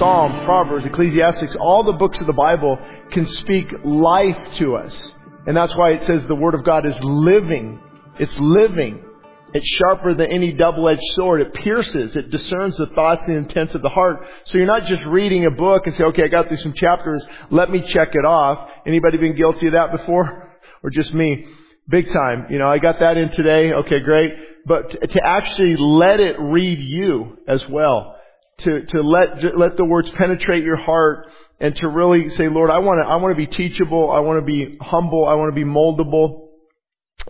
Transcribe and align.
Psalms, 0.00 0.44
Proverbs, 0.46 0.86
Ecclesiastes, 0.86 1.56
all 1.56 1.84
the 1.84 1.92
books 1.92 2.18
of 2.22 2.26
the 2.26 2.32
Bible 2.32 2.78
can 3.10 3.26
speak 3.26 3.66
life 3.84 4.54
to 4.54 4.74
us. 4.76 5.12
And 5.46 5.54
that's 5.54 5.76
why 5.76 5.90
it 5.90 6.06
says 6.06 6.26
the 6.26 6.34
Word 6.34 6.54
of 6.54 6.64
God 6.64 6.86
is 6.86 6.98
living. 7.02 7.78
It's 8.18 8.32
living. 8.40 9.04
It's 9.52 9.68
sharper 9.68 10.14
than 10.14 10.32
any 10.32 10.54
double-edged 10.54 11.02
sword. 11.12 11.42
It 11.42 11.52
pierces. 11.52 12.16
It 12.16 12.30
discerns 12.30 12.78
the 12.78 12.86
thoughts 12.86 13.24
and 13.26 13.36
intents 13.36 13.74
of 13.74 13.82
the 13.82 13.90
heart. 13.90 14.26
So 14.46 14.56
you're 14.56 14.66
not 14.66 14.86
just 14.86 15.04
reading 15.04 15.44
a 15.44 15.50
book 15.50 15.82
and 15.84 15.94
say, 15.94 16.04
okay, 16.04 16.22
I 16.24 16.28
got 16.28 16.48
through 16.48 16.60
some 16.60 16.72
chapters. 16.72 17.22
Let 17.50 17.70
me 17.70 17.82
check 17.82 18.08
it 18.14 18.24
off. 18.24 18.70
Anybody 18.86 19.18
been 19.18 19.36
guilty 19.36 19.66
of 19.66 19.74
that 19.74 19.94
before? 19.94 20.46
Or 20.82 20.88
just 20.88 21.12
me? 21.12 21.44
Big 21.90 22.10
time. 22.10 22.46
You 22.48 22.58
know, 22.58 22.66
I 22.66 22.78
got 22.78 23.00
that 23.00 23.18
in 23.18 23.28
today. 23.28 23.70
Okay, 23.70 24.00
great. 24.00 24.30
But 24.64 24.90
to 25.10 25.20
actually 25.22 25.76
let 25.76 26.20
it 26.20 26.36
read 26.40 26.78
you 26.78 27.36
as 27.46 27.68
well. 27.68 28.16
To, 28.60 28.84
to 28.84 29.02
let, 29.02 29.56
let 29.58 29.76
the 29.76 29.84
words 29.84 30.10
penetrate 30.10 30.64
your 30.64 30.76
heart 30.76 31.28
and 31.60 31.74
to 31.76 31.88
really 31.88 32.30
say, 32.30 32.48
Lord, 32.48 32.70
I 32.70 32.78
want 32.78 33.00
to, 33.02 33.08
I 33.08 33.16
want 33.16 33.32
to 33.32 33.36
be 33.36 33.46
teachable. 33.46 34.10
I 34.10 34.20
want 34.20 34.38
to 34.38 34.44
be 34.44 34.76
humble. 34.80 35.26
I 35.26 35.34
want 35.34 35.54
to 35.54 35.54
be 35.54 35.68
moldable. 35.68 36.48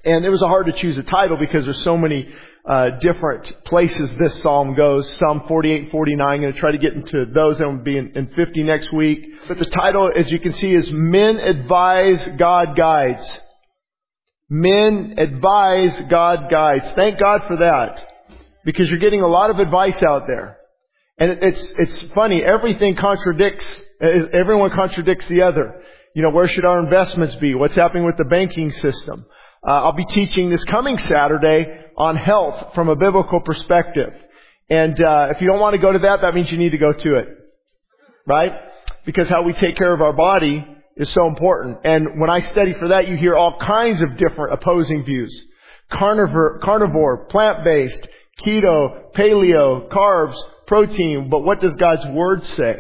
And 0.04 0.24
it 0.24 0.30
was 0.30 0.40
hard 0.40 0.66
to 0.66 0.72
choose 0.72 0.96
a 0.98 1.02
title 1.02 1.36
because 1.36 1.64
there's 1.64 1.82
so 1.82 1.96
many 1.96 2.28
uh, 2.68 2.90
different 3.00 3.64
places 3.64 4.14
this 4.14 4.40
psalm 4.42 4.74
goes. 4.74 5.10
Psalm 5.18 5.44
48, 5.48 5.90
49. 5.90 6.26
I'm 6.26 6.40
going 6.40 6.52
to 6.52 6.58
try 6.58 6.72
to 6.72 6.78
get 6.78 6.94
into 6.94 7.26
those. 7.34 7.58
and 7.58 7.78
will 7.78 7.84
be 7.84 7.96
in, 7.96 8.16
in 8.16 8.28
50 8.28 8.62
next 8.62 8.92
week. 8.92 9.26
But 9.48 9.58
the 9.58 9.66
title, 9.66 10.10
as 10.16 10.30
you 10.30 10.38
can 10.38 10.52
see, 10.52 10.72
is 10.74 10.90
Men 10.92 11.38
Advise, 11.38 12.28
God 12.36 12.76
Guides. 12.76 13.40
Men 14.50 15.14
advise, 15.16 15.96
God 16.09 16.50
guides. 16.50 16.84
Thank 16.96 17.20
God 17.20 17.42
for 17.46 17.56
that. 17.59 18.04
Because 18.65 18.90
you're 18.90 18.98
getting 18.98 19.22
a 19.22 19.28
lot 19.28 19.50
of 19.50 19.60
advice 19.60 20.02
out 20.02 20.26
there. 20.26 20.59
And 21.21 21.38
it's, 21.43 21.73
it's 21.79 22.01
funny, 22.15 22.43
everything 22.43 22.96
contradicts, 22.96 23.66
everyone 24.01 24.71
contradicts 24.71 25.29
the 25.29 25.43
other. 25.43 25.82
You 26.15 26.23
know, 26.23 26.30
where 26.30 26.49
should 26.49 26.65
our 26.65 26.80
investments 26.80 27.35
be? 27.37 27.54
What's 27.54 27.77
happening 27.77 28.04
with 28.04 28.16
the 28.16 28.24
banking 28.24 28.73
system? 28.73 29.27
Uh, 29.62 29.85
I'll 29.85 29.93
be 29.93 30.07
teaching 30.07 30.49
this 30.49 30.65
coming 30.65 30.96
Saturday 30.96 31.66
on 31.96 32.16
health 32.16 32.74
from 32.74 32.88
a 32.88 32.96
biblical 32.96 33.40
perspective. 33.40 34.15
And 34.71 35.01
uh, 35.01 35.29
if 35.30 35.43
you 35.43 35.46
don't 35.46 35.60
want 35.60 35.74
to 35.74 35.79
go 35.80 35.93
to 35.93 35.99
that, 35.99 36.23
that 36.23 36.35
means 36.35 36.51
you 36.51 36.57
need 36.57 36.71
to 36.71 36.79
go 36.79 36.93
to 36.93 37.18
it. 37.18 37.29
Right? 38.27 38.55
Because 39.05 39.29
how 39.29 39.43
we 39.43 39.52
take 39.52 39.77
care 39.77 39.93
of 39.93 40.01
our 40.01 40.15
body 40.15 40.66
is 40.96 41.10
so 41.10 41.27
important. 41.27 41.80
And 41.84 42.18
when 42.18 42.30
I 42.30 42.40
study 42.40 42.73
for 42.73 42.88
that, 42.88 43.09
you 43.09 43.16
hear 43.16 43.37
all 43.37 43.59
kinds 43.59 44.01
of 44.01 44.16
different 44.16 44.55
opposing 44.55 45.05
views. 45.05 45.38
Carnivore, 45.93 46.60
carnivore, 46.60 47.27
plant-based, 47.27 48.09
keto, 48.40 49.12
paleo, 49.12 49.90
carbs, 49.90 50.37
protein. 50.71 51.29
But 51.29 51.40
what 51.40 51.60
does 51.60 51.74
God's 51.74 52.07
Word 52.07 52.46
say? 52.46 52.76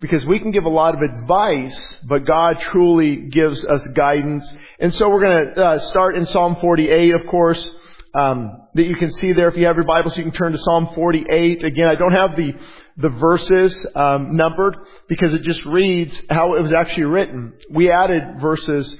Because 0.00 0.24
we 0.24 0.40
can 0.40 0.50
give 0.50 0.64
a 0.64 0.70
lot 0.70 0.94
of 0.94 1.02
advice, 1.02 1.98
but 2.04 2.26
God 2.26 2.56
truly 2.70 3.28
gives 3.28 3.62
us 3.66 3.86
guidance. 3.88 4.50
And 4.80 4.94
so 4.94 5.10
we're 5.10 5.20
going 5.20 5.54
to 5.54 5.64
uh, 5.64 5.78
start 5.78 6.16
in 6.16 6.24
Psalm 6.24 6.56
48, 6.56 7.14
of 7.14 7.26
course, 7.26 7.70
um, 8.18 8.66
that 8.74 8.86
you 8.86 8.96
can 8.96 9.12
see 9.12 9.34
there. 9.34 9.48
If 9.48 9.58
you 9.58 9.66
have 9.66 9.76
your 9.76 9.84
Bible, 9.84 10.10
so 10.10 10.16
you 10.16 10.22
can 10.22 10.32
turn 10.32 10.52
to 10.52 10.58
Psalm 10.58 10.88
48. 10.94 11.64
Again, 11.64 11.86
I 11.86 11.94
don't 11.94 12.12
have 12.12 12.34
the 12.34 12.54
the 12.96 13.08
verses 13.08 13.86
um, 13.94 14.36
numbered 14.36 14.76
because 15.08 15.32
it 15.34 15.42
just 15.42 15.64
reads 15.64 16.14
how 16.28 16.56
it 16.56 16.62
was 16.62 16.72
actually 16.74 17.04
written. 17.04 17.54
We 17.70 17.90
added 17.90 18.40
verses 18.40 18.94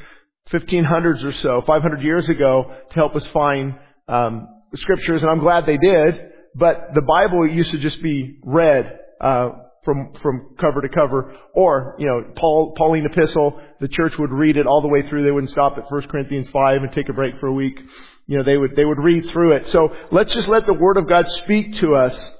1500s 0.51 1.25
or 1.25 1.33
so, 1.33 1.63
500 1.67 2.03
years 2.03 2.29
ago, 2.29 2.75
to 2.89 2.95
help 2.95 3.17
us 3.17 3.27
find 3.29 3.75
um, 4.09 4.49
scriptures, 4.75 5.23
and 5.23 5.31
I'm 5.31 5.41
glad 5.41 5.67
they 5.67 5.79
did. 5.79 6.32
But 6.55 6.95
the 6.95 7.03
Bible 7.03 7.47
used 7.47 7.71
to 7.71 7.79
just 7.79 8.03
be 8.03 8.39
read 8.45 8.99
uh, 9.21 9.51
from 9.85 10.13
from 10.23 10.55
cover 10.61 10.81
to 10.83 10.89
cover, 10.89 11.35
or 11.55 11.97
you 11.99 12.07
know, 12.07 12.25
Paul 12.37 12.75
Pauline 12.77 13.07
epistle. 13.07 13.61
The 13.81 13.89
church 13.89 14.19
would 14.19 14.31
read 14.31 14.57
it 14.57 14.67
all 14.67 14.83
the 14.83 14.89
way 14.89 15.03
through. 15.09 15.25
They 15.25 15.31
wouldn't 15.31 15.51
stop 15.51 15.77
at 15.79 15.91
1 15.91 16.03
Corinthians 16.09 16.49
five 16.51 16.83
and 16.83 16.93
take 16.93 17.09
a 17.09 17.13
break 17.13 17.39
for 17.41 17.47
a 17.47 17.53
week. 17.53 17.79
You 18.27 18.39
know, 18.39 18.45
they 18.45 18.57
would 18.57 18.77
they 18.77 18.85
would 18.85 18.99
read 18.99 19.29
through 19.31 19.57
it. 19.57 19.69
So 19.69 19.95
let's 20.11 20.35
just 20.35 20.49
let 20.49 20.67
the 20.67 20.75
Word 20.75 20.99
of 20.99 21.09
God 21.09 21.29
speak 21.29 21.75
to 21.77 21.95
us 21.95 22.33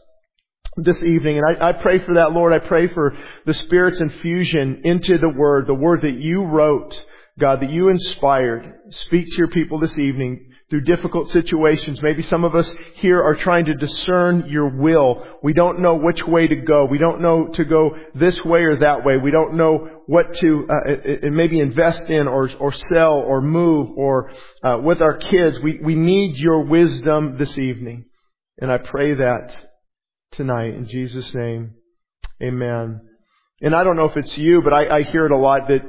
this 0.77 1.03
evening. 1.03 1.39
And 1.39 1.57
I, 1.57 1.71
I 1.71 1.73
pray 1.73 1.99
for 1.99 2.15
that, 2.15 2.33
Lord. 2.33 2.53
I 2.53 2.59
pray 2.59 2.89
for 2.89 3.17
the 3.47 3.55
Spirit's 3.55 4.01
infusion 4.01 4.83
into 4.85 5.19
the 5.19 5.29
Word, 5.29 5.67
the 5.67 5.75
Word 5.75 6.03
that 6.03 6.15
you 6.15 6.45
wrote, 6.45 6.99
God, 7.39 7.61
that 7.61 7.71
you 7.71 7.89
inspired. 7.89 8.73
Speak 8.91 9.27
to 9.31 9.37
your 9.39 9.49
people 9.49 9.81
this 9.81 9.99
evening 9.99 10.52
through 10.73 10.81
difficult 10.81 11.31
situations. 11.33 12.01
Maybe 12.01 12.23
some 12.23 12.45
of 12.45 12.55
us 12.55 12.75
here 12.95 13.23
are 13.23 13.35
trying 13.35 13.67
to 13.67 13.75
discern 13.75 14.47
your 14.49 14.69
will. 14.69 15.23
We 15.43 15.53
don't 15.53 15.81
know 15.81 15.97
which 15.97 16.27
way 16.27 16.47
to 16.47 16.57
go. 16.57 16.87
We 16.87 16.97
don't 16.97 17.21
know 17.21 17.49
to 17.49 17.65
go 17.67 17.91
this 18.15 18.43
way 18.43 18.61
or 18.61 18.77
that 18.77 19.05
way. 19.05 19.19
We 19.19 19.31
don't 19.31 19.53
know 19.59 20.01
what 20.07 20.35
to 20.37 20.67
uh, 20.71 21.29
maybe 21.31 21.61
invest 21.61 22.09
in 22.09 22.27
or, 22.27 22.51
or 22.59 22.73
sell 22.73 23.17
or 23.17 23.43
move 23.43 23.91
or 23.99 24.33
uh, 24.65 24.79
with 24.83 25.03
our 25.03 25.19
kids. 25.19 25.61
We, 25.61 25.79
we 25.83 25.95
need 25.95 26.39
your 26.39 26.65
wisdom 26.65 27.37
this 27.37 27.59
evening. 27.59 28.07
And 28.59 28.73
I 28.73 28.79
pray 28.79 29.13
that 29.13 29.55
tonight 30.31 30.73
in 30.73 30.89
Jesus' 30.89 31.35
name. 31.35 31.75
Amen. 32.43 33.03
And 33.61 33.75
I 33.77 33.85
don't 33.85 33.97
know 33.97 34.07
if 34.07 34.17
it's 34.17 34.39
you, 34.39 34.63
but 34.63 34.73
I, 34.73 35.01
I 35.01 35.03
hear 35.03 35.27
it 35.27 35.33
a 35.33 35.37
lot 35.37 35.69
that 35.69 35.83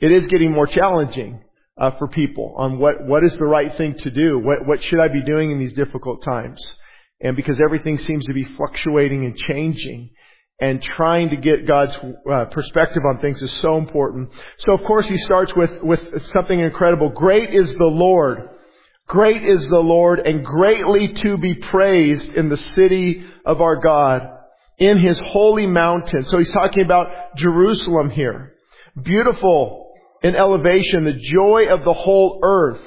it 0.00 0.10
is 0.10 0.26
getting 0.26 0.50
more 0.50 0.66
challenging 0.66 1.40
uh, 1.82 1.90
for 1.98 2.06
people 2.06 2.54
on 2.56 2.78
what, 2.78 3.04
what 3.04 3.24
is 3.24 3.36
the 3.38 3.44
right 3.44 3.76
thing 3.76 3.94
to 3.98 4.10
do. 4.10 4.38
What, 4.38 4.66
what 4.66 4.82
should 4.84 5.00
I 5.00 5.08
be 5.08 5.22
doing 5.24 5.50
in 5.50 5.58
these 5.58 5.72
difficult 5.72 6.22
times? 6.22 6.60
And 7.20 7.34
because 7.34 7.60
everything 7.60 7.98
seems 7.98 8.24
to 8.26 8.32
be 8.32 8.44
fluctuating 8.44 9.24
and 9.24 9.36
changing, 9.36 10.10
and 10.60 10.80
trying 10.80 11.30
to 11.30 11.36
get 11.36 11.66
God's 11.66 11.96
uh, 12.32 12.44
perspective 12.52 13.02
on 13.04 13.18
things 13.20 13.42
is 13.42 13.52
so 13.54 13.78
important. 13.78 14.30
So 14.58 14.74
of 14.74 14.84
course 14.86 15.08
he 15.08 15.16
starts 15.18 15.52
with, 15.56 15.82
with 15.82 16.24
something 16.26 16.60
incredible. 16.60 17.08
Great 17.08 17.52
is 17.52 17.74
the 17.74 17.84
Lord. 17.84 18.48
Great 19.08 19.42
is 19.42 19.68
the 19.68 19.80
Lord 19.80 20.20
and 20.20 20.44
greatly 20.44 21.14
to 21.14 21.36
be 21.36 21.54
praised 21.54 22.28
in 22.28 22.48
the 22.48 22.56
city 22.56 23.24
of 23.44 23.60
our 23.60 23.80
God, 23.80 24.22
in 24.78 25.00
his 25.00 25.18
holy 25.18 25.66
mountain. 25.66 26.26
So 26.26 26.38
he's 26.38 26.52
talking 26.52 26.84
about 26.84 27.34
Jerusalem 27.34 28.10
here. 28.10 28.54
Beautiful 29.02 29.81
in 30.22 30.36
elevation, 30.36 31.04
the 31.04 31.12
joy 31.12 31.66
of 31.68 31.84
the 31.84 31.92
whole 31.92 32.40
earth 32.42 32.82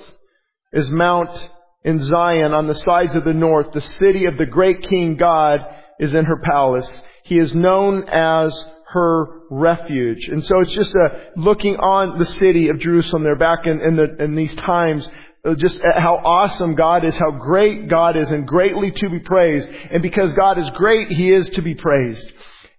is 0.74 0.90
Mount 0.90 1.50
in 1.84 2.02
Zion 2.02 2.54
on 2.54 2.68
the 2.68 2.76
sides 2.76 3.16
of 3.16 3.24
the 3.24 3.34
north. 3.34 3.74
The 3.74 3.82
city 3.82 4.26
of 4.26 4.38
the 4.38 4.46
great 4.46 4.82
King 4.84 5.18
God 5.18 5.60
is 6.00 6.14
in 6.14 6.26
her 6.26 6.42
palace. 6.44 7.02
He 7.24 7.38
is 7.38 7.54
known 7.54 8.08
as 8.10 8.54
her 8.88 9.28
refuge. 9.50 10.28
And 10.28 10.46
so 10.46 10.60
it's 10.62 10.74
just 10.74 10.94
a 10.96 11.32
looking 11.36 11.76
on 11.76 12.18
the 12.18 12.26
city 12.26 12.70
of 12.70 12.80
Jerusalem 12.80 13.24
there 13.24 13.36
back 13.36 13.60
in, 13.66 13.82
in, 13.82 13.96
the, 13.96 14.24
in 14.24 14.36
these 14.36 14.56
times, 14.56 15.08
uh, 15.44 15.56
just 15.56 15.80
how 15.82 16.22
awesome 16.24 16.76
God 16.76 17.04
is, 17.04 17.16
how 17.18 17.32
great 17.32 17.90
God 17.90 18.16
is, 18.16 18.32
and 18.32 18.48
greatly 18.48 18.92
to 18.92 19.10
be 19.10 19.20
praised. 19.20 19.68
And 19.68 20.02
because 20.02 20.34
God 20.34 20.58
is 20.58 20.70
great, 20.72 21.12
He 21.12 21.34
is 21.34 21.50
to 21.50 21.62
be 21.62 21.76
praised. 21.76 22.32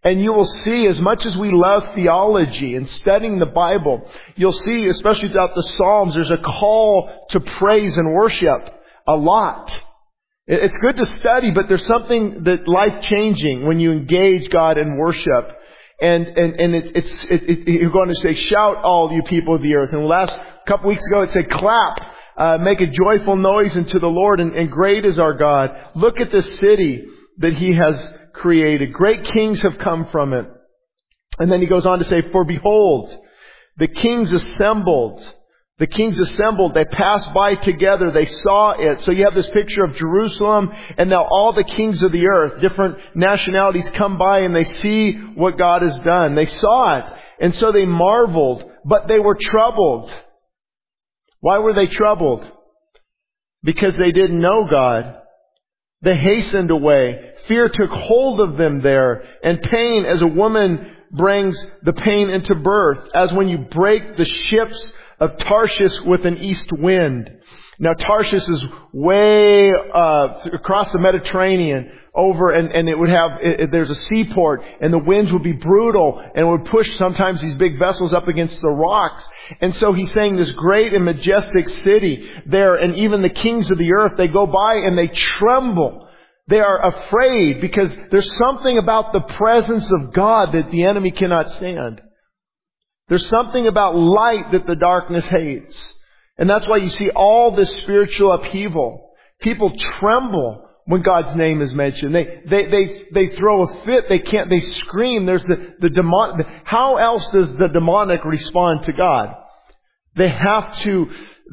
And 0.06 0.22
you 0.22 0.32
will 0.32 0.46
see, 0.46 0.86
as 0.86 1.00
much 1.00 1.26
as 1.26 1.36
we 1.36 1.50
love 1.50 1.82
theology 1.96 2.76
and 2.76 2.88
studying 2.88 3.40
the 3.40 3.46
Bible, 3.46 4.08
you'll 4.36 4.52
see, 4.52 4.86
especially 4.86 5.30
throughout 5.30 5.56
the 5.56 5.64
Psalms, 5.64 6.14
there's 6.14 6.30
a 6.30 6.36
call 6.36 7.10
to 7.30 7.40
praise 7.40 7.98
and 7.98 8.14
worship 8.14 8.72
a 9.08 9.16
lot. 9.16 9.80
It's 10.46 10.76
good 10.76 10.96
to 10.98 11.06
study, 11.06 11.50
but 11.50 11.64
there's 11.66 11.86
something 11.86 12.44
that 12.44 12.68
life 12.68 13.02
changing 13.02 13.66
when 13.66 13.80
you 13.80 13.90
engage 13.90 14.48
God 14.48 14.78
in 14.78 14.96
worship. 14.96 15.50
And, 16.00 16.24
and, 16.24 16.60
and 16.60 16.74
it, 16.76 16.92
it's, 16.94 17.24
it, 17.24 17.42
it, 17.42 17.68
you're 17.68 17.90
going 17.90 18.10
to 18.10 18.14
say, 18.14 18.34
shout 18.34 18.76
all 18.84 19.12
you 19.12 19.22
people 19.24 19.56
of 19.56 19.62
the 19.62 19.74
earth. 19.74 19.92
And 19.92 20.06
last 20.06 20.38
couple 20.68 20.88
weeks 20.88 21.04
ago 21.08 21.22
it 21.22 21.32
said, 21.32 21.50
clap, 21.50 22.14
uh, 22.36 22.58
make 22.58 22.80
a 22.80 22.86
joyful 22.86 23.34
noise 23.34 23.76
unto 23.76 23.98
the 23.98 24.08
Lord, 24.08 24.38
and, 24.38 24.54
and 24.54 24.70
great 24.70 25.04
is 25.04 25.18
our 25.18 25.34
God. 25.34 25.70
Look 25.96 26.20
at 26.20 26.30
this 26.30 26.46
city 26.58 27.06
that 27.38 27.54
He 27.54 27.72
has 27.72 28.14
created. 28.36 28.92
Great 28.92 29.24
kings 29.24 29.62
have 29.62 29.78
come 29.78 30.06
from 30.06 30.32
it. 30.32 30.46
And 31.38 31.50
then 31.50 31.60
he 31.60 31.66
goes 31.66 31.86
on 31.86 31.98
to 31.98 32.04
say, 32.04 32.22
For 32.32 32.44
behold, 32.44 33.12
the 33.76 33.88
kings 33.88 34.32
assembled. 34.32 35.26
The 35.78 35.86
kings 35.86 36.18
assembled. 36.18 36.72
They 36.72 36.86
passed 36.86 37.34
by 37.34 37.54
together. 37.56 38.10
They 38.10 38.24
saw 38.24 38.72
it. 38.72 39.02
So 39.02 39.12
you 39.12 39.24
have 39.24 39.34
this 39.34 39.50
picture 39.50 39.84
of 39.84 39.94
Jerusalem 39.94 40.72
and 40.96 41.10
now 41.10 41.26
all 41.30 41.52
the 41.52 41.64
kings 41.64 42.02
of 42.02 42.12
the 42.12 42.26
earth, 42.26 42.62
different 42.62 42.96
nationalities 43.14 43.90
come 43.90 44.16
by 44.16 44.38
and 44.38 44.56
they 44.56 44.64
see 44.64 45.12
what 45.34 45.58
God 45.58 45.82
has 45.82 45.98
done. 45.98 46.34
They 46.34 46.46
saw 46.46 46.98
it. 46.98 47.12
And 47.40 47.54
so 47.54 47.72
they 47.72 47.84
marveled, 47.84 48.64
but 48.86 49.06
they 49.06 49.18
were 49.18 49.36
troubled. 49.38 50.10
Why 51.40 51.58
were 51.58 51.74
they 51.74 51.88
troubled? 51.88 52.50
Because 53.62 53.94
they 53.98 54.12
didn't 54.12 54.40
know 54.40 54.66
God. 54.70 55.20
They 56.02 56.16
hastened 56.16 56.70
away. 56.70 57.32
Fear 57.46 57.70
took 57.70 57.90
hold 57.90 58.40
of 58.40 58.56
them 58.56 58.80
there, 58.82 59.24
and 59.42 59.62
pain 59.62 60.04
as 60.04 60.22
a 60.22 60.26
woman 60.26 60.92
brings 61.10 61.56
the 61.82 61.92
pain 61.92 62.30
into 62.30 62.54
birth, 62.54 63.08
as 63.14 63.32
when 63.32 63.48
you 63.48 63.58
break 63.58 64.16
the 64.16 64.24
ships 64.24 64.92
of 65.20 65.38
Tarshish 65.38 66.00
with 66.02 66.26
an 66.26 66.38
east 66.38 66.70
wind. 66.72 67.30
Now 67.78 67.92
Tarshish 67.92 68.48
is 68.48 68.64
way 68.92 69.70
uh, 69.70 70.28
across 70.54 70.90
the 70.92 70.98
Mediterranean 70.98 71.90
over 72.14 72.50
and, 72.50 72.72
and 72.72 72.88
it 72.88 72.98
would 72.98 73.10
have, 73.10 73.32
it, 73.42 73.70
there's 73.70 73.90
a 73.90 73.94
seaport 73.94 74.62
and 74.80 74.90
the 74.90 74.98
winds 74.98 75.30
would 75.32 75.42
be 75.42 75.52
brutal 75.52 76.22
and 76.34 76.48
would 76.48 76.64
push 76.64 76.96
sometimes 76.96 77.42
these 77.42 77.56
big 77.56 77.78
vessels 77.78 78.12
up 78.14 78.26
against 78.26 78.58
the 78.62 78.68
rocks. 78.68 79.28
And 79.60 79.76
so 79.76 79.92
he's 79.92 80.10
saying 80.12 80.36
this 80.36 80.50
great 80.52 80.94
and 80.94 81.04
majestic 81.04 81.68
city 81.68 82.26
there 82.46 82.76
and 82.76 82.96
even 82.96 83.20
the 83.20 83.28
kings 83.28 83.70
of 83.70 83.76
the 83.76 83.92
earth, 83.92 84.12
they 84.16 84.28
go 84.28 84.46
by 84.46 84.76
and 84.76 84.96
they 84.96 85.08
tremble. 85.08 86.08
They 86.48 86.60
are 86.60 86.86
afraid 86.86 87.60
because 87.60 87.92
there's 88.10 88.34
something 88.38 88.78
about 88.78 89.12
the 89.12 89.20
presence 89.20 89.90
of 89.92 90.14
God 90.14 90.52
that 90.54 90.70
the 90.70 90.84
enemy 90.84 91.10
cannot 91.10 91.50
stand. 91.50 92.00
There's 93.08 93.28
something 93.28 93.66
about 93.66 93.96
light 93.96 94.52
that 94.52 94.66
the 94.66 94.76
darkness 94.76 95.26
hates. 95.26 95.95
And 96.38 96.48
that's 96.48 96.66
why 96.68 96.78
you 96.78 96.88
see 96.88 97.10
all 97.10 97.56
this 97.56 97.70
spiritual 97.82 98.32
upheaval. 98.32 99.10
People 99.40 99.76
tremble 99.78 100.68
when 100.86 101.02
God's 101.02 101.34
name 101.34 101.60
is 101.62 101.74
mentioned. 101.74 102.14
They, 102.14 102.42
they, 102.46 102.66
they, 102.66 103.04
they 103.12 103.36
throw 103.36 103.64
a 103.64 103.84
fit. 103.84 104.08
They 104.08 104.18
can't, 104.18 104.48
they 104.48 104.60
scream. 104.60 105.26
There's 105.26 105.44
the, 105.44 105.74
the 105.80 105.90
demon, 105.90 106.44
how 106.64 106.96
else 106.96 107.26
does 107.32 107.52
the 107.56 107.68
demonic 107.68 108.24
respond 108.24 108.84
to 108.84 108.92
God? 108.92 109.34
They 110.14 110.28
have 110.28 110.76
to, 110.78 111.10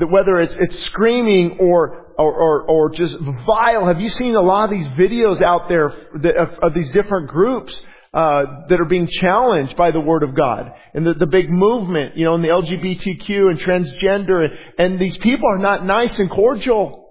whether 0.09 0.39
it's, 0.39 0.55
it's 0.55 0.79
screaming 0.85 1.57
or, 1.59 2.13
or, 2.17 2.33
or, 2.33 2.61
or 2.63 2.89
just 2.91 3.17
vile. 3.45 3.87
Have 3.87 3.99
you 3.99 4.09
seen 4.09 4.35
a 4.35 4.41
lot 4.41 4.65
of 4.65 4.71
these 4.71 4.87
videos 4.89 5.41
out 5.41 5.67
there 5.67 5.87
of, 5.87 6.49
of 6.61 6.73
these 6.73 6.89
different 6.91 7.27
groups? 7.27 7.73
Uh, 8.13 8.67
that 8.69 8.79
are 8.79 8.85
being 8.85 9.07
challenged 9.07 9.75
by 9.75 9.89
the 9.89 9.99
Word 9.99 10.21
of 10.21 10.35
God. 10.35 10.71
And 10.93 11.03
the, 11.03 11.15
the 11.15 11.25
big 11.25 11.49
movement, 11.49 12.15
you 12.15 12.25
know, 12.25 12.35
in 12.35 12.43
the 12.43 12.49
LGBTQ 12.49 13.49
and 13.49 13.59
transgender, 13.59 14.45
and, 14.45 14.53
and 14.77 14.99
these 14.99 15.17
people 15.17 15.49
are 15.49 15.57
not 15.57 15.83
nice 15.83 16.19
and 16.19 16.29
cordial. 16.29 17.09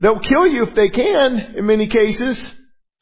They'll 0.00 0.20
kill 0.20 0.46
you 0.46 0.64
if 0.64 0.74
they 0.74 0.90
can, 0.90 1.54
in 1.56 1.64
many 1.64 1.86
cases. 1.86 2.38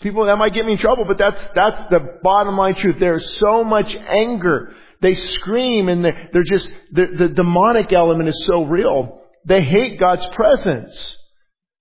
People, 0.02 0.26
that 0.26 0.36
might 0.36 0.54
get 0.54 0.64
me 0.64 0.74
in 0.74 0.78
trouble, 0.78 1.04
but 1.04 1.18
that's, 1.18 1.42
that's 1.56 1.90
the 1.90 2.20
bottom 2.22 2.56
line 2.56 2.76
truth. 2.76 2.96
There's 3.00 3.38
so 3.38 3.64
much 3.64 3.92
anger. 3.96 4.72
They 5.00 5.14
scream 5.14 5.88
and 5.88 6.04
they're, 6.04 6.30
they're 6.32 6.44
just, 6.44 6.68
the, 6.92 7.06
the 7.18 7.28
demonic 7.28 7.92
element 7.92 8.28
is 8.28 8.44
so 8.46 8.62
real. 8.62 9.20
They 9.44 9.62
hate 9.62 9.98
God's 9.98 10.28
presence. 10.28 11.16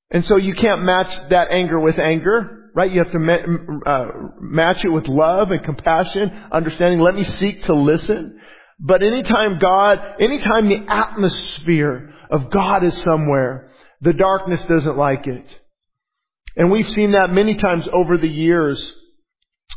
And 0.09 0.25
so 0.25 0.37
you 0.37 0.55
can't 0.55 0.83
match 0.83 1.29
that 1.29 1.51
anger 1.51 1.79
with 1.79 1.99
anger, 1.99 2.60
right? 2.73 2.91
You 2.91 3.03
have 3.03 3.11
to 3.11 3.19
ma- 3.19 3.91
uh, 3.91 4.07
match 4.39 4.85
it 4.85 4.89
with 4.89 5.07
love 5.07 5.51
and 5.51 5.63
compassion, 5.63 6.31
understanding. 6.51 6.99
Let 6.99 7.15
me 7.15 7.23
seek 7.23 7.63
to 7.63 7.73
listen. 7.73 8.39
But 8.79 9.03
anytime 9.03 9.59
God, 9.59 9.99
anytime 10.19 10.67
the 10.67 10.85
atmosphere 10.87 12.13
of 12.31 12.49
God 12.49 12.83
is 12.83 12.99
somewhere, 13.03 13.71
the 14.01 14.13
darkness 14.13 14.63
doesn't 14.63 14.97
like 14.97 15.27
it. 15.27 15.59
And 16.55 16.71
we've 16.71 16.89
seen 16.89 17.11
that 17.11 17.31
many 17.31 17.55
times 17.55 17.87
over 17.93 18.17
the 18.17 18.29
years 18.29 18.93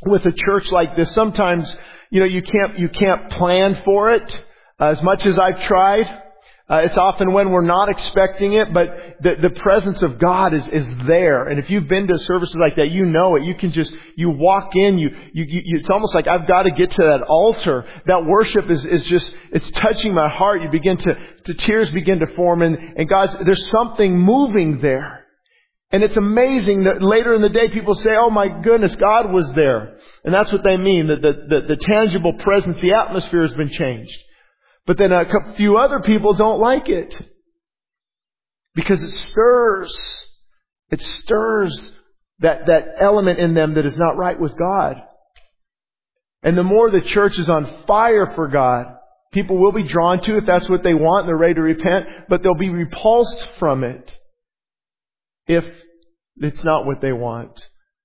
with 0.06 0.24
a 0.24 0.32
church 0.32 0.70
like 0.72 0.96
this. 0.96 1.12
Sometimes, 1.12 1.74
you 2.10 2.20
know, 2.20 2.26
you 2.26 2.42
can't, 2.42 2.78
you 2.78 2.88
can't 2.88 3.30
plan 3.30 3.80
for 3.84 4.12
it. 4.12 4.44
As 4.80 5.00
much 5.02 5.24
as 5.24 5.38
I've 5.38 5.60
tried, 5.62 6.22
uh, 6.66 6.80
it's 6.82 6.96
often 6.96 7.34
when 7.34 7.50
we're 7.50 7.60
not 7.60 7.90
expecting 7.90 8.54
it, 8.54 8.72
but 8.72 8.88
the, 9.20 9.34
the 9.38 9.50
presence 9.50 10.02
of 10.02 10.18
God 10.18 10.54
is, 10.54 10.66
is 10.68 10.86
there. 11.06 11.46
And 11.48 11.58
if 11.58 11.68
you've 11.68 11.88
been 11.88 12.06
to 12.06 12.18
services 12.18 12.56
like 12.56 12.76
that, 12.76 12.90
you 12.90 13.04
know 13.04 13.36
it. 13.36 13.42
You 13.42 13.54
can 13.54 13.70
just, 13.70 13.92
you 14.16 14.30
walk 14.30 14.74
in, 14.74 14.98
you, 14.98 15.10
you, 15.34 15.44
you 15.44 15.78
it's 15.78 15.90
almost 15.90 16.14
like 16.14 16.26
I've 16.26 16.48
got 16.48 16.62
to 16.62 16.70
get 16.70 16.92
to 16.92 17.02
that 17.02 17.20
altar. 17.28 17.84
That 18.06 18.24
worship 18.24 18.70
is, 18.70 18.86
is 18.86 19.04
just, 19.04 19.36
it's 19.52 19.70
touching 19.72 20.14
my 20.14 20.30
heart. 20.30 20.62
You 20.62 20.70
begin 20.70 20.96
to, 20.96 21.18
the 21.44 21.52
tears 21.52 21.90
begin 21.90 22.20
to 22.20 22.26
form 22.34 22.62
and, 22.62 22.78
and 22.96 23.06
God's, 23.10 23.36
there's 23.44 23.68
something 23.70 24.18
moving 24.18 24.80
there. 24.80 25.26
And 25.90 26.02
it's 26.02 26.16
amazing 26.16 26.84
that 26.84 27.02
later 27.02 27.34
in 27.34 27.42
the 27.42 27.50
day 27.50 27.68
people 27.68 27.94
say, 27.94 28.10
oh 28.18 28.30
my 28.30 28.62
goodness, 28.62 28.96
God 28.96 29.30
was 29.30 29.46
there. 29.54 29.98
And 30.24 30.32
that's 30.32 30.50
what 30.50 30.64
they 30.64 30.78
mean, 30.78 31.08
that 31.08 31.20
the, 31.20 31.32
the, 31.46 31.74
the 31.74 31.76
tangible 31.76 32.32
presence, 32.38 32.80
the 32.80 32.94
atmosphere 32.94 33.42
has 33.42 33.52
been 33.52 33.68
changed. 33.68 34.18
But 34.86 34.98
then 34.98 35.12
a 35.12 35.24
few 35.56 35.78
other 35.78 36.00
people 36.00 36.34
don't 36.34 36.60
like 36.60 36.88
it. 36.88 37.14
Because 38.74 39.02
it 39.02 39.16
stirs. 39.16 40.26
It 40.90 41.00
stirs 41.00 41.90
that, 42.40 42.66
that 42.66 42.96
element 43.00 43.38
in 43.38 43.54
them 43.54 43.74
that 43.74 43.86
is 43.86 43.96
not 43.96 44.16
right 44.16 44.38
with 44.38 44.56
God. 44.58 44.96
And 46.42 46.58
the 46.58 46.62
more 46.62 46.90
the 46.90 47.00
church 47.00 47.38
is 47.38 47.48
on 47.48 47.84
fire 47.86 48.32
for 48.34 48.48
God, 48.48 48.86
people 49.32 49.56
will 49.56 49.72
be 49.72 49.82
drawn 49.82 50.20
to 50.22 50.34
it 50.34 50.38
if 50.38 50.46
that's 50.46 50.68
what 50.68 50.82
they 50.82 50.92
want 50.92 51.22
and 51.22 51.28
they're 51.28 51.36
ready 51.36 51.54
to 51.54 51.62
repent, 51.62 52.04
but 52.28 52.42
they'll 52.42 52.54
be 52.54 52.68
repulsed 52.68 53.48
from 53.58 53.82
it 53.82 54.12
if 55.46 55.64
it's 56.36 56.62
not 56.62 56.84
what 56.84 57.00
they 57.00 57.12
want. 57.12 57.58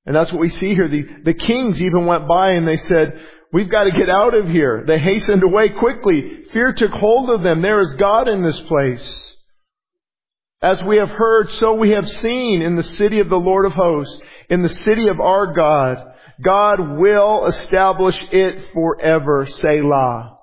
And 0.05 0.15
that's 0.15 0.31
what 0.31 0.41
we 0.41 0.49
see 0.49 0.73
here. 0.73 0.87
The, 0.87 1.05
the 1.25 1.33
kings 1.33 1.81
even 1.81 2.05
went 2.05 2.27
by 2.27 2.51
and 2.51 2.67
they 2.67 2.77
said, 2.77 3.19
We've 3.51 3.69
got 3.69 3.85
to 3.85 3.91
get 3.91 4.09
out 4.09 4.35
of 4.35 4.47
here. 4.47 4.83
They 4.85 4.99
hastened 4.99 5.43
away 5.43 5.69
quickly. 5.69 6.43
Fear 6.53 6.73
took 6.73 6.91
hold 6.91 7.31
of 7.31 7.41
them. 7.41 7.61
There 7.61 7.81
is 7.81 7.95
God 7.95 8.27
in 8.27 8.43
this 8.43 8.59
place. 8.61 9.35
As 10.61 10.83
we 10.83 10.97
have 10.97 11.09
heard, 11.09 11.49
so 11.51 11.73
we 11.73 11.91
have 11.91 12.07
seen 12.07 12.61
in 12.61 12.75
the 12.75 12.83
city 12.83 13.19
of 13.19 13.29
the 13.29 13.37
Lord 13.37 13.65
of 13.65 13.71
hosts, 13.71 14.19
in 14.49 14.61
the 14.61 14.69
city 14.69 15.07
of 15.07 15.19
our 15.19 15.53
God. 15.53 16.05
God 16.43 16.97
will 16.97 17.47
establish 17.47 18.23
it 18.31 18.71
forever. 18.73 19.47
Selah. 19.47 20.37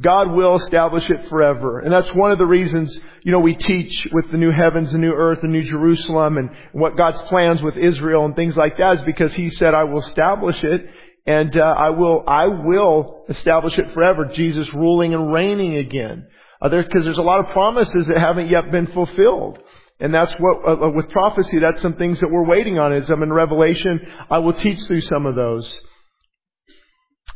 God 0.00 0.32
will 0.32 0.56
establish 0.56 1.08
it 1.08 1.28
forever. 1.28 1.78
And 1.78 1.92
that's 1.92 2.12
one 2.14 2.32
of 2.32 2.38
the 2.38 2.46
reasons, 2.46 2.98
you 3.22 3.30
know, 3.30 3.38
we 3.38 3.54
teach 3.54 4.08
with 4.12 4.30
the 4.32 4.38
new 4.38 4.50
heavens 4.50 4.92
and 4.92 5.00
new 5.00 5.12
earth 5.12 5.40
and 5.42 5.52
new 5.52 5.62
Jerusalem 5.62 6.36
and 6.36 6.50
what 6.72 6.96
God's 6.96 7.22
plans 7.22 7.62
with 7.62 7.76
Israel 7.76 8.24
and 8.24 8.34
things 8.34 8.56
like 8.56 8.76
that 8.78 8.96
is 8.98 9.02
because 9.02 9.34
He 9.34 9.50
said, 9.50 9.72
I 9.72 9.84
will 9.84 10.00
establish 10.00 10.62
it 10.64 10.90
and 11.26 11.56
uh, 11.56 11.60
I 11.60 11.90
will 11.90 12.22
I 12.26 12.46
will 12.46 13.24
establish 13.28 13.78
it 13.78 13.92
forever. 13.92 14.26
Jesus 14.26 14.72
ruling 14.74 15.14
and 15.14 15.32
reigning 15.32 15.76
again. 15.76 16.26
Because 16.60 16.66
uh, 16.66 16.68
there, 16.68 17.02
there's 17.02 17.18
a 17.18 17.22
lot 17.22 17.40
of 17.40 17.52
promises 17.52 18.06
that 18.06 18.18
haven't 18.18 18.48
yet 18.48 18.70
been 18.70 18.86
fulfilled. 18.88 19.58
And 20.00 20.12
that's 20.12 20.34
what, 20.34 20.66
uh, 20.66 20.86
uh, 20.86 20.90
with 20.90 21.08
prophecy, 21.10 21.60
that's 21.60 21.80
some 21.80 21.94
things 21.94 22.20
that 22.20 22.30
we're 22.30 22.44
waiting 22.44 22.78
on. 22.78 22.92
As 22.92 23.10
I'm 23.10 23.22
in 23.22 23.32
Revelation, 23.32 24.00
I 24.28 24.38
will 24.38 24.52
teach 24.52 24.82
through 24.86 25.02
some 25.02 25.24
of 25.24 25.34
those. 25.34 25.78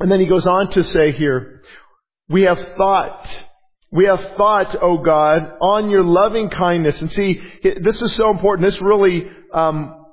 And 0.00 0.11
then 0.11 0.20
he 0.20 0.26
goes 0.26 0.46
on 0.46 0.70
to 0.70 0.82
say 0.82 1.12
here, 1.12 1.62
we 2.29 2.43
have 2.43 2.58
thought, 2.76 3.29
we 3.90 4.05
have 4.05 4.20
thought, 4.37 4.76
O 4.82 4.99
God, 4.99 5.52
on 5.61 5.88
your 5.88 6.04
loving 6.04 6.50
kindness. 6.50 7.00
And 7.00 7.11
see, 7.11 7.40
this 7.62 8.02
is 8.02 8.12
so 8.12 8.30
important. 8.30 8.68
This 8.68 8.80
really 8.83 9.23
um, 9.52 10.04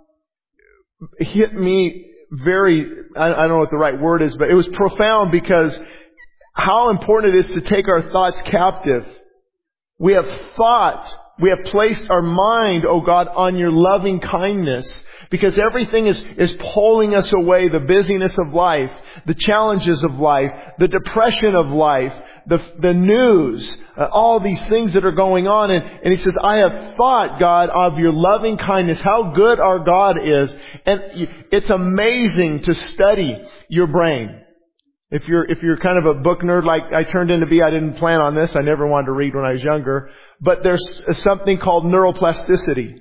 hit 1.19 1.53
me 1.53 2.11
very, 2.43 2.85
I 3.15 3.29
don't 3.29 3.49
know 3.49 3.57
what 3.57 3.71
the 3.71 3.77
right 3.77 3.99
word 3.99 4.21
is, 4.21 4.35
but 4.37 4.49
it 4.49 4.53
was 4.53 4.67
profound 4.69 5.31
because 5.31 5.79
how 6.53 6.89
important 6.89 7.35
it 7.35 7.45
is 7.45 7.53
to 7.53 7.61
take 7.61 7.87
our 7.87 8.01
thoughts 8.01 8.41
captive. 8.43 9.05
We 9.97 10.13
have 10.13 10.27
thought, 10.55 11.13
we 11.39 11.49
have 11.49 11.65
placed 11.65 12.09
our 12.09 12.21
mind, 12.21 12.85
oh 12.85 13.01
God, 13.01 13.27
on 13.27 13.57
your 13.57 13.71
loving 13.71 14.19
kindness 14.19 15.03
because 15.29 15.57
everything 15.57 16.07
is, 16.07 16.23
is 16.37 16.55
pulling 16.73 17.15
us 17.15 17.31
away. 17.33 17.69
The 17.69 17.79
busyness 17.79 18.37
of 18.37 18.53
life, 18.53 18.91
the 19.25 19.33
challenges 19.33 20.03
of 20.03 20.19
life, 20.19 20.51
the 20.79 20.87
depression 20.87 21.55
of 21.55 21.67
life, 21.67 22.13
the, 22.47 22.61
the 22.79 22.93
news, 22.93 23.77
uh, 23.97 24.05
all 24.05 24.39
these 24.39 24.63
things 24.65 24.93
that 24.93 25.05
are 25.05 25.11
going 25.11 25.47
on. 25.47 25.71
And, 25.71 25.83
and 26.03 26.13
he 26.13 26.21
says, 26.21 26.33
I 26.41 26.57
have 26.57 26.95
thought, 26.95 27.39
God, 27.39 27.69
of 27.69 27.97
your 27.97 28.13
loving 28.13 28.57
kindness, 28.57 29.01
how 29.01 29.33
good 29.35 29.59
our 29.59 29.79
God 29.83 30.17
is. 30.23 30.53
And 30.85 31.01
it's 31.51 31.69
amazing 31.69 32.61
to 32.61 32.75
study 32.75 33.35
your 33.69 33.87
brain. 33.87 34.41
If 35.11 35.27
you're, 35.27 35.49
if 35.49 35.61
you're 35.61 35.77
kind 35.77 35.97
of 35.97 36.17
a 36.17 36.19
book 36.19 36.41
nerd 36.41 36.65
like 36.65 36.81
I 36.93 37.09
turned 37.09 37.31
into 37.31 37.45
be, 37.45 37.61
I 37.61 37.69
didn't 37.69 37.95
plan 37.95 38.21
on 38.21 38.35
this. 38.35 38.55
I 38.55 38.61
never 38.61 38.87
wanted 38.87 39.05
to 39.07 39.11
read 39.13 39.35
when 39.35 39.45
I 39.45 39.53
was 39.53 39.63
younger. 39.63 40.09
But 40.41 40.63
there's 40.63 41.03
something 41.19 41.57
called 41.59 41.85
neuroplasticity 41.85 42.99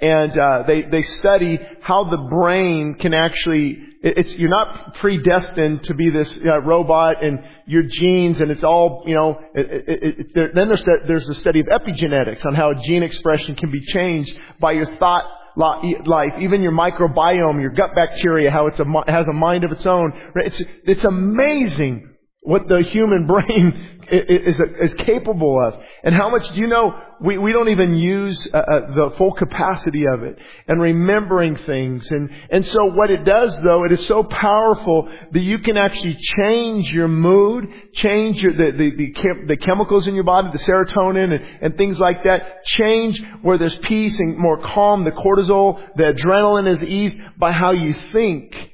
and 0.00 0.38
uh, 0.38 0.62
they 0.66 0.82
they 0.82 1.02
study 1.02 1.58
how 1.82 2.04
the 2.04 2.16
brain 2.16 2.94
can 2.94 3.14
actually 3.14 3.78
it's 4.02 4.34
you're 4.36 4.48
not 4.48 4.94
predestined 4.94 5.84
to 5.84 5.94
be 5.94 6.08
this 6.08 6.32
uh, 6.44 6.60
robot 6.62 7.22
and 7.22 7.38
your 7.66 7.82
genes 7.82 8.40
and 8.40 8.50
it's 8.50 8.64
all 8.64 9.04
you 9.06 9.14
know 9.14 9.38
it, 9.54 9.66
it, 9.86 9.98
it, 10.02 10.26
there, 10.34 10.50
then 10.54 10.68
there's 10.68 10.84
there's 11.06 11.26
the 11.26 11.34
study 11.34 11.60
of 11.60 11.66
epigenetics 11.66 12.44
on 12.46 12.54
how 12.54 12.72
gene 12.72 13.02
expression 13.02 13.54
can 13.54 13.70
be 13.70 13.80
changed 13.92 14.38
by 14.58 14.72
your 14.72 14.86
thought 14.96 15.24
life 15.56 16.32
even 16.40 16.62
your 16.62 16.72
microbiome 16.72 17.60
your 17.60 17.72
gut 17.72 17.90
bacteria 17.94 18.50
how 18.50 18.66
it's 18.68 18.80
a 18.80 18.84
has 19.08 19.26
a 19.28 19.32
mind 19.32 19.64
of 19.64 19.72
its 19.72 19.84
own 19.84 20.12
it's 20.36 20.62
it's 20.84 21.04
amazing 21.04 22.08
what 22.42 22.66
the 22.68 22.82
human 22.90 23.26
brain 23.26 23.98
is, 24.10 24.60
is 24.80 24.94
capable 24.94 25.62
of 25.62 25.74
And 26.02 26.14
how 26.14 26.30
much 26.30 26.48
do 26.48 26.54
you 26.54 26.66
know 26.66 26.94
we, 27.20 27.36
we 27.36 27.52
don't 27.52 27.68
even 27.68 27.96
use 27.96 28.48
uh, 28.52 28.56
uh, 28.56 28.80
the 28.94 29.14
full 29.18 29.32
capacity 29.32 30.04
of 30.06 30.22
it 30.22 30.38
and 30.66 30.80
remembering 30.80 31.56
things. 31.56 32.10
And, 32.10 32.30
and 32.50 32.64
so 32.64 32.86
what 32.86 33.10
it 33.10 33.24
does 33.24 33.54
though, 33.62 33.84
it 33.84 33.92
is 33.92 34.06
so 34.06 34.24
powerful 34.24 35.08
that 35.30 35.40
you 35.40 35.58
can 35.58 35.76
actually 35.76 36.16
change 36.38 36.92
your 36.92 37.08
mood, 37.08 37.66
change 37.92 38.40
your, 38.40 38.52
the, 38.52 38.72
the, 38.76 38.90
the, 38.96 39.14
the 39.48 39.56
chemicals 39.58 40.08
in 40.08 40.14
your 40.14 40.24
body, 40.24 40.48
the 40.50 40.58
serotonin 40.58 41.34
and, 41.34 41.44
and 41.60 41.76
things 41.76 41.98
like 41.98 42.24
that, 42.24 42.64
change 42.64 43.20
where 43.42 43.58
there's 43.58 43.76
peace 43.82 44.18
and 44.18 44.38
more 44.38 44.60
calm, 44.62 45.04
the 45.04 45.10
cortisol, 45.10 45.78
the 45.96 46.14
adrenaline 46.14 46.72
is 46.72 46.82
eased 46.82 47.18
by 47.38 47.52
how 47.52 47.72
you 47.72 47.94
think. 48.12 48.72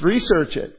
Research 0.00 0.56
it. 0.56 0.76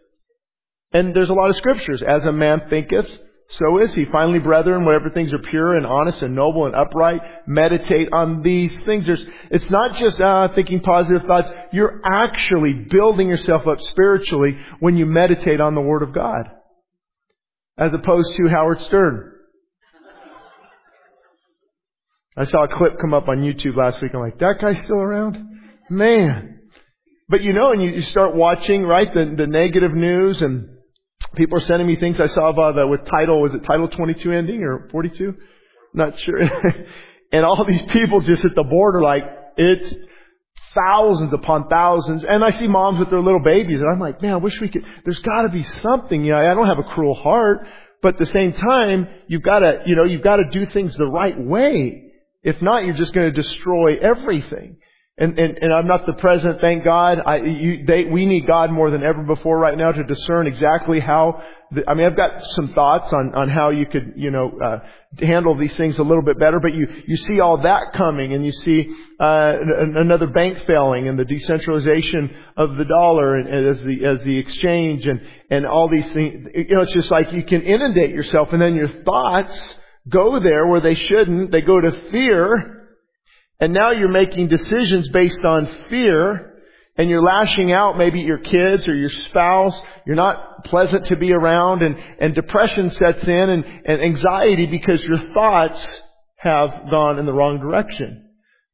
And 0.93 1.13
there's 1.13 1.29
a 1.29 1.33
lot 1.33 1.49
of 1.49 1.55
scriptures. 1.57 2.01
As 2.01 2.25
a 2.25 2.31
man 2.31 2.61
thinketh, 2.69 3.09
so 3.51 3.79
is 3.79 3.93
he. 3.93 4.05
Finally, 4.05 4.39
brethren, 4.39 4.85
whatever 4.85 5.09
things 5.09 5.33
are 5.33 5.39
pure 5.39 5.75
and 5.75 5.85
honest 5.85 6.21
and 6.21 6.33
noble 6.33 6.67
and 6.67 6.75
upright, 6.75 7.19
meditate 7.45 8.07
on 8.13 8.41
these 8.43 8.73
things. 8.85 9.05
There's, 9.05 9.25
it's 9.49 9.69
not 9.69 9.97
just 9.97 10.21
uh, 10.21 10.47
thinking 10.55 10.79
positive 10.79 11.23
thoughts. 11.27 11.51
You're 11.73 11.99
actually 12.05 12.73
building 12.89 13.27
yourself 13.27 13.67
up 13.67 13.81
spiritually 13.81 14.57
when 14.79 14.95
you 14.95 15.05
meditate 15.05 15.59
on 15.59 15.75
the 15.75 15.81
Word 15.81 16.01
of 16.01 16.13
God. 16.13 16.49
As 17.77 17.93
opposed 17.93 18.33
to 18.37 18.47
Howard 18.47 18.81
Stern. 18.83 19.33
I 22.37 22.45
saw 22.45 22.63
a 22.63 22.69
clip 22.69 22.99
come 23.01 23.13
up 23.13 23.27
on 23.27 23.39
YouTube 23.39 23.75
last 23.75 24.01
week. 24.01 24.13
I'm 24.13 24.21
like, 24.21 24.39
that 24.39 24.59
guy's 24.61 24.81
still 24.81 25.01
around? 25.01 25.37
Man. 25.89 26.59
But 27.27 27.43
you 27.43 27.51
know, 27.51 27.73
and 27.73 27.81
you, 27.81 28.01
start 28.01 28.33
watching, 28.33 28.83
right, 28.83 29.13
the, 29.13 29.33
the 29.37 29.47
negative 29.47 29.93
news 29.93 30.41
and 30.41 30.69
People 31.35 31.57
are 31.57 31.61
sending 31.61 31.87
me 31.87 31.95
things 31.95 32.19
I 32.19 32.27
saw 32.27 32.49
about 32.49 32.75
the, 32.75 32.85
with 32.85 33.05
title, 33.05 33.41
was 33.41 33.53
it 33.53 33.63
title 33.63 33.87
22 33.87 34.31
ending 34.31 34.63
or 34.63 34.89
42? 34.91 35.33
Not 35.93 36.19
sure. 36.19 36.39
and 37.31 37.45
all 37.45 37.63
these 37.63 37.83
people 37.83 38.21
just 38.21 38.43
at 38.43 38.55
the 38.55 38.63
border 38.63 39.01
like, 39.01 39.23
it's 39.57 39.95
thousands 40.73 41.33
upon 41.33 41.67
thousands. 41.69 42.25
And 42.27 42.43
I 42.43 42.51
see 42.51 42.67
moms 42.67 42.99
with 42.99 43.09
their 43.09 43.21
little 43.21 43.41
babies 43.41 43.81
and 43.81 43.89
I'm 43.91 43.99
like, 43.99 44.21
man, 44.21 44.33
I 44.33 44.37
wish 44.37 44.59
we 44.59 44.69
could, 44.69 44.83
there's 45.03 45.19
gotta 45.19 45.49
be 45.49 45.63
something. 45.63 46.23
You 46.23 46.33
know, 46.33 46.39
I 46.39 46.53
don't 46.53 46.67
have 46.67 46.79
a 46.79 46.83
cruel 46.83 47.15
heart, 47.15 47.65
but 48.01 48.15
at 48.15 48.19
the 48.19 48.25
same 48.25 48.53
time, 48.53 49.07
you've 49.27 49.43
gotta, 49.43 49.83
you 49.85 49.95
know, 49.95 50.03
you've 50.03 50.23
gotta 50.23 50.45
do 50.51 50.65
things 50.65 50.95
the 50.95 51.05
right 51.05 51.39
way. 51.39 52.11
If 52.43 52.61
not, 52.61 52.85
you're 52.85 52.95
just 52.95 53.13
gonna 53.13 53.31
destroy 53.31 53.97
everything. 53.99 54.77
And, 55.17 55.37
and, 55.37 55.57
and 55.57 55.73
I'm 55.73 55.87
not 55.87 56.05
the 56.05 56.13
president, 56.13 56.61
thank 56.61 56.85
God. 56.85 57.19
I, 57.23 57.35
you, 57.37 57.85
they, 57.85 58.05
we 58.05 58.25
need 58.25 58.47
God 58.47 58.71
more 58.71 58.89
than 58.89 59.03
ever 59.03 59.21
before 59.23 59.59
right 59.59 59.77
now 59.77 59.91
to 59.91 60.03
discern 60.03 60.47
exactly 60.47 61.01
how, 61.01 61.43
the, 61.69 61.87
I 61.87 61.95
mean, 61.95 62.07
I've 62.07 62.15
got 62.15 62.41
some 62.51 62.69
thoughts 62.69 63.11
on, 63.11 63.35
on 63.35 63.49
how 63.49 63.71
you 63.71 63.85
could, 63.85 64.13
you 64.15 64.31
know, 64.31 64.51
uh, 64.63 64.79
handle 65.23 65.55
these 65.55 65.75
things 65.75 65.99
a 65.99 66.03
little 66.03 66.23
bit 66.23 66.39
better, 66.39 66.61
but 66.61 66.73
you, 66.73 66.87
you 67.07 67.17
see 67.17 67.41
all 67.41 67.61
that 67.61 67.91
coming 67.93 68.33
and 68.33 68.45
you 68.45 68.53
see, 68.53 68.89
uh, 69.19 69.51
another 69.97 70.27
bank 70.27 70.57
failing 70.65 71.09
and 71.09 71.19
the 71.19 71.25
decentralization 71.25 72.29
of 72.55 72.77
the 72.77 72.85
dollar 72.85 73.35
and, 73.35 73.49
and 73.49 73.67
as 73.67 73.81
the, 73.81 74.05
as 74.05 74.23
the 74.23 74.39
exchange 74.39 75.05
and, 75.05 75.19
and 75.49 75.67
all 75.67 75.89
these 75.89 76.09
things. 76.13 76.47
You 76.55 76.75
know, 76.75 76.81
it's 76.83 76.93
just 76.93 77.11
like 77.11 77.33
you 77.33 77.43
can 77.43 77.63
inundate 77.63 78.11
yourself 78.11 78.53
and 78.53 78.61
then 78.61 78.75
your 78.75 79.03
thoughts 79.03 79.75
go 80.07 80.39
there 80.39 80.67
where 80.67 80.79
they 80.79 80.95
shouldn't. 80.95 81.51
They 81.51 81.61
go 81.61 81.81
to 81.81 81.91
fear 82.11 82.80
and 83.61 83.73
now 83.73 83.91
you're 83.91 84.09
making 84.09 84.47
decisions 84.47 85.07
based 85.09 85.45
on 85.45 85.67
fear 85.87 86.55
and 86.97 87.09
you're 87.09 87.23
lashing 87.23 87.71
out 87.71 87.95
maybe 87.95 88.19
at 88.19 88.25
your 88.25 88.39
kids 88.39 88.87
or 88.87 88.95
your 88.95 89.09
spouse. 89.09 89.79
You're 90.05 90.15
not 90.15 90.65
pleasant 90.65 91.05
to 91.05 91.15
be 91.15 91.31
around 91.31 91.83
and, 91.83 91.95
and 92.19 92.33
depression 92.33 92.89
sets 92.89 93.25
in 93.27 93.49
and, 93.49 93.63
and 93.85 94.01
anxiety 94.01 94.65
because 94.65 95.03
your 95.05 95.19
thoughts 95.33 96.01
have 96.37 96.89
gone 96.89 97.19
in 97.19 97.27
the 97.27 97.33
wrong 97.33 97.59
direction. 97.59 98.27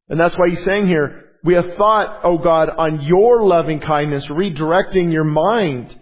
And 0.08 0.18
that's 0.18 0.38
why 0.38 0.50
he's 0.50 0.64
saying 0.64 0.88
here, 0.88 1.26
we 1.44 1.56
have 1.56 1.76
thought, 1.76 2.22
oh 2.24 2.38
God, 2.38 2.70
on 2.70 3.02
your 3.02 3.46
loving 3.46 3.82
kindness, 3.82 4.26
redirecting 4.28 5.12
your 5.12 5.26
mind 5.26 5.94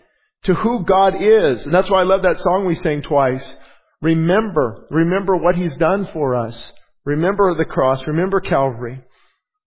to 0.43 0.53
who 0.53 0.85
God 0.85 1.15
is. 1.19 1.65
And 1.65 1.73
that's 1.73 1.89
why 1.89 2.01
I 2.01 2.03
love 2.03 2.21
that 2.21 2.39
song 2.39 2.65
we 2.65 2.75
sang 2.75 3.01
twice. 3.01 3.55
Remember, 4.01 4.85
remember 4.91 5.35
what 5.35 5.55
He's 5.55 5.75
done 5.77 6.07
for 6.13 6.35
us. 6.35 6.71
Remember 7.05 7.53
the 7.53 7.65
cross. 7.65 8.05
Remember 8.07 8.39
Calvary. 8.39 9.01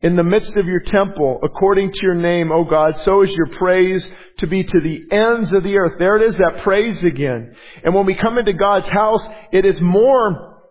In 0.01 0.15
the 0.15 0.23
midst 0.23 0.57
of 0.57 0.67
your 0.67 0.81
temple, 0.81 1.41
according 1.43 1.91
to 1.91 1.99
your 2.03 2.15
name, 2.15 2.53
O 2.53 2.63
God, 2.63 3.01
so 3.01 3.23
is 3.23 3.33
your 3.35 3.49
praise 3.49 4.09
to 4.39 4.47
be 4.47 4.63
to 4.63 4.81
the 4.81 5.03
ends 5.11 5.53
of 5.53 5.65
the 5.65 5.77
earth. 5.77 5.95
There 5.99 6.17
it 6.17 6.29
is, 6.29 6.37
that 6.39 6.63
praise 6.63 7.03
again. 7.03 7.57
And 7.83 7.95
when 7.97 8.07
we 8.07 8.15
come 8.15 8.39
into 8.39 8.53
God's 8.53 8.89
house, 8.89 9.27
it 9.51 9.65
is 9.65 9.81
more, 9.81 10.63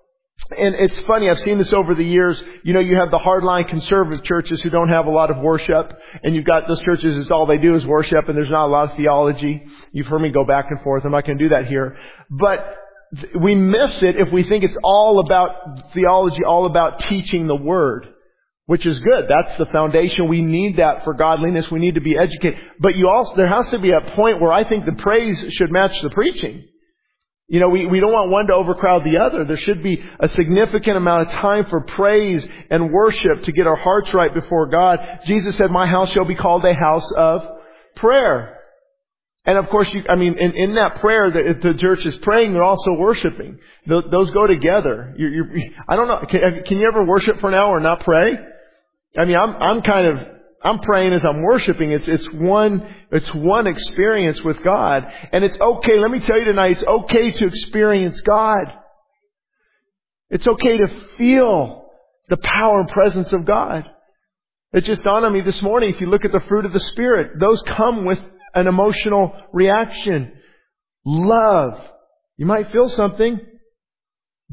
and 0.57 0.75
it's 0.75 0.97
funny, 1.01 1.29
I've 1.29 1.39
seen 1.39 1.57
this 1.57 1.73
over 1.73 1.93
the 1.93 2.05
years, 2.05 2.41
you 2.63 2.71
know, 2.71 2.79
you 2.79 2.95
have 2.95 3.11
the 3.11 3.19
hardline 3.19 3.67
conservative 3.67 4.23
churches 4.23 4.61
who 4.61 4.69
don't 4.69 4.87
have 4.87 5.07
a 5.07 5.11
lot 5.11 5.29
of 5.29 5.39
worship, 5.39 5.91
and 6.23 6.33
you've 6.33 6.45
got 6.45 6.69
those 6.69 6.79
churches 6.83 7.17
that's 7.17 7.29
all 7.29 7.45
they 7.45 7.57
do 7.57 7.75
is 7.75 7.85
worship, 7.85 8.29
and 8.29 8.37
there's 8.37 8.49
not 8.49 8.67
a 8.67 8.71
lot 8.71 8.91
of 8.91 8.95
theology. 8.95 9.61
You've 9.91 10.07
heard 10.07 10.21
me 10.21 10.29
go 10.29 10.45
back 10.45 10.67
and 10.69 10.79
forth, 10.79 11.03
I'm 11.03 11.11
not 11.11 11.25
going 11.25 11.37
to 11.37 11.43
do 11.43 11.49
that 11.49 11.67
here. 11.67 11.97
But 12.29 12.59
we 13.39 13.55
miss 13.55 14.03
it 14.03 14.15
if 14.17 14.31
we 14.31 14.43
think 14.43 14.63
it's 14.63 14.77
all 14.83 15.23
about 15.25 15.93
theology, 15.93 16.43
all 16.43 16.65
about 16.65 16.99
teaching 16.99 17.47
the 17.47 17.55
Word, 17.55 18.07
which 18.65 18.85
is 18.85 18.99
good. 18.99 19.25
That's 19.29 19.57
the 19.57 19.65
foundation. 19.67 20.27
We 20.27 20.41
need 20.41 20.77
that 20.77 21.03
for 21.03 21.13
godliness. 21.13 21.71
We 21.71 21.79
need 21.79 21.95
to 21.95 22.01
be 22.01 22.17
educated. 22.17 22.59
But 22.79 22.95
you 22.95 23.07
also, 23.07 23.35
there 23.35 23.47
has 23.47 23.69
to 23.69 23.79
be 23.79 23.91
a 23.91 24.01
point 24.01 24.41
where 24.41 24.51
I 24.51 24.67
think 24.67 24.85
the 24.85 25.01
praise 25.01 25.43
should 25.53 25.71
match 25.71 26.01
the 26.01 26.09
preaching. 26.09 26.67
You 27.49 27.61
know, 27.61 27.69
we, 27.69 27.85
we 27.85 28.01
don't 28.01 28.11
want 28.11 28.29
one 28.29 28.47
to 28.47 28.53
overcrowd 28.53 29.05
the 29.05 29.19
other. 29.19 29.45
There 29.45 29.55
should 29.55 29.81
be 29.81 30.03
a 30.19 30.27
significant 30.27 30.97
amount 30.97 31.29
of 31.29 31.33
time 31.35 31.65
for 31.67 31.79
praise 31.79 32.45
and 32.69 32.91
worship 32.91 33.43
to 33.43 33.53
get 33.53 33.67
our 33.67 33.77
hearts 33.77 34.13
right 34.13 34.33
before 34.33 34.67
God. 34.67 34.99
Jesus 35.25 35.55
said, 35.55 35.71
my 35.71 35.87
house 35.87 36.11
shall 36.11 36.25
be 36.25 36.35
called 36.35 36.65
a 36.65 36.73
house 36.73 37.09
of 37.13 37.41
prayer. 37.95 38.56
And 39.47 39.57
of 39.57 39.69
course, 39.69 39.91
you, 39.93 40.03
I 40.09 40.17
mean, 40.17 40.37
in, 40.37 40.51
in 40.55 40.75
that 40.75 40.99
prayer 40.99 41.31
that 41.31 41.61
the 41.61 41.73
church 41.75 42.05
is 42.05 42.17
praying, 42.17 42.51
they're 42.51 42.63
also 42.63 42.91
worshiping. 42.91 43.57
Those 43.87 44.29
go 44.31 44.45
together. 44.45 45.15
You're, 45.17 45.29
you're, 45.29 45.49
I 45.87 45.95
don't 45.95 46.09
know. 46.09 46.19
Can, 46.29 46.63
can, 46.65 46.77
you 46.77 46.85
ever 46.85 47.05
worship 47.05 47.39
for 47.39 47.47
an 47.47 47.53
hour 47.53 47.77
and 47.77 47.83
not 47.83 48.01
pray? 48.01 48.33
I 49.17 49.23
mean, 49.23 49.37
I'm, 49.37 49.55
I'm 49.55 49.81
kind 49.83 50.05
of, 50.05 50.27
I'm 50.61 50.79
praying 50.79 51.13
as 51.13 51.23
I'm 51.23 51.41
worshiping. 51.43 51.91
It's, 51.91 52.09
it's 52.09 52.29
one, 52.33 52.93
it's 53.09 53.33
one 53.33 53.67
experience 53.67 54.43
with 54.43 54.61
God. 54.61 55.07
And 55.31 55.45
it's 55.45 55.57
okay. 55.57 55.97
Let 55.97 56.11
me 56.11 56.19
tell 56.19 56.37
you 56.37 56.45
tonight, 56.45 56.71
it's 56.71 56.83
okay 56.83 57.31
to 57.31 57.47
experience 57.47 58.19
God. 58.19 58.73
It's 60.29 60.45
okay 60.45 60.75
to 60.75 60.87
feel 61.17 61.89
the 62.27 62.35
power 62.35 62.81
and 62.81 62.89
presence 62.89 63.31
of 63.31 63.45
God. 63.45 63.85
It 64.73 64.81
just 64.81 65.03
dawned 65.03 65.23
on 65.23 65.31
me 65.31 65.39
this 65.39 65.61
morning, 65.61 65.93
if 65.93 66.01
you 66.01 66.09
look 66.09 66.25
at 66.25 66.33
the 66.33 66.45
fruit 66.49 66.65
of 66.65 66.73
the 66.73 66.81
Spirit, 66.81 67.39
those 67.39 67.63
come 67.77 68.03
with 68.03 68.19
an 68.53 68.67
emotional 68.67 69.33
reaction. 69.53 70.33
Love. 71.05 71.79
You 72.37 72.45
might 72.45 72.71
feel 72.71 72.89
something. 72.89 73.39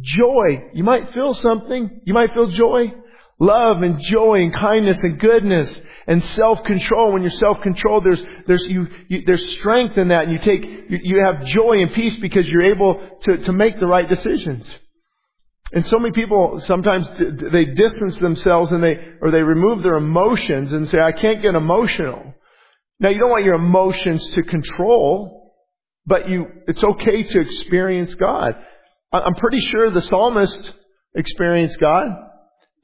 Joy. 0.01 0.71
You 0.73 0.85
might 0.85 1.13
feel 1.13 1.35
something. 1.35 2.01
You 2.05 2.15
might 2.15 2.33
feel 2.33 2.47
joy. 2.47 2.93
Love 3.39 3.83
and 3.83 4.01
joy 4.01 4.43
and 4.43 4.55
kindness 4.55 5.01
and 5.03 5.19
goodness 5.19 5.77
and 6.07 6.23
self-control. 6.25 7.13
When 7.13 7.23
you're 7.23 7.31
self-controlled, 7.31 8.05
there's, 8.05 8.23
there's, 8.47 8.67
you, 8.67 8.87
you, 9.09 9.23
there's 9.27 9.59
strength 9.59 9.97
in 9.99 10.09
that 10.09 10.25
and 10.25 10.33
you 10.33 10.39
take, 10.39 10.65
you, 10.65 10.99
you 11.03 11.25
have 11.25 11.45
joy 11.47 11.83
and 11.83 11.93
peace 11.93 12.17
because 12.17 12.47
you're 12.47 12.73
able 12.73 13.19
to, 13.23 13.39
to 13.39 13.53
make 13.53 13.81
the 13.81 13.87
right 13.87 14.09
decisions. 14.09 14.73
And 15.73 15.85
so 15.89 15.99
many 15.99 16.13
people 16.13 16.61
sometimes 16.61 17.09
they 17.19 17.65
distance 17.65 18.19
themselves 18.19 18.71
and 18.71 18.83
they, 18.83 18.97
or 19.21 19.33
they 19.33 19.43
remove 19.43 19.83
their 19.83 19.97
emotions 19.97 20.73
and 20.73 20.89
say, 20.89 21.01
I 21.01 21.13
can't 21.13 21.43
get 21.43 21.55
emotional. 21.57 22.35
Now 23.01 23.09
you 23.11 23.19
don't 23.19 23.31
want 23.31 23.45
your 23.45 23.55
emotions 23.55 24.25
to 24.35 24.43
control, 24.43 25.53
but 26.07 26.29
you, 26.29 26.47
it's 26.67 26.83
okay 26.83 27.23
to 27.23 27.41
experience 27.41 28.15
God. 28.15 28.57
I'm 29.13 29.35
pretty 29.35 29.61
sure 29.61 29.91
the 29.91 30.03
psalmist 30.03 30.73
experienced 31.15 31.79
God. 31.79 32.09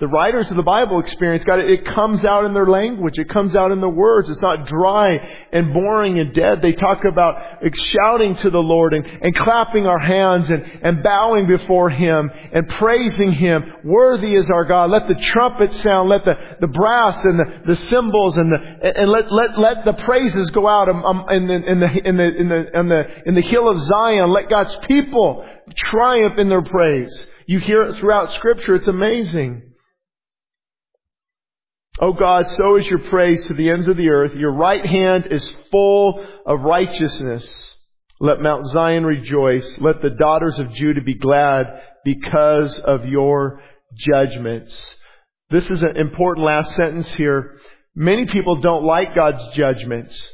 The 0.00 0.08
writers 0.08 0.50
of 0.50 0.56
the 0.56 0.62
Bible 0.62 0.98
experience 0.98 1.44
God. 1.44 1.60
It 1.60 1.84
comes 1.84 2.24
out 2.24 2.46
in 2.46 2.54
their 2.54 2.66
language. 2.66 3.18
It 3.18 3.28
comes 3.28 3.54
out 3.54 3.70
in 3.70 3.82
the 3.82 3.88
words. 3.88 4.30
It's 4.30 4.40
not 4.40 4.66
dry 4.66 5.16
and 5.52 5.74
boring 5.74 6.18
and 6.18 6.32
dead. 6.32 6.62
They 6.62 6.72
talk 6.72 7.04
about 7.04 7.34
shouting 7.74 8.34
to 8.36 8.48
the 8.48 8.62
Lord 8.62 8.94
and, 8.94 9.04
and 9.04 9.34
clapping 9.34 9.86
our 9.86 9.98
hands 9.98 10.48
and, 10.48 10.64
and 10.80 11.02
bowing 11.02 11.46
before 11.46 11.90
Him 11.90 12.30
and 12.50 12.66
praising 12.66 13.32
Him. 13.32 13.62
Worthy 13.84 14.36
is 14.36 14.50
our 14.50 14.64
God. 14.64 14.90
Let 14.90 15.06
the 15.06 15.16
trumpet 15.16 15.70
sound. 15.74 16.08
Let 16.08 16.24
the, 16.24 16.32
the 16.62 16.68
brass 16.68 17.22
and 17.22 17.38
the, 17.38 17.44
the 17.66 17.76
cymbals 17.90 18.38
and 18.38 18.50
the, 18.50 18.98
and 18.98 19.10
let, 19.10 19.30
let, 19.30 19.58
let 19.58 19.84
the 19.84 20.02
praises 20.02 20.48
go 20.48 20.66
out 20.66 20.88
um, 20.88 21.04
um, 21.04 21.26
in 21.28 21.46
the, 21.46 21.54
in 21.54 21.78
the, 21.78 22.08
in 22.08 22.16
the, 22.16 22.24
in 22.24 22.48
the, 22.48 22.80
in 22.80 22.88
the, 22.88 23.02
in 23.26 23.34
the 23.34 23.42
hill 23.42 23.68
of 23.68 23.78
Zion. 23.78 24.32
Let 24.32 24.48
God's 24.48 24.78
people 24.88 25.44
triumph 25.76 26.38
in 26.38 26.48
their 26.48 26.62
praise. 26.62 27.26
You 27.44 27.58
hear 27.58 27.82
it 27.82 27.96
throughout 27.98 28.32
scripture. 28.32 28.76
It's 28.76 28.88
amazing. 28.88 29.69
O 32.02 32.14
God, 32.14 32.48
so 32.50 32.76
is 32.76 32.86
your 32.86 32.98
praise 32.98 33.44
to 33.46 33.54
the 33.54 33.68
ends 33.68 33.86
of 33.86 33.98
the 33.98 34.08
earth. 34.08 34.34
Your 34.34 34.52
right 34.52 34.84
hand 34.84 35.26
is 35.30 35.46
full 35.70 36.26
of 36.46 36.60
righteousness. 36.60 37.76
Let 38.18 38.40
Mount 38.40 38.66
Zion 38.68 39.04
rejoice. 39.04 39.78
Let 39.78 40.00
the 40.00 40.08
daughters 40.08 40.58
of 40.58 40.72
Judah 40.72 41.02
be 41.02 41.14
glad 41.14 41.66
because 42.02 42.78
of 42.78 43.04
your 43.04 43.60
judgments. 43.94 44.96
This 45.50 45.68
is 45.68 45.82
an 45.82 45.98
important 45.98 46.46
last 46.46 46.74
sentence 46.74 47.12
here. 47.12 47.58
Many 47.94 48.24
people 48.26 48.62
don't 48.62 48.84
like 48.84 49.14
God's 49.14 49.46
judgments. 49.54 50.26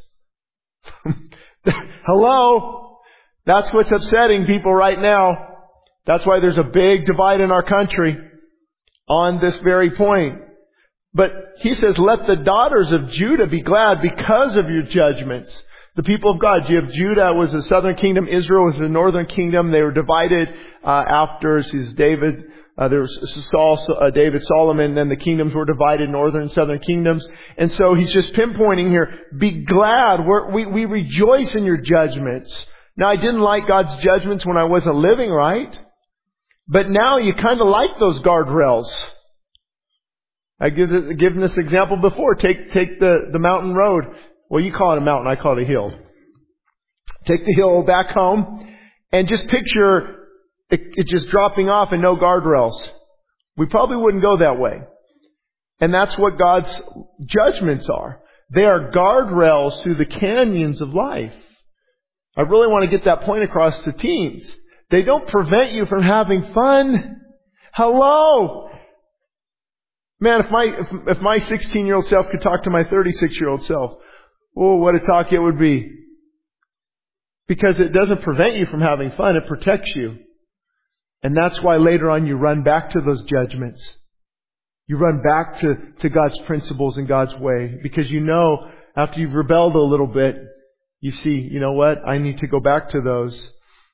Hello? 2.06 2.99
That's 3.44 3.73
what's 3.73 3.90
upsetting 3.90 4.46
people 4.46 4.73
right 4.73 5.00
now. 5.00 5.32
That's 6.06 6.25
why 6.25 6.38
there's 6.38 6.58
a 6.58 6.64
big 6.64 7.06
divide 7.06 7.40
in 7.40 7.50
our 7.50 7.64
country 7.64 8.16
on 9.08 9.40
this 9.40 9.56
very 9.58 9.90
point. 9.90 10.42
But 11.16 11.32
he 11.61 11.73
says, 11.73 11.99
let 11.99 12.26
the 12.26 12.37
daughters 12.44 12.92
of 12.92 13.11
Judah 13.11 13.46
be 13.46 13.62
glad 13.62 14.02
because 14.02 14.54
of 14.56 14.68
your 14.68 14.82
judgments. 14.82 15.62
The 15.94 16.02
people 16.02 16.32
of 16.32 16.38
God. 16.38 16.68
You 16.68 16.76
have 16.82 16.92
Judah 16.92 17.32
was 17.32 17.52
the 17.52 17.62
southern 17.62 17.96
kingdom, 17.96 18.28
Israel 18.28 18.66
was 18.66 18.76
the 18.78 18.87
northern 18.90 19.25
kingdom. 19.25 19.70
They 19.70 19.80
were 19.80 19.92
divided 19.92 20.49
uh, 20.85 21.04
after 21.08 21.62
sees 21.62 21.94
David. 21.94 22.44
Uh, 22.76 22.88
there 22.88 23.00
was 23.00 23.46
Saul, 23.50 23.82
uh, 23.99 24.11
David, 24.11 24.44
Solomon, 24.44 24.88
and 24.90 24.96
then 24.99 25.08
the 25.08 25.16
kingdoms 25.16 25.54
were 25.54 25.64
divided, 25.64 26.11
northern 26.11 26.42
and 26.42 26.52
southern 26.52 26.80
kingdoms. 26.80 27.26
And 27.56 27.73
so 27.73 27.94
he's 27.94 28.12
just 28.12 28.35
pinpointing 28.35 28.90
here, 28.90 29.20
be 29.38 29.64
glad, 29.64 30.26
We're, 30.26 30.50
we 30.52 30.66
we 30.66 30.85
rejoice 30.85 31.54
in 31.54 31.64
your 31.64 31.78
judgments. 31.78 32.66
Now 32.99 33.08
I 33.08 33.16
didn't 33.16 33.40
like 33.40 33.66
God's 33.66 33.94
judgments 34.04 34.44
when 34.44 34.58
I 34.58 34.64
wasn't 34.64 34.96
living 34.96 35.30
right, 35.30 35.75
but 36.68 36.90
now 36.90 37.16
you 37.16 37.32
kind 37.32 37.62
of 37.62 37.68
like 37.68 37.99
those 37.99 38.18
guardrails. 38.18 38.90
I 40.58 40.70
give 40.70 40.88
given 41.18 41.40
this 41.40 41.56
example 41.58 41.98
before. 41.98 42.34
Take 42.34 42.72
take 42.72 42.98
the 42.98 43.28
the 43.32 43.38
mountain 43.38 43.75
road. 43.75 44.04
Well, 44.48 44.62
you 44.62 44.72
call 44.72 44.92
it 44.92 44.98
a 44.98 45.02
mountain, 45.02 45.26
I 45.26 45.40
call 45.40 45.58
it 45.58 45.62
a 45.62 45.66
hill. 45.66 45.92
Take 47.26 47.44
the 47.44 47.52
hill 47.54 47.82
back 47.82 48.10
home 48.10 48.66
and 49.12 49.28
just 49.28 49.48
picture 49.48 50.26
it, 50.70 50.80
it 50.94 51.06
just 51.08 51.28
dropping 51.28 51.68
off 51.68 51.88
and 51.92 52.00
no 52.00 52.16
guardrails. 52.16 52.88
We 53.56 53.66
probably 53.66 53.96
wouldn't 53.96 54.22
go 54.22 54.38
that 54.38 54.58
way. 54.58 54.82
And 55.80 55.92
that's 55.92 56.16
what 56.16 56.38
God's 56.38 56.82
judgments 57.26 57.88
are. 57.88 58.20
They 58.54 58.64
are 58.64 58.90
guardrails 58.92 59.82
through 59.82 59.96
the 59.96 60.06
canyons 60.06 60.80
of 60.80 60.94
life. 60.94 61.34
I 62.36 62.42
really 62.42 62.68
want 62.68 62.88
to 62.88 62.96
get 62.96 63.04
that 63.06 63.22
point 63.22 63.44
across 63.44 63.78
to 63.80 63.92
teens. 63.92 64.50
They 64.90 65.02
don't 65.02 65.26
prevent 65.26 65.72
you 65.72 65.86
from 65.86 66.02
having 66.02 66.52
fun. 66.54 67.20
Hello! 67.75 68.70
Man, 70.18 70.40
if 70.40 70.50
my, 70.50 70.64
if, 70.64 71.16
if 71.16 71.20
my 71.20 71.38
16 71.38 71.87
year 71.87 71.96
old 71.96 72.06
self 72.06 72.26
could 72.30 72.40
talk 72.40 72.62
to 72.62 72.70
my 72.70 72.85
36 72.85 73.38
year 73.38 73.50
old 73.50 73.64
self, 73.64 73.99
Oh, 74.56 74.76
what 74.76 74.94
a 74.94 75.00
talk 75.00 75.32
it 75.32 75.38
would 75.38 75.58
be. 75.58 75.92
Because 77.46 77.75
it 77.78 77.92
doesn't 77.92 78.23
prevent 78.23 78.56
you 78.56 78.66
from 78.66 78.80
having 78.80 79.11
fun, 79.12 79.37
it 79.37 79.46
protects 79.46 79.94
you. 79.94 80.16
And 81.23 81.37
that's 81.37 81.61
why 81.62 81.76
later 81.76 82.11
on 82.11 82.26
you 82.26 82.37
run 82.37 82.62
back 82.62 82.90
to 82.90 83.00
those 83.00 83.23
judgments. 83.25 83.87
You 84.87 84.96
run 84.96 85.20
back 85.23 85.61
to, 85.61 85.75
to 85.99 86.08
God's 86.08 86.38
principles 86.40 86.96
and 86.96 87.06
God's 87.06 87.35
way. 87.37 87.78
Because 87.82 88.11
you 88.11 88.20
know, 88.20 88.70
after 88.96 89.20
you've 89.20 89.35
rebelled 89.35 89.75
a 89.75 89.80
little 89.80 90.06
bit, 90.06 90.37
you 91.00 91.12
see, 91.12 91.49
you 91.50 91.61
know 91.61 91.73
what? 91.73 91.99
I 92.06 92.18
need 92.18 92.38
to 92.38 92.46
go 92.46 92.61
back 92.61 92.88
to 92.90 93.00
those. 93.00 93.50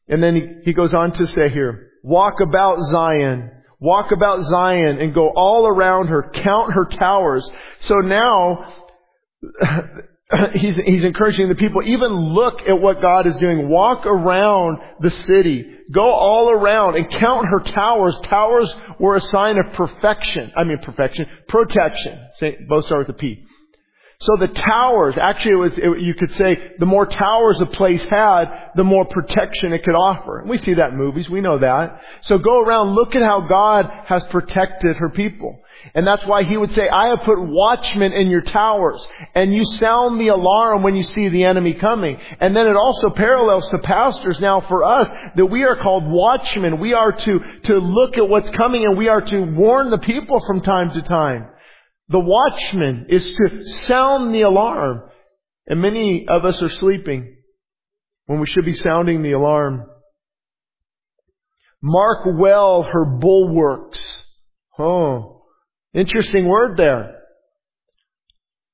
And 0.09 0.23
then 0.23 0.35
he, 0.35 0.43
he 0.67 0.73
goes 0.73 0.95
on 0.95 1.12
to 1.12 1.26
say 1.26 1.49
here, 1.49 1.91
walk 2.02 2.35
about 2.41 2.79
Zion. 2.91 3.50
Walk 3.83 4.12
about 4.12 4.45
Zion 4.45 4.99
and 5.01 5.12
go 5.12 5.33
all 5.35 5.67
around 5.67 6.07
her. 6.07 6.31
Count 6.33 6.73
her 6.73 6.85
towers. 6.85 7.51
So 7.81 7.97
now, 7.97 8.73
he's, 10.55 10.77
he's 10.77 11.03
encouraging 11.03 11.49
the 11.49 11.57
people, 11.57 11.83
even 11.85 12.12
look 12.12 12.61
at 12.61 12.81
what 12.81 13.03
God 13.03 13.27
is 13.27 13.35
doing. 13.37 13.69
Walk 13.69 14.07
around 14.07 14.79
the 15.01 15.11
city. 15.11 15.67
Go 15.91 16.12
all 16.12 16.51
around 16.51 16.95
and 16.95 17.11
count 17.11 17.47
her 17.49 17.59
towers. 17.59 18.21
Towers 18.23 18.73
were 19.01 19.17
a 19.17 19.21
sign 19.21 19.59
of 19.59 19.73
perfection. 19.73 20.53
I 20.57 20.62
mean 20.62 20.79
perfection. 20.79 21.27
Protection. 21.49 22.21
Both 22.69 22.87
start 22.87 23.09
with 23.09 23.17
a 23.17 23.19
P. 23.19 23.45
So 24.23 24.37
the 24.38 24.47
towers, 24.47 25.17
actually 25.21 25.52
it 25.52 25.57
was, 25.57 25.79
it, 25.79 26.00
you 26.00 26.14
could 26.14 26.33
say, 26.37 26.57
the 26.79 26.87
more 26.87 27.07
towers 27.07 27.61
a 27.61 27.67
place 27.67 28.05
had, 28.05 28.71
the 28.76 28.85
more 28.85 29.05
protection 29.05 29.73
it 29.73 29.83
could 29.83 29.97
offer. 29.97 30.38
And 30.38 30.49
we 30.49 30.59
see 30.59 30.75
that 30.75 30.91
in 30.91 30.97
movies, 30.97 31.29
we 31.29 31.41
know 31.41 31.59
that. 31.59 32.00
So 32.21 32.38
go 32.38 32.61
around, 32.61 32.95
look 32.95 33.17
at 33.17 33.23
how 33.23 33.49
God 33.49 33.91
has 34.07 34.25
protected 34.26 34.96
her 34.99 35.09
people. 35.09 35.59
And 35.94 36.07
that's 36.07 36.25
why 36.25 36.44
he 36.44 36.57
would 36.57 36.73
say, 36.73 36.88
I 36.88 37.09
have 37.09 37.23
put 37.23 37.40
watchmen 37.40 38.12
in 38.12 38.29
your 38.29 38.42
towers, 38.42 39.05
and 39.35 39.53
you 39.53 39.64
sound 39.64 40.20
the 40.20 40.29
alarm 40.29 40.85
when 40.85 40.94
you 40.94 41.03
see 41.03 41.29
the 41.29 41.42
enemy 41.42 41.75
coming. 41.75 42.16
And 42.38 42.55
then 42.55 42.68
it 42.68 42.77
also 42.77 43.11
parallels 43.11 43.68
to 43.70 43.79
pastors 43.79 44.38
now 44.38 44.61
for 44.61 44.85
us, 44.85 45.09
that 45.35 45.46
we 45.46 45.64
are 45.64 45.75
called 45.75 46.05
watchmen. 46.07 46.79
We 46.79 46.94
are 46.94 47.11
to, 47.11 47.40
to 47.64 47.75
look 47.79 48.16
at 48.16 48.29
what's 48.29 48.51
coming 48.51 48.85
and 48.85 48.96
we 48.96 49.09
are 49.09 49.23
to 49.23 49.40
warn 49.40 49.90
the 49.90 49.99
people 49.99 50.38
from 50.46 50.61
time 50.61 50.90
to 50.90 51.03
time. 51.03 51.49
The 52.09 52.21
watchman 52.21 53.07
is 53.09 53.25
to 53.25 53.65
sound 53.87 54.35
the 54.35 54.43
alarm. 54.43 55.03
And 55.67 55.81
many 55.81 56.27
of 56.29 56.45
us 56.45 56.61
are 56.62 56.69
sleeping 56.69 57.37
when 58.27 58.41
we 58.41 58.47
should 58.47 58.65
be 58.65 58.75
sounding 58.75 59.23
the 59.23 59.33
alarm. 59.33 59.87
Mark 61.81 62.27
well 62.38 62.83
her 62.83 63.05
bulwarks. 63.05 64.25
Oh. 64.79 65.43
Interesting 65.95 66.47
word 66.47 66.77
there. 66.77 67.19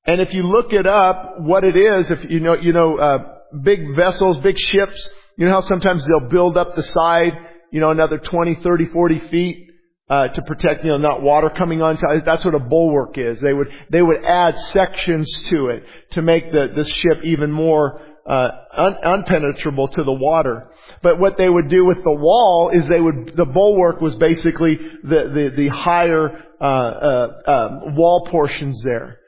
And 0.07 0.21
if 0.21 0.33
you 0.33 0.43
look 0.43 0.73
it 0.73 0.87
up, 0.87 1.41
what 1.41 1.65
it 1.65 1.77
is, 1.77 2.11
if 2.11 2.31
you 2.31 2.41
know, 2.41 2.55
you 2.55 2.73
know, 2.73 2.97
uh, 2.97 3.19
big 3.63 3.95
vessels, 3.95 4.39
big 4.39 4.59
ships, 4.59 5.09
you 5.37 5.47
know 5.47 5.53
how 5.53 5.61
sometimes 5.61 6.07
they'll 6.07 6.31
build 6.31 6.57
up 6.57 6.75
the 6.75 6.83
side, 6.83 7.33
you 7.71 7.81
know, 7.81 7.91
another 7.91 8.19
20, 8.19 8.57
30, 8.57 8.87
40 8.87 9.19
feet, 9.29 9.68
uh, 10.11 10.29
to 10.29 10.43
protect, 10.43 10.85
you 10.85 10.91
know, 10.91 10.97
not 10.97 11.23
water 11.23 11.51
coming 11.51 11.83
on. 11.83 11.99
That's 12.25 12.45
what 12.45 12.55
a 12.55 12.59
bulwark 12.59 13.19
is. 13.19 13.41
They 13.41 13.53
would, 13.53 13.69
they 13.91 14.03
would 14.03 14.25
add 14.25 14.59
sections 14.71 15.31
to 15.51 15.69
it 15.69 15.85
to 16.13 16.23
make 16.23 16.51
the, 16.51 16.69
the 16.75 16.85
ship 16.85 17.25
even 17.25 17.51
more, 17.51 18.01
uh, 18.27 18.49
un- 18.77 18.97
unpenetrable 19.05 19.91
to 19.93 20.05
the 20.05 20.13
water. 20.13 20.71
But 21.03 21.21
what 21.21 21.37
they 21.37 21.49
would 21.49 21.69
do 21.69 21.85
with 21.85 22.03
the 22.03 22.13
wall 22.13 22.71
is 22.73 22.89
they 22.89 23.01
would, 23.01 23.37
the 23.37 23.45
bulwark 23.45 24.01
was 24.01 24.15
basically 24.17 24.77
the, 25.03 25.31
the, 25.33 25.53
the 25.57 25.69
higher, 25.69 26.45
uh, 26.61 26.65
uh, 26.65 27.41
uh, 27.47 27.81
wall 27.95 28.27
portions 28.31 28.83
there. 28.83 29.19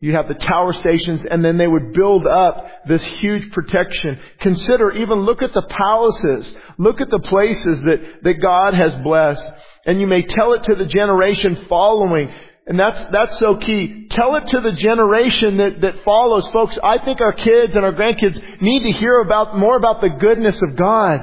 You 0.00 0.14
have 0.16 0.26
the 0.26 0.34
tower 0.34 0.72
stations 0.72 1.24
and 1.30 1.44
then 1.44 1.58
they 1.58 1.68
would 1.68 1.92
build 1.92 2.26
up 2.26 2.66
this 2.88 3.04
huge 3.04 3.52
protection. 3.52 4.18
Consider, 4.40 4.90
even 4.90 5.20
look 5.20 5.42
at 5.42 5.54
the 5.54 5.62
palaces. 5.62 6.56
Look 6.82 7.00
at 7.00 7.10
the 7.10 7.20
places 7.20 7.80
that, 7.82 7.98
that 8.24 8.34
God 8.42 8.74
has 8.74 8.92
blessed. 9.02 9.48
And 9.86 10.00
you 10.00 10.08
may 10.08 10.22
tell 10.22 10.54
it 10.54 10.64
to 10.64 10.74
the 10.74 10.86
generation 10.86 11.66
following. 11.68 12.28
And 12.66 12.78
that's, 12.78 13.04
that's 13.12 13.38
so 13.38 13.56
key. 13.56 14.08
Tell 14.10 14.34
it 14.34 14.48
to 14.48 14.60
the 14.60 14.72
generation 14.72 15.58
that, 15.58 15.80
that 15.82 16.02
follows. 16.02 16.48
Folks, 16.48 16.76
I 16.82 16.98
think 16.98 17.20
our 17.20 17.34
kids 17.34 17.76
and 17.76 17.84
our 17.84 17.92
grandkids 17.92 18.60
need 18.60 18.82
to 18.82 18.90
hear 18.98 19.20
about, 19.20 19.56
more 19.56 19.76
about 19.76 20.00
the 20.00 20.08
goodness 20.08 20.60
of 20.60 20.76
God. 20.76 21.20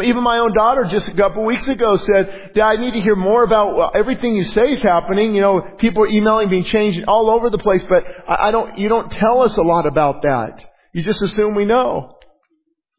Even 0.00 0.22
my 0.22 0.38
own 0.38 0.54
daughter 0.54 0.84
just 0.84 1.08
a 1.08 1.14
couple 1.14 1.44
weeks 1.44 1.66
ago 1.66 1.96
said, 1.96 2.52
Dad, 2.54 2.62
I 2.64 2.76
need 2.76 2.92
to 2.92 3.00
hear 3.00 3.16
more 3.16 3.42
about 3.42 3.76
well, 3.76 3.90
everything 3.92 4.36
you 4.36 4.44
say 4.44 4.74
is 4.74 4.82
happening. 4.82 5.34
You 5.34 5.40
know, 5.40 5.60
people 5.78 6.04
are 6.04 6.08
emailing, 6.08 6.50
being 6.50 6.64
changed 6.64 7.02
all 7.08 7.30
over 7.30 7.50
the 7.50 7.58
place, 7.58 7.84
but 7.88 8.04
I, 8.28 8.48
I 8.48 8.50
don't, 8.52 8.78
you 8.78 8.88
don't 8.88 9.10
tell 9.10 9.42
us 9.42 9.56
a 9.56 9.62
lot 9.62 9.86
about 9.86 10.22
that. 10.22 10.64
You 10.92 11.02
just 11.02 11.20
assume 11.20 11.56
we 11.56 11.64
know. 11.64 12.16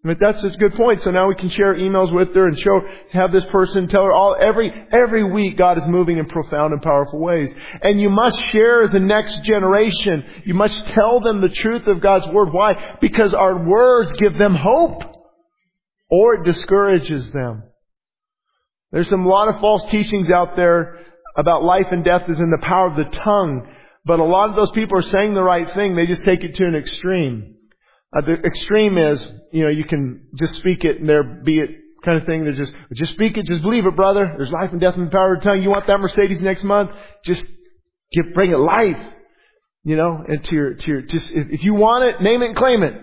But 0.03 0.17
that's 0.19 0.43
a 0.43 0.49
good 0.49 0.73
point. 0.73 1.03
So 1.03 1.11
now 1.11 1.27
we 1.27 1.35
can 1.35 1.49
share 1.49 1.75
emails 1.75 2.11
with 2.11 2.33
her 2.33 2.47
and 2.47 2.57
show, 2.57 2.81
have 3.11 3.31
this 3.31 3.45
person 3.45 3.87
tell 3.87 4.03
her 4.03 4.11
all, 4.11 4.35
every, 4.39 4.71
every 4.91 5.23
week 5.23 5.59
God 5.59 5.77
is 5.77 5.87
moving 5.87 6.17
in 6.17 6.25
profound 6.25 6.73
and 6.73 6.81
powerful 6.81 7.19
ways. 7.19 7.53
And 7.83 8.01
you 8.01 8.09
must 8.09 8.43
share 8.47 8.87
the 8.87 8.99
next 8.99 9.43
generation. 9.43 10.25
You 10.43 10.55
must 10.55 10.87
tell 10.87 11.19
them 11.19 11.41
the 11.41 11.49
truth 11.49 11.85
of 11.85 12.01
God's 12.01 12.27
Word. 12.29 12.51
Why? 12.51 12.97
Because 12.99 13.35
our 13.35 13.63
words 13.63 14.11
give 14.13 14.39
them 14.39 14.55
hope. 14.55 15.03
Or 16.09 16.33
it 16.33 16.45
discourages 16.45 17.31
them. 17.31 17.63
There's 18.91 19.07
some 19.07 19.25
lot 19.25 19.49
of 19.49 19.61
false 19.61 19.89
teachings 19.91 20.31
out 20.31 20.55
there 20.55 20.99
about 21.37 21.63
life 21.63 21.87
and 21.91 22.03
death 22.03 22.27
is 22.27 22.39
in 22.39 22.49
the 22.49 22.65
power 22.65 22.87
of 22.87 22.97
the 22.97 23.17
tongue. 23.17 23.67
But 24.03 24.19
a 24.19 24.23
lot 24.23 24.49
of 24.49 24.55
those 24.55 24.71
people 24.71 24.97
are 24.97 25.03
saying 25.03 25.35
the 25.35 25.43
right 25.43 25.71
thing. 25.73 25.95
They 25.95 26.07
just 26.07 26.25
take 26.25 26.43
it 26.43 26.55
to 26.55 26.65
an 26.65 26.75
extreme. 26.75 27.55
Uh, 28.15 28.21
the 28.21 28.33
extreme 28.45 28.97
is, 28.97 29.25
you 29.51 29.63
know, 29.63 29.69
you 29.69 29.85
can 29.85 30.27
just 30.35 30.55
speak 30.55 30.83
it 30.83 30.99
and 30.99 31.07
there 31.07 31.23
be 31.23 31.59
it 31.59 31.69
kind 32.03 32.19
of 32.19 32.27
thing. 32.27 32.43
There's 32.43 32.57
just, 32.57 32.73
just 32.93 33.13
speak 33.13 33.37
it, 33.37 33.45
just 33.45 33.61
believe 33.61 33.85
it, 33.85 33.95
brother. 33.95 34.33
There's 34.37 34.51
life 34.51 34.71
and 34.71 34.81
death 34.81 34.95
in 34.95 35.05
the 35.05 35.11
power 35.11 35.35
of 35.35 35.41
the 35.41 35.45
tongue. 35.45 35.61
You 35.61 35.69
want 35.69 35.87
that 35.87 35.99
Mercedes 35.99 36.41
next 36.41 36.63
month? 36.63 36.91
Just 37.23 37.45
give, 38.11 38.33
bring 38.33 38.51
it 38.51 38.57
life. 38.57 38.99
You 39.83 39.95
know, 39.95 40.23
and 40.27 40.43
to 40.43 40.55
your, 40.55 40.73
to 40.75 40.87
your, 40.87 41.01
just, 41.01 41.29
if, 41.31 41.47
if 41.49 41.63
you 41.63 41.73
want 41.73 42.03
it, 42.03 42.21
name 42.21 42.43
it 42.43 42.47
and 42.47 42.55
claim 42.55 42.83
it. 42.83 42.93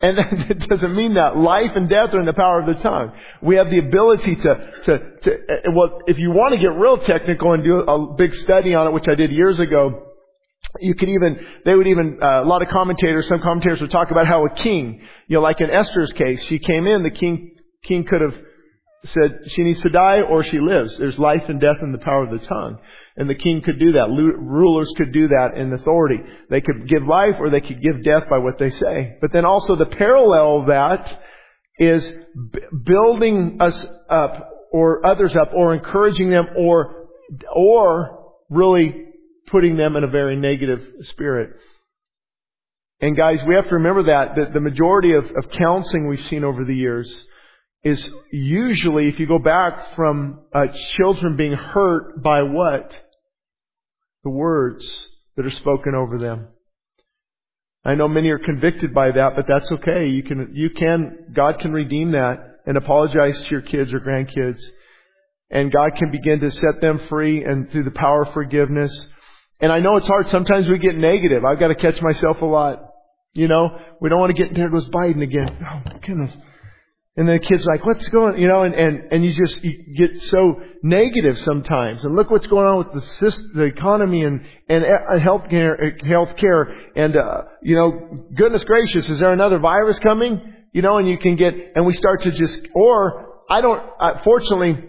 And 0.00 0.18
it 0.50 0.68
doesn't 0.68 0.94
mean 0.96 1.14
that. 1.14 1.36
Life 1.36 1.70
and 1.76 1.88
death 1.88 2.12
are 2.12 2.20
in 2.20 2.26
the 2.26 2.32
power 2.32 2.60
of 2.60 2.66
the 2.66 2.82
tongue. 2.82 3.12
We 3.40 3.56
have 3.56 3.70
the 3.70 3.78
ability 3.78 4.34
to, 4.36 4.72
to, 4.84 4.98
to, 5.22 5.32
uh, 5.32 5.70
well, 5.74 6.00
if 6.08 6.18
you 6.18 6.30
want 6.30 6.54
to 6.54 6.58
get 6.58 6.76
real 6.76 6.98
technical 6.98 7.52
and 7.52 7.62
do 7.62 7.80
a 7.80 8.14
big 8.14 8.34
study 8.34 8.74
on 8.74 8.88
it, 8.88 8.92
which 8.92 9.06
I 9.08 9.14
did 9.14 9.30
years 9.30 9.60
ago, 9.60 10.11
you 10.80 10.94
could 10.94 11.08
even, 11.08 11.38
they 11.64 11.74
would 11.74 11.86
even, 11.86 12.18
uh, 12.22 12.42
a 12.42 12.44
lot 12.44 12.62
of 12.62 12.68
commentators, 12.68 13.28
some 13.28 13.40
commentators 13.40 13.80
would 13.80 13.90
talk 13.90 14.10
about 14.10 14.26
how 14.26 14.44
a 14.46 14.50
king, 14.54 15.00
you 15.28 15.36
know, 15.36 15.42
like 15.42 15.60
in 15.60 15.70
Esther's 15.70 16.12
case, 16.12 16.42
she 16.44 16.58
came 16.58 16.86
in, 16.86 17.02
the 17.02 17.10
king, 17.10 17.56
king 17.84 18.04
could 18.04 18.20
have 18.20 18.34
said 19.04 19.40
she 19.48 19.62
needs 19.62 19.82
to 19.82 19.88
die 19.90 20.20
or 20.20 20.44
she 20.44 20.58
lives. 20.60 20.96
There's 20.96 21.18
life 21.18 21.42
and 21.48 21.60
death 21.60 21.76
in 21.82 21.92
the 21.92 21.98
power 21.98 22.24
of 22.24 22.30
the 22.30 22.46
tongue. 22.46 22.78
And 23.16 23.28
the 23.28 23.34
king 23.34 23.60
could 23.62 23.78
do 23.78 23.92
that. 23.92 24.08
Rulers 24.08 24.90
could 24.96 25.12
do 25.12 25.28
that 25.28 25.54
in 25.56 25.72
authority. 25.72 26.18
They 26.48 26.60
could 26.60 26.88
give 26.88 27.02
life 27.02 27.34
or 27.38 27.50
they 27.50 27.60
could 27.60 27.82
give 27.82 28.02
death 28.04 28.24
by 28.30 28.38
what 28.38 28.58
they 28.58 28.70
say. 28.70 29.18
But 29.20 29.32
then 29.32 29.44
also 29.44 29.76
the 29.76 29.86
parallel 29.86 30.60
of 30.60 30.66
that 30.68 31.20
is 31.78 32.08
b- 32.08 32.60
building 32.84 33.58
us 33.60 33.86
up 34.08 34.50
or 34.72 35.04
others 35.04 35.34
up 35.36 35.52
or 35.54 35.74
encouraging 35.74 36.30
them 36.30 36.46
or, 36.56 37.08
or 37.54 38.34
really 38.48 39.06
putting 39.52 39.76
them 39.76 39.94
in 39.94 40.02
a 40.02 40.08
very 40.08 40.34
negative 40.36 40.80
spirit. 41.02 41.50
And 43.00 43.16
guys, 43.16 43.40
we 43.46 43.54
have 43.54 43.68
to 43.68 43.74
remember 43.74 44.04
that, 44.04 44.36
that 44.36 44.52
the 44.52 44.60
majority 44.60 45.12
of, 45.12 45.24
of 45.24 45.50
counseling 45.50 46.08
we've 46.08 46.26
seen 46.26 46.42
over 46.42 46.64
the 46.64 46.74
years 46.74 47.08
is 47.84 48.12
usually, 48.32 49.08
if 49.08 49.20
you 49.20 49.26
go 49.26 49.38
back 49.38 49.94
from 49.96 50.40
uh, 50.54 50.66
children 50.96 51.36
being 51.36 51.52
hurt 51.52 52.22
by 52.22 52.42
what? 52.42 52.96
The 54.24 54.30
words 54.30 54.88
that 55.36 55.44
are 55.44 55.50
spoken 55.50 55.94
over 55.94 56.18
them. 56.18 56.48
I 57.84 57.96
know 57.96 58.06
many 58.06 58.28
are 58.28 58.38
convicted 58.38 58.94
by 58.94 59.10
that, 59.10 59.34
but 59.34 59.46
that's 59.48 59.70
okay. 59.72 60.06
You 60.06 60.22
can, 60.22 60.52
you 60.54 60.70
can, 60.70 61.32
God 61.34 61.58
can 61.58 61.72
redeem 61.72 62.12
that 62.12 62.60
and 62.66 62.76
apologize 62.76 63.42
to 63.42 63.50
your 63.50 63.62
kids 63.62 63.92
or 63.92 63.98
grandkids. 63.98 64.62
And 65.50 65.72
God 65.72 65.90
can 65.98 66.12
begin 66.12 66.38
to 66.40 66.50
set 66.52 66.80
them 66.80 67.00
free 67.08 67.42
and 67.44 67.70
through 67.70 67.84
the 67.84 67.90
power 67.90 68.22
of 68.22 68.32
forgiveness. 68.32 69.08
And 69.62 69.72
I 69.72 69.78
know 69.78 69.96
it's 69.96 70.08
hard. 70.08 70.28
Sometimes 70.28 70.68
we 70.68 70.78
get 70.78 70.96
negative. 70.96 71.44
I've 71.44 71.60
got 71.60 71.68
to 71.68 71.76
catch 71.76 72.02
myself 72.02 72.42
a 72.42 72.46
lot. 72.46 72.90
You 73.32 73.48
know, 73.48 73.78
we 74.00 74.10
don't 74.10 74.20
want 74.20 74.36
to 74.36 74.42
get, 74.42 74.54
there 74.54 74.68
goes 74.68 74.88
Biden 74.90 75.22
again. 75.22 75.56
Oh 75.60 75.80
my 75.86 75.98
goodness. 76.04 76.36
And 77.16 77.28
the 77.28 77.38
kid's 77.38 77.64
like, 77.66 77.84
what's 77.84 78.08
going, 78.08 78.40
you 78.40 78.48
know, 78.48 78.62
and, 78.62 78.74
and, 78.74 79.12
and 79.12 79.24
you 79.24 79.32
just 79.32 79.62
you 79.62 79.94
get 79.96 80.20
so 80.22 80.60
negative 80.82 81.38
sometimes. 81.40 82.04
And 82.04 82.16
look 82.16 82.30
what's 82.30 82.46
going 82.46 82.66
on 82.66 82.78
with 82.78 82.92
the 82.92 83.08
system, 83.18 83.52
the 83.54 83.64
economy 83.64 84.24
and, 84.24 84.40
and 84.68 84.82
healthcare, 85.22 86.02
healthcare. 86.02 86.74
And, 86.96 87.16
uh, 87.16 87.42
you 87.62 87.76
know, 87.76 88.26
goodness 88.34 88.64
gracious, 88.64 89.08
is 89.08 89.20
there 89.20 89.32
another 89.32 89.58
virus 89.58 89.98
coming? 90.00 90.54
You 90.72 90.82
know, 90.82 90.96
and 90.96 91.06
you 91.06 91.18
can 91.18 91.36
get, 91.36 91.54
and 91.76 91.86
we 91.86 91.92
start 91.92 92.22
to 92.22 92.32
just, 92.32 92.66
or 92.74 93.42
I 93.48 93.60
don't, 93.60 93.82
uh, 94.00 94.18
fortunately, 94.24 94.82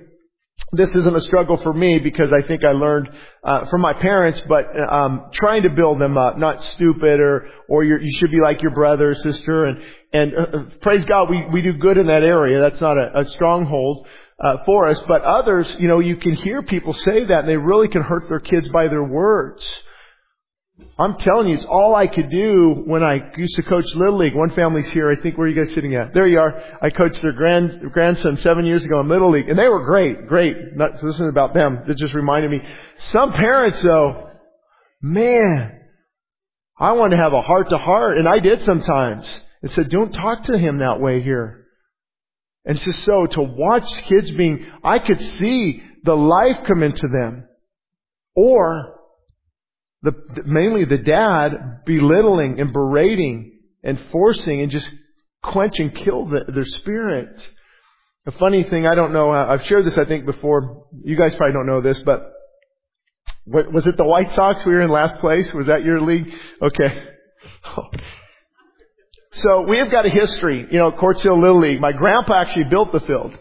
this 0.73 0.93
isn't 0.95 1.15
a 1.15 1.21
struggle 1.21 1.57
for 1.57 1.71
me 1.71 1.99
because 1.99 2.29
I 2.33 2.45
think 2.47 2.63
I 2.63 2.71
learned 2.71 3.09
uh, 3.43 3.65
from 3.67 3.81
my 3.81 3.93
parents, 3.93 4.41
but 4.47 4.67
um, 4.91 5.29
trying 5.31 5.63
to 5.63 5.69
build 5.69 6.01
them 6.01 6.17
up, 6.17 6.37
not 6.37 6.63
stupid 6.63 7.19
or 7.19 7.47
or 7.67 7.83
you 7.83 8.11
should 8.17 8.31
be 8.31 8.41
like 8.41 8.61
your 8.61 8.71
brother 8.71 9.09
or 9.09 9.15
sister, 9.15 9.65
and 9.65 9.77
and 10.11 10.33
uh, 10.33 10.57
uh, 10.57 10.63
praise 10.81 11.05
God, 11.05 11.29
we 11.29 11.45
we 11.51 11.61
do 11.61 11.73
good 11.73 11.97
in 11.97 12.07
that 12.07 12.23
area. 12.23 12.59
That's 12.59 12.81
not 12.81 12.97
a, 12.97 13.19
a 13.19 13.25
stronghold 13.29 14.07
uh, 14.43 14.63
for 14.65 14.87
us, 14.87 14.99
but 15.07 15.21
others, 15.21 15.73
you 15.79 15.87
know, 15.87 15.99
you 15.99 16.17
can 16.17 16.33
hear 16.33 16.63
people 16.63 16.93
say 16.93 17.25
that, 17.25 17.39
and 17.41 17.49
they 17.49 17.57
really 17.57 17.87
can 17.87 18.01
hurt 18.01 18.27
their 18.27 18.39
kids 18.39 18.67
by 18.69 18.87
their 18.87 19.03
words. 19.03 19.63
I'm 20.97 21.17
telling 21.17 21.47
you, 21.47 21.55
it's 21.55 21.65
all 21.65 21.95
I 21.95 22.07
could 22.07 22.29
do 22.29 22.83
when 22.85 23.03
I 23.03 23.31
used 23.37 23.55
to 23.55 23.63
coach 23.63 23.85
Little 23.95 24.17
League. 24.17 24.35
One 24.35 24.49
family's 24.51 24.89
here. 24.91 25.11
I 25.11 25.21
think 25.21 25.37
where 25.37 25.47
are 25.47 25.49
you 25.49 25.63
guys 25.63 25.73
sitting 25.73 25.95
at? 25.95 26.13
There 26.13 26.27
you 26.27 26.39
are. 26.39 26.53
I 26.81 26.89
coached 26.89 27.21
their 27.21 27.31
grand, 27.31 27.91
grandson 27.91 28.37
seven 28.37 28.65
years 28.65 28.83
ago 28.83 28.99
in 28.99 29.07
Little 29.07 29.29
League. 29.29 29.49
And 29.49 29.57
they 29.57 29.69
were 29.69 29.83
great, 29.85 30.27
great. 30.27 30.55
Not, 30.75 30.93
this 30.93 31.15
isn't 31.15 31.29
about 31.29 31.53
them. 31.53 31.83
It 31.87 31.97
just 31.97 32.13
reminded 32.13 32.51
me. 32.51 32.61
Some 33.11 33.33
parents 33.33 33.81
though, 33.81 34.29
man, 35.01 35.79
I 36.79 36.93
want 36.93 37.11
to 37.11 37.17
have 37.17 37.33
a 37.33 37.41
heart 37.41 37.69
to 37.69 37.77
heart. 37.77 38.17
And 38.17 38.27
I 38.27 38.39
did 38.39 38.63
sometimes. 38.63 39.41
And 39.61 39.71
said, 39.71 39.89
don't 39.89 40.11
talk 40.11 40.43
to 40.45 40.57
him 40.57 40.79
that 40.79 40.99
way 40.99 41.21
here. 41.21 41.65
And 42.65 42.77
it's 42.77 42.85
just 42.85 43.03
so 43.03 43.25
to 43.25 43.41
watch 43.41 43.89
kids 44.03 44.29
being, 44.31 44.65
I 44.83 44.99
could 44.99 45.19
see 45.19 45.81
the 46.03 46.15
life 46.15 46.65
come 46.67 46.83
into 46.83 47.07
them. 47.07 47.47
Or 48.35 48.92
the, 50.03 50.43
mainly 50.45 50.83
the 50.83 50.97
dad 50.97 51.85
belittling 51.85 52.59
and 52.59 52.73
berating 52.73 53.59
and 53.83 53.99
forcing 54.11 54.61
and 54.61 54.69
just 54.69 54.89
quench 55.41 55.79
and 55.79 55.95
kill 55.95 56.25
the, 56.25 56.41
their 56.53 56.65
spirit. 56.65 57.47
A 58.25 58.31
funny 58.33 58.63
thing, 58.63 58.85
I 58.85 58.95
don't 58.95 59.13
know, 59.13 59.31
I've 59.31 59.65
shared 59.65 59.85
this 59.85 59.97
I 59.97 60.05
think 60.05 60.25
before, 60.25 60.87
you 61.03 61.17
guys 61.17 61.33
probably 61.35 61.53
don't 61.53 61.67
know 61.67 61.81
this, 61.81 61.99
but 62.03 62.31
was 63.45 63.87
it 63.87 63.97
the 63.97 64.05
White 64.05 64.31
Sox 64.33 64.65
we 64.65 64.73
were 64.73 64.81
in 64.81 64.89
last 64.89 65.19
place? 65.19 65.53
Was 65.53 65.67
that 65.67 65.83
your 65.83 65.99
league? 65.99 66.33
Okay. 66.61 67.03
So 69.35 69.63
we 69.67 69.79
have 69.79 69.89
got 69.89 70.05
a 70.05 70.11
history, 70.11 70.67
you 70.69 70.77
know, 70.77 70.91
Quartz 70.91 71.23
Hill 71.23 71.41
Little 71.41 71.59
League. 71.59 71.81
My 71.81 71.91
grandpa 71.91 72.39
actually 72.39 72.65
built 72.65 72.91
the 72.91 72.99
field. 72.99 73.33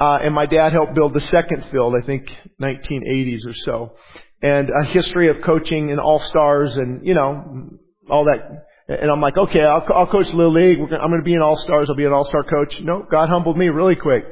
Uh, 0.00 0.18
and 0.22 0.32
my 0.32 0.46
dad 0.46 0.72
helped 0.72 0.94
build 0.94 1.12
the 1.12 1.20
second 1.22 1.64
field, 1.72 1.94
I 2.00 2.06
think 2.06 2.30
1980s 2.62 3.44
or 3.44 3.52
so 3.52 3.96
and 4.42 4.70
a 4.70 4.84
history 4.84 5.28
of 5.28 5.42
coaching 5.42 5.90
and 5.90 6.00
all 6.00 6.20
stars 6.20 6.76
and 6.76 7.04
you 7.06 7.14
know 7.14 7.70
all 8.10 8.24
that. 8.24 8.64
And 8.88 9.10
I'm 9.10 9.20
like, 9.20 9.36
okay, 9.36 9.60
I'll, 9.60 9.86
I'll 9.94 10.06
coach 10.06 10.30
the 10.30 10.36
Little 10.36 10.52
League. 10.52 10.78
I'm 10.80 11.10
going 11.10 11.20
to 11.20 11.22
be 11.22 11.34
an 11.34 11.42
all 11.42 11.58
stars. 11.58 11.90
I'll 11.90 11.96
be 11.96 12.06
an 12.06 12.12
all 12.12 12.24
star 12.24 12.42
coach. 12.42 12.80
No, 12.80 13.06
God 13.10 13.28
humbled 13.28 13.58
me 13.58 13.68
really 13.68 13.96
quick. 13.96 14.24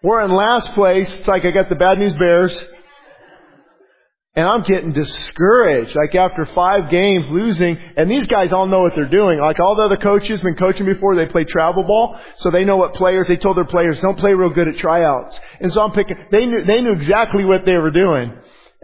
We're 0.00 0.22
in 0.22 0.30
last 0.30 0.72
place. 0.74 1.12
It's 1.12 1.26
like 1.26 1.44
I 1.44 1.50
got 1.50 1.68
the 1.68 1.74
bad 1.74 1.98
news 1.98 2.12
bears. 2.12 2.56
And 4.36 4.46
I'm 4.46 4.62
getting 4.62 4.92
discouraged, 4.92 5.96
like 5.96 6.14
after 6.14 6.44
five 6.44 6.90
games 6.90 7.28
losing, 7.30 7.78
and 7.96 8.10
these 8.10 8.26
guys 8.26 8.52
all 8.52 8.66
know 8.66 8.82
what 8.82 8.94
they're 8.94 9.08
doing. 9.08 9.40
Like 9.40 9.58
all 9.58 9.74
the 9.74 9.84
other 9.84 9.96
coaches 9.96 10.42
been 10.42 10.56
coaching 10.56 10.84
before, 10.84 11.16
they 11.16 11.24
play 11.24 11.44
travel 11.44 11.84
ball, 11.84 12.20
so 12.36 12.50
they 12.50 12.62
know 12.62 12.76
what 12.76 12.92
players, 12.92 13.26
they 13.28 13.38
told 13.38 13.56
their 13.56 13.64
players, 13.64 13.98
don't 14.00 14.18
play 14.18 14.34
real 14.34 14.50
good 14.50 14.68
at 14.68 14.76
tryouts. 14.76 15.40
And 15.58 15.72
so 15.72 15.80
I'm 15.80 15.92
picking, 15.92 16.16
they 16.30 16.44
knew, 16.44 16.66
they 16.66 16.82
knew 16.82 16.92
exactly 16.92 17.46
what 17.46 17.64
they 17.64 17.76
were 17.76 17.90
doing. 17.90 18.34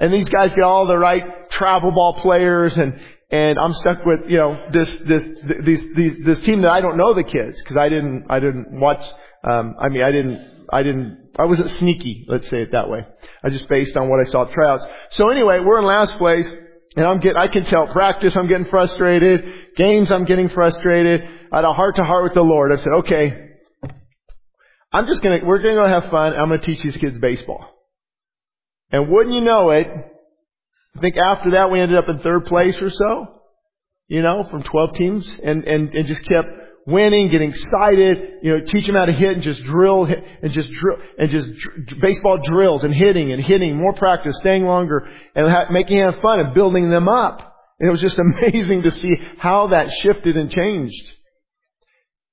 And 0.02 0.12
these 0.12 0.28
guys 0.28 0.52
get 0.52 0.64
all 0.64 0.88
the 0.88 0.98
right 0.98 1.48
travel 1.50 1.92
ball 1.92 2.14
players 2.14 2.76
and, 2.76 3.00
and 3.30 3.56
I'm 3.56 3.72
stuck 3.72 4.04
with, 4.04 4.22
you 4.28 4.36
know, 4.36 4.66
this, 4.72 4.92
this, 5.06 5.22
these, 5.62 5.80
these, 5.94 6.24
this 6.24 6.40
team 6.40 6.62
that 6.62 6.72
I 6.72 6.80
don't 6.80 6.96
know 6.96 7.14
the 7.14 7.22
kids 7.22 7.56
because 7.62 7.76
I 7.76 7.88
didn't, 7.88 8.26
I 8.28 8.40
didn't 8.40 8.80
watch, 8.80 9.00
um, 9.44 9.76
I 9.78 9.88
mean, 9.90 10.02
I 10.02 10.10
didn't, 10.10 10.66
I 10.72 10.82
didn't, 10.82 11.30
I 11.38 11.44
wasn't 11.44 11.70
sneaky, 11.78 12.26
let's 12.28 12.48
say 12.48 12.62
it 12.62 12.72
that 12.72 12.90
way. 12.90 13.06
I 13.44 13.50
just 13.50 13.68
based 13.68 13.96
on 13.96 14.08
what 14.08 14.18
I 14.18 14.24
saw 14.24 14.42
at 14.42 14.52
tryouts. 14.52 14.84
So 15.10 15.30
anyway, 15.30 15.60
we're 15.64 15.78
in 15.78 15.84
last 15.84 16.18
place 16.18 16.50
and 16.96 17.06
I'm 17.06 17.20
getting, 17.20 17.36
I 17.36 17.46
can 17.46 17.64
tell 17.64 17.86
practice, 17.86 18.36
I'm 18.36 18.48
getting 18.48 18.66
frustrated. 18.66 19.76
Games, 19.76 20.10
I'm 20.10 20.24
getting 20.24 20.48
frustrated. 20.48 21.22
I 21.52 21.58
had 21.58 21.64
a 21.64 21.72
heart 21.72 21.94
to 21.96 22.02
heart 22.02 22.24
with 22.24 22.34
the 22.34 22.42
Lord. 22.42 22.72
I 22.72 22.82
said, 22.82 22.92
okay, 23.04 23.50
I'm 24.92 25.06
just 25.06 25.22
gonna, 25.22 25.44
we're 25.44 25.62
gonna 25.62 25.76
go 25.76 25.86
have 25.86 26.10
fun. 26.10 26.32
I'm 26.32 26.48
gonna 26.48 26.58
teach 26.58 26.82
these 26.82 26.96
kids 26.96 27.18
baseball. 27.18 27.81
And 28.92 29.08
wouldn't 29.08 29.34
you 29.34 29.40
know 29.40 29.70
it, 29.70 29.88
I 30.96 31.00
think 31.00 31.16
after 31.16 31.52
that 31.52 31.70
we 31.70 31.80
ended 31.80 31.98
up 31.98 32.04
in 32.08 32.18
third 32.18 32.44
place 32.44 32.78
or 32.80 32.90
so, 32.90 33.40
you 34.08 34.22
know, 34.22 34.44
from 34.50 34.62
12 34.62 34.94
teams 34.94 35.38
and, 35.42 35.64
and, 35.64 35.88
and 35.94 36.06
just 36.06 36.22
kept 36.24 36.48
winning, 36.86 37.30
getting 37.30 37.50
excited, 37.50 38.18
you 38.42 38.52
know, 38.52 38.64
teach 38.66 38.86
them 38.86 38.96
how 38.96 39.06
to 39.06 39.12
hit 39.12 39.30
and 39.30 39.42
just 39.42 39.62
drill 39.64 40.04
and 40.04 40.52
just 40.52 40.70
drill 40.70 40.96
and 41.18 41.30
just 41.30 41.48
dr- 41.50 42.00
baseball 42.00 42.38
drills 42.42 42.84
and 42.84 42.94
hitting 42.94 43.32
and 43.32 43.42
hitting, 43.42 43.76
more 43.76 43.94
practice, 43.94 44.36
staying 44.38 44.64
longer 44.64 45.08
and 45.34 45.48
ha- 45.48 45.70
making 45.70 45.98
it 45.98 46.20
fun 46.20 46.40
and 46.40 46.54
building 46.54 46.90
them 46.90 47.08
up. 47.08 47.56
And 47.80 47.88
it 47.88 47.90
was 47.90 48.00
just 48.00 48.18
amazing 48.18 48.82
to 48.82 48.90
see 48.90 49.14
how 49.38 49.68
that 49.68 49.90
shifted 50.02 50.36
and 50.36 50.50
changed. 50.50 51.12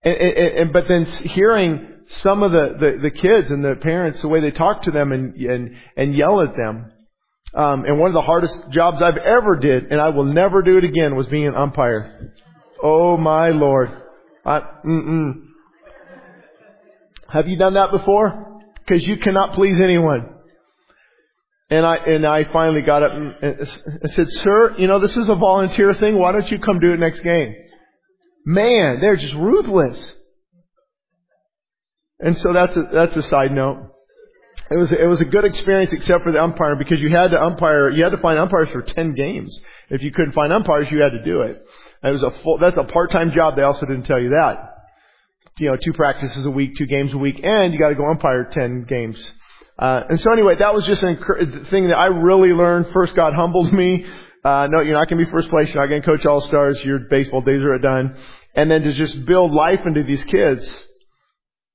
And, 0.04 0.16
and, 0.16 0.58
and 0.58 0.74
but 0.74 0.84
then 0.90 1.06
hearing 1.06 1.99
some 2.10 2.44
of 2.44 2.52
the, 2.52 2.76
the, 2.80 2.98
the, 3.04 3.12
kids 3.12 3.52
and 3.52 3.64
the 3.64 3.76
parents, 3.76 4.22
the 4.22 4.28
way 4.28 4.42
they 4.42 4.52
talk 4.52 4.84
to 4.84 4.92
them 4.92 5.12
and, 5.12 5.36
and, 5.36 5.76
and 5.96 6.16
yell 6.16 6.42
at 6.42 6.56
them. 6.56 6.92
Um, 7.54 7.86
and 7.86 8.00
one 8.00 8.10
of 8.10 8.14
the 8.14 8.22
hardest 8.22 8.70
jobs 8.72 9.02
I've 9.02 9.18
ever 9.18 9.56
did, 9.56 9.92
and 9.92 10.02
I 10.02 10.10
will 10.10 10.26
never 10.26 10.62
do 10.62 10.78
it 10.78 10.84
again, 10.84 11.16
was 11.16 11.28
being 11.28 11.48
an 11.48 11.56
umpire. 11.56 12.34
Oh 12.82 13.18
my 13.18 13.50
lord. 13.50 13.90
I, 14.46 14.62
mm-mm. 14.86 15.46
Have 17.32 17.48
you 17.48 17.58
done 17.58 17.76
that 17.76 17.92
before? 17.92 18.62
Because 18.86 19.08
you 19.08 19.18
cannot 19.18 19.54
please 19.54 19.80
anyone. 19.80 20.34
And 21.70 21.86
I, 21.86 21.98
and 21.98 22.26
I 22.26 22.46
finally 22.46 22.82
got 22.82 23.04
up 23.04 23.12
and, 23.12 23.36
and 23.44 24.12
said, 24.12 24.28
sir, 24.30 24.76
you 24.80 24.88
know, 24.88 25.00
this 25.00 25.16
is 25.16 25.30
a 25.30 25.36
volunteer 25.36 25.94
thing. 25.94 26.18
Why 26.18 26.32
don't 26.32 26.50
you 26.50 26.58
come 26.58 26.80
do 26.80 26.94
it 26.94 27.00
next 27.00 27.20
game? 27.20 27.54
Man, 28.46 29.00
they're 29.00 29.16
just 29.16 29.36
ruthless. 29.36 30.14
And 32.20 32.38
so 32.40 32.54
that's 32.54 32.76
a, 32.76 32.84
that's 32.92 33.16
a 33.16 33.24
side 33.24 33.52
note. 33.52 33.96
It 34.72 34.76
was, 34.76 34.92
it 34.92 35.08
was 35.08 35.22
a 35.22 35.26
good 35.26 35.46
experience 35.46 35.94
except 35.94 36.24
for 36.24 36.32
the 36.32 36.42
umpire 36.42 36.76
because 36.76 37.00
you 37.00 37.10
had 37.10 37.32
to 37.32 37.42
umpire, 37.42 37.90
you 37.90 38.04
had 38.04 38.12
to 38.12 38.18
find 38.18 38.38
umpires 38.38 38.70
for 38.72 38.82
10 38.82 39.16
games. 39.16 39.58
If 39.90 40.04
you 40.04 40.12
couldn't 40.12 40.34
find 40.34 40.52
umpires, 40.52 40.92
you 40.92 41.02
had 41.02 41.12
to 41.12 41.24
do 41.24 41.42
it. 41.42 41.58
it 42.04 42.12
was 42.12 42.24
a 42.24 42.32
full, 42.44 42.58
that's 42.60 42.78
a 42.78 42.84
part-time 42.84 43.32
job. 43.32 43.56
They 43.56 43.64
also 43.64 43.86
didn't 43.86 44.04
tell 44.04 44.20
you 44.20 44.30
that. 44.30 44.76
You 45.58 45.72
know, 45.72 45.78
two 45.78 45.94
practices 45.94 46.46
a 46.46 46.52
week, 46.52 46.76
two 46.78 46.86
games 46.86 47.14
a 47.14 47.18
week, 47.18 47.40
and 47.44 47.74
you 47.74 47.80
gotta 47.80 47.96
go 47.96 48.10
umpire 48.10 48.50
10 48.52 48.86
games. 48.88 49.32
Uh, 49.78 50.04
and 50.10 50.20
so 50.20 50.32
anyway, 50.32 50.56
that 50.56 50.74
was 50.74 50.86
just 50.86 51.04
a 51.04 51.16
thing 51.70 51.88
that 51.88 51.98
I 51.98 52.08
really 52.08 52.54
learned. 52.54 52.88
First, 52.94 53.16
God 53.16 53.34
humbled 53.34 53.74
me 53.74 54.06
Uh, 54.44 54.68
no, 54.72 54.80
you're 54.80 54.94
not 54.94 55.10
going 55.10 55.20
to 55.20 55.26
be 55.26 55.32
first 55.32 55.50
place. 55.50 55.68
You're 55.74 55.84
not 55.84 55.90
going 55.90 56.02
to 56.02 56.08
coach 56.08 56.26
all 56.26 56.42
stars. 56.42 56.84
Your 56.86 57.00
baseball 57.10 57.42
days 57.42 57.62
are 57.62 57.78
done. 57.78 58.16
And 58.56 58.72
then 58.72 58.84
to 58.84 58.94
just 58.94 59.26
build 59.26 59.52
life 59.52 59.86
into 59.86 60.04
these 60.04 60.24
kids. 60.26 60.84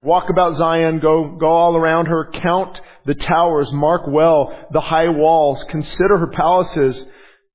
Walk 0.04 0.28
about 0.28 0.56
Zion, 0.56 1.00
go, 1.00 1.36
go 1.40 1.46
all 1.46 1.76
around 1.76 2.06
her, 2.06 2.28
count 2.30 2.78
the 3.06 3.14
towers, 3.14 3.72
mark 3.72 4.02
well 4.06 4.54
the 4.70 4.82
high 4.82 5.08
walls, 5.08 5.64
consider 5.70 6.18
her 6.18 6.26
palaces, 6.26 7.02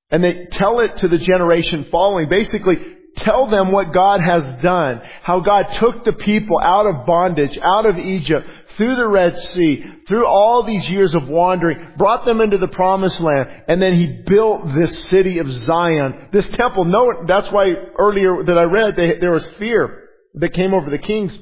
and 0.10 0.24
they 0.24 0.48
tell 0.52 0.80
it 0.80 0.98
to 0.98 1.08
the 1.08 1.20
generation 1.20 1.86
following. 1.92 2.28
Basically, 2.28 2.84
tell 3.18 3.52
them 3.52 3.72
what 3.72 3.94
God 3.94 4.22
has 4.22 4.52
done. 4.64 5.00
How 5.22 5.42
God 5.42 5.74
took 5.74 6.04
the 6.04 6.14
people 6.14 6.60
out 6.60 6.88
of 6.88 7.06
bondage, 7.06 7.56
out 7.62 7.86
of 7.86 8.00
Egypt, 8.00 8.48
through 8.78 8.96
the 8.96 9.08
Red 9.08 9.38
Sea, 9.38 9.84
through 10.08 10.26
all 10.26 10.64
these 10.64 10.90
years 10.90 11.14
of 11.14 11.28
wandering, 11.28 11.94
brought 11.98 12.26
them 12.26 12.42
into 12.42 12.58
the 12.58 12.68
promised 12.68 13.20
land, 13.20 13.48
and 13.68 13.80
then 13.80 13.94
He 13.94 14.24
built 14.26 14.74
this 14.74 15.06
city 15.06 15.38
of 15.38 15.52
Zion, 15.52 16.30
this 16.34 16.50
temple. 16.50 16.86
No, 16.86 17.26
that's 17.28 17.52
why 17.52 17.74
earlier 18.00 18.44
that 18.44 18.58
I 18.58 18.64
read, 18.64 18.96
they, 18.96 19.20
there 19.20 19.34
was 19.34 19.46
fear 19.60 20.06
that 20.34 20.54
came 20.54 20.74
over 20.74 20.90
the 20.90 20.98
kings 20.98 21.38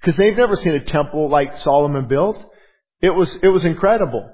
because 0.00 0.16
they've 0.16 0.36
never 0.36 0.56
seen 0.56 0.74
a 0.74 0.84
temple 0.84 1.28
like 1.28 1.56
Solomon 1.58 2.06
built. 2.08 2.38
It 3.00 3.10
was, 3.10 3.34
it 3.42 3.48
was 3.48 3.64
incredible. 3.64 4.28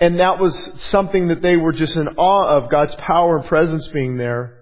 And 0.00 0.20
that 0.20 0.38
was 0.38 0.54
something 0.90 1.28
that 1.28 1.42
they 1.42 1.56
were 1.56 1.72
just 1.72 1.96
in 1.96 2.06
awe 2.16 2.56
of, 2.56 2.70
God's 2.70 2.94
power 2.96 3.38
and 3.38 3.48
presence 3.48 3.86
being 3.88 4.16
there. 4.16 4.54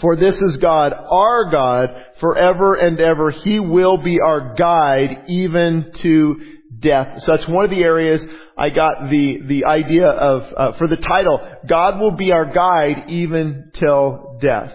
For 0.00 0.16
this 0.16 0.40
is 0.40 0.56
God, 0.58 0.92
our 0.92 1.50
God, 1.50 1.88
forever 2.20 2.74
and 2.74 3.00
ever. 3.00 3.30
He 3.30 3.58
will 3.58 3.96
be 3.96 4.20
our 4.20 4.54
guide 4.54 5.24
even 5.28 5.90
to 5.96 6.36
death. 6.78 7.22
So 7.24 7.36
that's 7.36 7.48
one 7.48 7.64
of 7.64 7.70
the 7.70 7.82
areas 7.82 8.24
I 8.56 8.70
got 8.70 9.10
the, 9.10 9.40
the 9.46 9.64
idea 9.64 10.06
of, 10.06 10.54
uh, 10.56 10.72
for 10.78 10.86
the 10.86 10.96
title, 10.96 11.40
God 11.66 11.98
will 11.98 12.12
be 12.12 12.30
our 12.30 12.44
guide 12.44 13.10
even 13.10 13.70
till 13.74 14.38
death. 14.40 14.72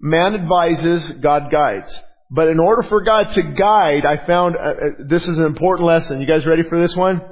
Man 0.00 0.34
advises, 0.34 1.06
God 1.20 1.50
guides. 1.52 2.00
But 2.30 2.48
in 2.48 2.58
order 2.58 2.82
for 2.82 3.02
God 3.02 3.32
to 3.34 3.42
guide, 3.42 4.04
I 4.04 4.26
found 4.26 4.56
uh, 4.56 4.58
uh, 4.58 4.74
this 5.08 5.22
is 5.22 5.38
an 5.38 5.44
important 5.44 5.86
lesson. 5.86 6.20
You 6.20 6.26
guys 6.26 6.44
ready 6.44 6.64
for 6.68 6.80
this 6.80 6.94
one? 6.96 7.22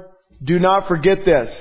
Do 0.43 0.57
not 0.57 0.87
forget 0.87 1.25
this. 1.25 1.53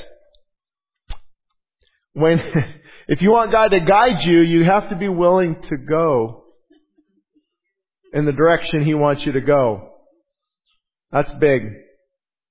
When, 2.12 2.38
if 3.08 3.22
you 3.22 3.32
want 3.32 3.50
God 3.50 3.68
to 3.68 3.80
guide 3.80 4.24
you, 4.24 4.40
you 4.40 4.64
have 4.64 4.88
to 4.90 4.96
be 4.96 5.08
willing 5.08 5.56
to 5.68 5.76
go 5.76 6.44
in 8.12 8.24
the 8.24 8.32
direction 8.32 8.84
He 8.84 8.94
wants 8.94 9.26
you 9.26 9.32
to 9.32 9.40
go. 9.40 9.90
That's 11.10 11.32
big. 11.34 11.62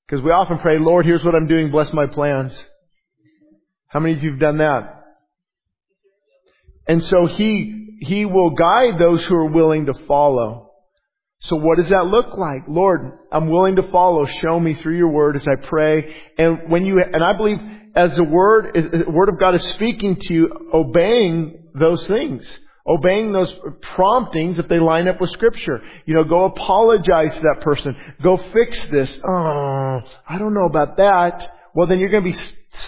Because 0.05 0.21
we 0.21 0.31
often 0.31 0.59
pray, 0.59 0.79
Lord, 0.79 1.05
here's 1.05 1.23
what 1.23 1.33
I'm 1.33 1.47
doing, 1.47 1.71
bless 1.71 1.93
my 1.93 2.07
plans. 2.07 2.61
How 3.87 4.01
many 4.01 4.15
of 4.15 4.23
you 4.23 4.31
have 4.31 4.39
done 4.39 4.57
that? 4.57 5.01
And 6.87 7.01
so 7.05 7.25
He, 7.25 7.99
He 8.01 8.25
will 8.25 8.49
guide 8.49 8.99
those 8.99 9.23
who 9.25 9.35
are 9.35 9.49
willing 9.49 9.85
to 9.85 9.93
follow. 10.07 10.62
So 11.43 11.57
what 11.57 11.77
does 11.77 11.89
that 11.89 12.05
look 12.05 12.37
like? 12.37 12.63
Lord, 12.67 13.19
I'm 13.31 13.49
willing 13.49 13.75
to 13.75 13.91
follow. 13.91 14.25
Show 14.25 14.59
me 14.59 14.75
through 14.75 14.97
your 14.97 15.09
word 15.09 15.35
as 15.35 15.47
I 15.47 15.55
pray. 15.55 16.15
And 16.37 16.69
when 16.69 16.85
you, 16.85 17.01
and 17.01 17.23
I 17.23 17.35
believe 17.35 17.59
as 17.95 18.15
the 18.15 18.23
word, 18.23 18.71
the 18.73 19.11
word 19.11 19.29
of 19.29 19.39
God 19.39 19.53
is 19.55 19.63
speaking 19.69 20.15
to 20.15 20.33
you, 20.33 20.69
obeying 20.73 21.69
those 21.75 22.05
things. 22.07 22.49
Obeying 22.85 23.31
those 23.31 23.53
promptings 23.81 24.59
if 24.59 24.67
they 24.67 24.79
line 24.79 25.07
up 25.07 25.21
with 25.21 25.29
scripture. 25.31 25.81
You 26.05 26.15
know, 26.15 26.25
go 26.25 26.45
apologize 26.45 27.33
to 27.35 27.41
that 27.41 27.61
person. 27.61 27.95
Go 28.21 28.35
fix 28.35 28.77
this. 28.91 29.19
Oh, 29.25 30.01
I 30.27 30.37
don't 30.37 30.53
know 30.53 30.65
about 30.65 30.97
that. 30.97 31.49
Well, 31.73 31.87
then 31.87 31.99
you're 31.99 32.09
going 32.09 32.25
to 32.25 32.31
be 32.31 32.43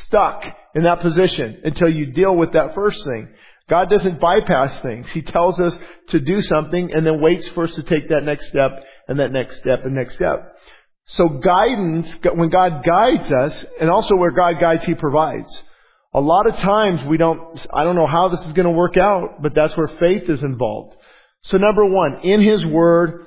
stuck 0.05 0.43
in 0.75 0.83
that 0.83 0.99
position 0.99 1.61
until 1.63 1.89
you 1.89 2.07
deal 2.07 2.35
with 2.35 2.51
that 2.53 2.75
first 2.75 3.05
thing. 3.05 3.29
God 3.69 3.89
doesn't 3.89 4.19
bypass 4.19 4.79
things. 4.81 5.09
He 5.11 5.21
tells 5.21 5.59
us 5.59 5.77
to 6.09 6.19
do 6.19 6.41
something 6.41 6.91
and 6.93 7.05
then 7.05 7.21
waits 7.21 7.47
for 7.49 7.63
us 7.63 7.75
to 7.75 7.83
take 7.83 8.09
that 8.09 8.23
next 8.23 8.47
step 8.47 8.71
and 9.07 9.19
that 9.19 9.31
next 9.31 9.57
step 9.57 9.85
and 9.85 9.95
next 9.95 10.15
step. 10.15 10.55
So 11.07 11.27
guidance, 11.27 12.15
when 12.33 12.49
God 12.49 12.83
guides 12.83 13.31
us, 13.31 13.65
and 13.79 13.89
also 13.89 14.15
where 14.15 14.31
God 14.31 14.55
guides, 14.59 14.83
He 14.85 14.95
provides. 14.95 15.63
A 16.13 16.21
lot 16.21 16.47
of 16.47 16.55
times 16.55 17.03
we 17.05 17.17
don't, 17.17 17.59
I 17.73 17.83
don't 17.83 17.95
know 17.95 18.07
how 18.07 18.29
this 18.29 18.41
is 18.41 18.53
going 18.53 18.65
to 18.65 18.71
work 18.71 18.97
out, 18.97 19.41
but 19.41 19.53
that's 19.53 19.75
where 19.77 19.87
faith 19.99 20.29
is 20.29 20.43
involved. 20.43 20.95
So 21.43 21.57
number 21.57 21.85
one, 21.85 22.21
in 22.23 22.41
His 22.41 22.65
Word, 22.65 23.25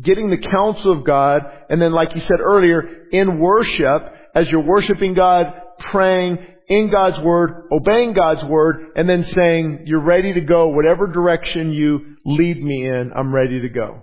getting 0.00 0.30
the 0.30 0.38
counsel 0.38 0.92
of 0.92 1.04
God, 1.04 1.42
and 1.68 1.82
then 1.82 1.92
like 1.92 2.14
you 2.14 2.22
said 2.22 2.40
earlier, 2.40 3.08
in 3.10 3.38
worship, 3.38 4.14
as 4.34 4.48
you're 4.48 4.64
worshiping 4.64 5.12
God, 5.12 5.46
praying, 5.78 6.38
in 6.68 6.90
God's 6.90 7.20
Word, 7.20 7.68
obeying 7.72 8.12
God's 8.12 8.44
Word, 8.44 8.92
and 8.96 9.08
then 9.08 9.24
saying, 9.24 9.84
you're 9.86 10.04
ready 10.04 10.32
to 10.34 10.40
go, 10.40 10.68
whatever 10.68 11.06
direction 11.06 11.72
you 11.72 12.16
lead 12.24 12.62
me 12.62 12.86
in, 12.86 13.12
I'm 13.16 13.34
ready 13.34 13.60
to 13.60 13.68
go. 13.68 14.02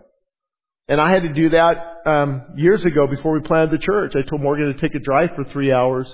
And 0.87 0.99
I 0.99 1.11
had 1.11 1.21
to 1.23 1.33
do 1.33 1.49
that 1.49 2.01
um, 2.05 2.41
years 2.57 2.83
ago 2.83 3.07
before 3.07 3.33
we 3.33 3.41
planted 3.41 3.71
the 3.71 3.83
church. 3.83 4.13
I 4.15 4.27
told 4.27 4.41
Morgan 4.41 4.73
to 4.73 4.81
take 4.81 4.95
a 4.95 4.99
drive 4.99 5.29
for 5.35 5.43
three 5.45 5.71
hours, 5.71 6.11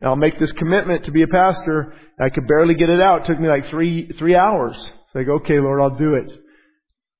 and 0.00 0.08
I'll 0.08 0.16
make 0.16 0.38
this 0.38 0.52
commitment 0.52 1.04
to 1.04 1.12
be 1.12 1.22
a 1.22 1.26
pastor. 1.26 1.94
I 2.18 2.30
could 2.30 2.46
barely 2.46 2.74
get 2.74 2.88
it 2.88 3.00
out. 3.00 3.22
It 3.22 3.26
took 3.26 3.40
me 3.40 3.48
like 3.48 3.68
three 3.68 4.10
three 4.18 4.34
hours. 4.34 4.76
I 5.14 5.22
go, 5.22 5.34
okay, 5.34 5.60
Lord, 5.60 5.80
I'll 5.80 5.96
do 5.96 6.14
it. 6.14 6.32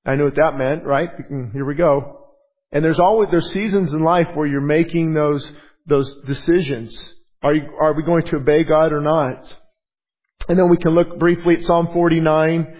I 0.05 0.15
knew 0.15 0.25
what 0.25 0.35
that 0.35 0.57
meant, 0.57 0.83
right? 0.83 1.09
Here 1.53 1.65
we 1.65 1.75
go. 1.75 2.25
And 2.71 2.83
there's 2.83 2.99
always 2.99 3.29
there's 3.31 3.51
seasons 3.51 3.93
in 3.93 4.03
life 4.03 4.27
where 4.33 4.47
you're 4.47 4.61
making 4.61 5.13
those 5.13 5.47
those 5.85 6.11
decisions. 6.25 7.13
Are, 7.45 7.53
you, 7.53 7.61
are 7.79 7.93
we 7.93 8.01
going 8.01 8.23
to 8.23 8.37
obey 8.37 8.63
God 8.63 8.91
or 8.91 9.01
not? 9.01 9.55
And 10.49 10.57
then 10.57 10.67
we 10.67 10.77
can 10.77 10.95
look 10.95 11.19
briefly 11.19 11.57
at 11.57 11.63
Psalm 11.63 11.89
49. 11.93 12.75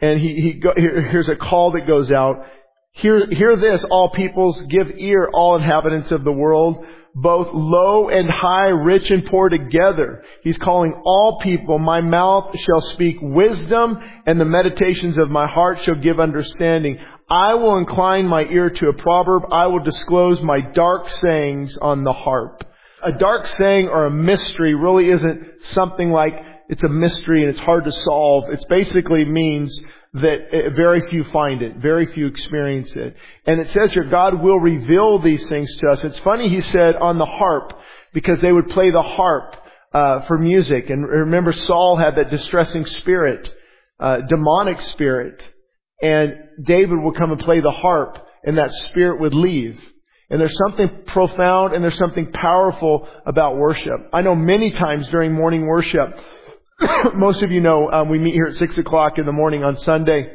And 0.00 0.20
he, 0.20 0.40
he 0.40 0.52
go, 0.54 0.70
here, 0.76 1.02
here's 1.02 1.28
a 1.28 1.36
call 1.36 1.70
that 1.70 1.86
goes 1.86 2.10
out. 2.10 2.46
Hear, 2.94 3.28
hear 3.30 3.56
this, 3.56 3.84
all 3.88 4.10
peoples, 4.10 4.60
give 4.62 4.90
ear, 4.98 5.30
all 5.32 5.54
inhabitants 5.54 6.10
of 6.10 6.24
the 6.24 6.32
world, 6.32 6.84
both 7.14 7.46
low 7.52 8.08
and 8.08 8.28
high, 8.28 8.70
rich 8.70 9.08
and 9.12 9.24
poor 9.24 9.48
together. 9.48 10.24
He's 10.42 10.58
calling 10.58 11.00
all 11.04 11.38
people, 11.40 11.78
my 11.78 12.00
mouth 12.00 12.58
shall 12.58 12.80
speak 12.80 13.18
wisdom, 13.20 13.98
and 14.26 14.40
the 14.40 14.44
meditations 14.44 15.16
of 15.16 15.30
my 15.30 15.46
heart 15.46 15.80
shall 15.82 15.94
give 15.94 16.18
understanding. 16.18 16.98
I 17.30 17.54
will 17.54 17.78
incline 17.78 18.26
my 18.26 18.42
ear 18.46 18.68
to 18.68 18.88
a 18.88 18.94
proverb. 18.94 19.44
I 19.52 19.68
will 19.68 19.84
disclose 19.84 20.40
my 20.40 20.58
dark 20.74 21.08
sayings 21.08 21.78
on 21.80 22.02
the 22.02 22.12
harp 22.12 22.64
a 23.06 23.18
dark 23.18 23.46
saying 23.46 23.88
or 23.88 24.06
a 24.06 24.10
mystery 24.10 24.74
really 24.74 25.08
isn't 25.08 25.46
something 25.62 26.10
like 26.10 26.34
it's 26.68 26.82
a 26.82 26.88
mystery 26.88 27.42
and 27.42 27.50
it's 27.50 27.60
hard 27.60 27.84
to 27.84 27.92
solve. 27.92 28.50
It 28.50 28.64
basically 28.68 29.24
means 29.24 29.78
that 30.14 30.72
very 30.74 31.00
few 31.10 31.24
find 31.24 31.62
it, 31.62 31.76
very 31.76 32.06
few 32.06 32.26
experience 32.26 32.90
it. 32.96 33.14
And 33.44 33.60
it 33.60 33.70
says 33.70 33.92
here, 33.92 34.04
God 34.04 34.40
will 34.42 34.58
reveal 34.58 35.18
these 35.18 35.46
things 35.48 35.74
to 35.76 35.88
us. 35.88 36.04
It's 36.04 36.18
funny 36.20 36.48
he 36.48 36.62
said 36.62 36.96
on 36.96 37.18
the 37.18 37.26
harp, 37.26 37.78
because 38.14 38.40
they 38.40 38.50
would 38.50 38.68
play 38.70 38.90
the 38.90 39.02
harp 39.02 39.56
uh, 39.92 40.20
for 40.22 40.38
music. 40.38 40.88
And 40.88 41.06
remember, 41.06 41.52
Saul 41.52 41.98
had 41.98 42.16
that 42.16 42.30
distressing 42.30 42.86
spirit, 42.86 43.50
uh, 44.00 44.22
demonic 44.28 44.80
spirit, 44.80 45.42
and 46.02 46.34
David 46.64 46.98
would 46.98 47.16
come 47.16 47.30
and 47.30 47.40
play 47.40 47.60
the 47.60 47.70
harp, 47.70 48.18
and 48.42 48.56
that 48.58 48.72
spirit 48.88 49.20
would 49.20 49.34
leave. 49.34 49.78
And 50.28 50.40
there's 50.40 50.56
something 50.58 50.88
profound 51.06 51.74
and 51.74 51.84
there's 51.84 51.98
something 51.98 52.32
powerful 52.32 53.08
about 53.24 53.56
worship. 53.56 54.10
I 54.12 54.22
know 54.22 54.34
many 54.34 54.70
times 54.70 55.06
during 55.08 55.32
morning 55.32 55.66
worship, 55.66 56.18
most 57.14 57.42
of 57.42 57.52
you 57.52 57.60
know 57.60 57.90
um, 57.90 58.08
we 58.08 58.18
meet 58.18 58.34
here 58.34 58.46
at 58.46 58.56
6 58.56 58.78
o'clock 58.78 59.18
in 59.18 59.26
the 59.26 59.32
morning 59.32 59.62
on 59.62 59.78
Sunday, 59.78 60.28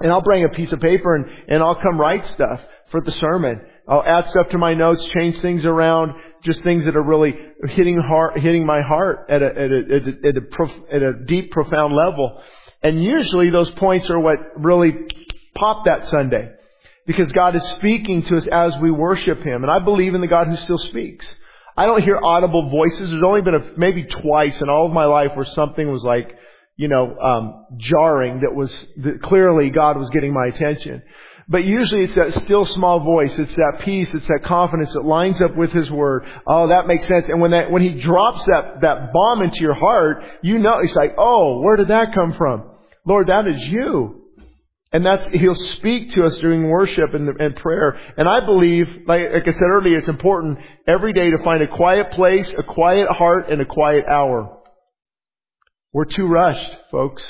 and 0.00 0.12
I'll 0.12 0.22
bring 0.22 0.44
a 0.44 0.48
piece 0.50 0.72
of 0.72 0.80
paper 0.80 1.16
and, 1.16 1.26
and 1.48 1.62
I'll 1.62 1.80
come 1.80 2.00
write 2.00 2.26
stuff 2.28 2.60
for 2.90 3.00
the 3.00 3.10
sermon. 3.10 3.60
I'll 3.88 4.04
add 4.04 4.30
stuff 4.30 4.50
to 4.50 4.58
my 4.58 4.74
notes, 4.74 5.04
change 5.08 5.40
things 5.40 5.64
around, 5.64 6.12
just 6.44 6.62
things 6.62 6.84
that 6.84 6.94
are 6.94 7.02
really 7.02 7.34
hitting 7.64 7.98
heart, 7.98 8.38
hitting 8.38 8.64
my 8.64 8.82
heart 8.82 9.26
at 9.30 9.42
a, 9.42 9.46
at 9.46 9.56
a, 9.56 9.62
at 9.62 10.08
a, 10.08 10.28
at 10.28 10.36
a, 10.36 10.40
prof, 10.42 10.70
at 10.92 11.02
a 11.02 11.12
deep, 11.26 11.50
profound 11.50 11.92
level. 11.94 12.40
And 12.82 13.02
usually 13.02 13.50
those 13.50 13.70
points 13.70 14.08
are 14.10 14.20
what 14.20 14.36
really 14.56 14.94
pop 15.56 15.86
that 15.86 16.06
Sunday 16.06 16.50
because 17.08 17.32
God 17.32 17.56
is 17.56 17.64
speaking 17.70 18.22
to 18.24 18.36
us 18.36 18.46
as 18.46 18.76
we 18.82 18.90
worship 18.90 19.42
Him. 19.42 19.64
And 19.64 19.70
I 19.70 19.78
believe 19.78 20.14
in 20.14 20.20
the 20.20 20.26
God 20.26 20.46
who 20.46 20.56
still 20.56 20.76
speaks. 20.76 21.26
I 21.74 21.86
don't 21.86 22.02
hear 22.02 22.18
audible 22.22 22.68
voices. 22.68 23.08
There's 23.08 23.22
only 23.24 23.40
been 23.40 23.54
a, 23.54 23.72
maybe 23.78 24.04
twice 24.04 24.60
in 24.60 24.68
all 24.68 24.84
of 24.84 24.92
my 24.92 25.06
life 25.06 25.34
where 25.34 25.46
something 25.46 25.90
was 25.90 26.04
like, 26.04 26.36
you 26.76 26.86
know, 26.86 27.18
um, 27.18 27.66
jarring 27.78 28.40
that 28.40 28.54
was 28.54 28.70
that 28.98 29.22
clearly 29.22 29.70
God 29.70 29.96
was 29.96 30.10
getting 30.10 30.34
my 30.34 30.48
attention. 30.48 31.02
But 31.48 31.64
usually 31.64 32.04
it's 32.04 32.14
that 32.16 32.34
still 32.44 32.66
small 32.66 33.00
voice. 33.00 33.38
It's 33.38 33.56
that 33.56 33.78
peace. 33.80 34.12
It's 34.12 34.28
that 34.28 34.44
confidence 34.44 34.92
that 34.92 35.04
lines 35.06 35.40
up 35.40 35.56
with 35.56 35.72
His 35.72 35.90
Word. 35.90 36.26
Oh, 36.46 36.68
that 36.68 36.86
makes 36.86 37.06
sense. 37.06 37.30
And 37.30 37.40
when 37.40 37.52
that, 37.52 37.70
when 37.70 37.80
He 37.80 37.94
drops 38.02 38.44
that, 38.44 38.82
that 38.82 39.14
bomb 39.14 39.40
into 39.40 39.60
your 39.60 39.72
heart, 39.72 40.22
you 40.42 40.58
know, 40.58 40.80
it's 40.82 40.94
like, 40.94 41.14
oh, 41.16 41.62
where 41.62 41.76
did 41.76 41.88
that 41.88 42.12
come 42.14 42.34
from? 42.34 42.68
Lord, 43.06 43.28
that 43.28 43.46
is 43.48 43.62
you. 43.66 44.17
And 44.92 45.04
that's, 45.04 45.26
He'll 45.28 45.54
speak 45.54 46.12
to 46.12 46.24
us 46.24 46.36
during 46.38 46.68
worship 46.68 47.12
and, 47.12 47.28
and 47.28 47.56
prayer. 47.56 47.98
And 48.16 48.26
I 48.28 48.44
believe, 48.44 48.88
like, 49.06 49.22
like 49.32 49.46
I 49.46 49.50
said 49.50 49.68
earlier, 49.68 49.98
it's 49.98 50.08
important 50.08 50.58
every 50.86 51.12
day 51.12 51.30
to 51.30 51.38
find 51.44 51.62
a 51.62 51.68
quiet 51.68 52.10
place, 52.12 52.52
a 52.56 52.62
quiet 52.62 53.08
heart, 53.10 53.50
and 53.50 53.60
a 53.60 53.66
quiet 53.66 54.06
hour. 54.10 54.58
We're 55.92 56.06
too 56.06 56.26
rushed, 56.26 56.70
folks. 56.90 57.22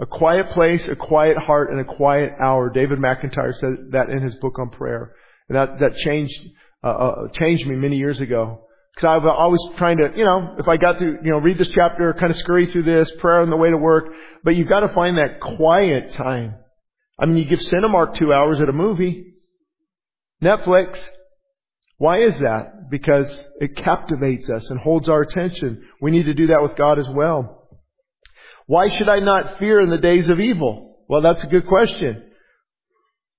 A 0.00 0.06
quiet 0.06 0.50
place, 0.50 0.86
a 0.88 0.94
quiet 0.94 1.38
heart, 1.38 1.70
and 1.70 1.80
a 1.80 1.84
quiet 1.84 2.32
hour. 2.40 2.70
David 2.70 2.98
McIntyre 2.98 3.58
said 3.58 3.90
that 3.92 4.10
in 4.10 4.22
his 4.22 4.34
book 4.36 4.58
on 4.58 4.70
prayer. 4.70 5.12
And 5.48 5.56
that, 5.56 5.80
that 5.80 5.96
changed, 5.96 6.38
uh, 6.84 6.88
uh, 6.88 7.14
changed 7.32 7.66
me 7.66 7.76
many 7.76 7.96
years 7.96 8.20
ago. 8.20 8.67
Because 8.98 9.10
I 9.12 9.16
was 9.18 9.32
always 9.38 9.78
trying 9.78 9.98
to, 9.98 10.10
you 10.16 10.24
know, 10.24 10.56
if 10.58 10.66
I 10.66 10.76
got 10.76 10.98
to, 10.98 11.04
you 11.04 11.30
know, 11.30 11.38
read 11.38 11.56
this 11.56 11.68
chapter, 11.68 12.12
kind 12.14 12.32
of 12.32 12.36
scurry 12.36 12.66
through 12.66 12.82
this, 12.82 13.08
prayer 13.20 13.42
on 13.42 13.48
the 13.48 13.56
way 13.56 13.70
to 13.70 13.76
work, 13.76 14.06
but 14.42 14.56
you've 14.56 14.68
got 14.68 14.80
to 14.80 14.88
find 14.88 15.18
that 15.18 15.38
quiet 15.40 16.14
time. 16.14 16.56
I 17.16 17.26
mean, 17.26 17.36
you 17.36 17.44
give 17.44 17.60
Cinemark 17.60 18.16
two 18.16 18.32
hours 18.32 18.60
at 18.60 18.68
a 18.68 18.72
movie. 18.72 19.34
Netflix. 20.42 20.98
Why 21.98 22.22
is 22.22 22.40
that? 22.40 22.90
Because 22.90 23.28
it 23.60 23.76
captivates 23.76 24.50
us 24.50 24.68
and 24.68 24.80
holds 24.80 25.08
our 25.08 25.22
attention. 25.22 25.84
We 26.02 26.10
need 26.10 26.24
to 26.24 26.34
do 26.34 26.48
that 26.48 26.62
with 26.62 26.74
God 26.74 26.98
as 26.98 27.08
well. 27.08 27.68
Why 28.66 28.88
should 28.88 29.08
I 29.08 29.20
not 29.20 29.60
fear 29.60 29.80
in 29.80 29.90
the 29.90 29.98
days 29.98 30.28
of 30.28 30.40
evil? 30.40 31.04
Well, 31.08 31.22
that's 31.22 31.44
a 31.44 31.48
good 31.48 31.68
question. 31.68 32.27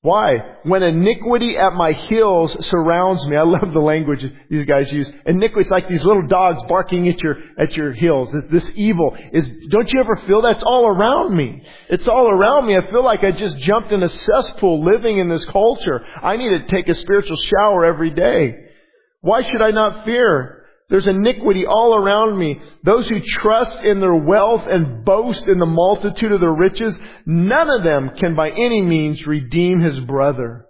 Why? 0.01 0.37
When 0.63 0.81
iniquity 0.81 1.57
at 1.57 1.73
my 1.73 1.91
heels 1.91 2.55
surrounds 2.67 3.27
me, 3.27 3.35
I 3.35 3.43
love 3.43 3.73
the 3.73 3.81
language 3.81 4.25
these 4.49 4.65
guys 4.65 4.91
use. 4.93 5.11
Iniquity 5.25 5.67
is 5.67 5.71
like 5.71 5.89
these 5.89 6.05
little 6.05 6.25
dogs 6.25 6.59
barking 6.69 7.09
at 7.09 7.21
your, 7.21 7.35
at 7.57 7.75
your 7.75 7.91
heels. 7.91 8.29
This 8.49 8.69
evil 8.75 9.17
is, 9.33 9.45
don't 9.69 9.91
you 9.91 9.99
ever 9.99 10.15
feel 10.25 10.41
that's 10.41 10.63
all 10.63 10.87
around 10.87 11.35
me? 11.35 11.63
It's 11.89 12.07
all 12.07 12.31
around 12.31 12.67
me. 12.67 12.77
I 12.77 12.89
feel 12.89 13.03
like 13.03 13.25
I 13.25 13.31
just 13.31 13.57
jumped 13.57 13.91
in 13.91 14.01
a 14.01 14.07
cesspool 14.07 14.85
living 14.85 15.19
in 15.19 15.27
this 15.27 15.43
culture. 15.45 15.99
I 16.23 16.37
need 16.37 16.49
to 16.49 16.67
take 16.67 16.87
a 16.87 16.93
spiritual 16.93 17.35
shower 17.35 17.83
every 17.83 18.11
day. 18.11 18.55
Why 19.19 19.41
should 19.41 19.61
I 19.61 19.71
not 19.71 20.05
fear? 20.05 20.58
There's 20.89 21.07
iniquity 21.07 21.65
all 21.67 21.95
around 21.95 22.37
me. 22.37 22.59
Those 22.83 23.07
who 23.07 23.19
trust 23.19 23.83
in 23.83 23.99
their 23.99 24.15
wealth 24.15 24.63
and 24.67 25.05
boast 25.05 25.47
in 25.47 25.59
the 25.59 25.65
multitude 25.67 26.31
of 26.31 26.39
their 26.39 26.53
riches, 26.53 26.97
none 27.25 27.69
of 27.69 27.83
them 27.83 28.11
can 28.17 28.35
by 28.35 28.49
any 28.49 28.81
means 28.81 29.25
redeem 29.27 29.81
his 29.81 29.99
brother. 29.99 30.65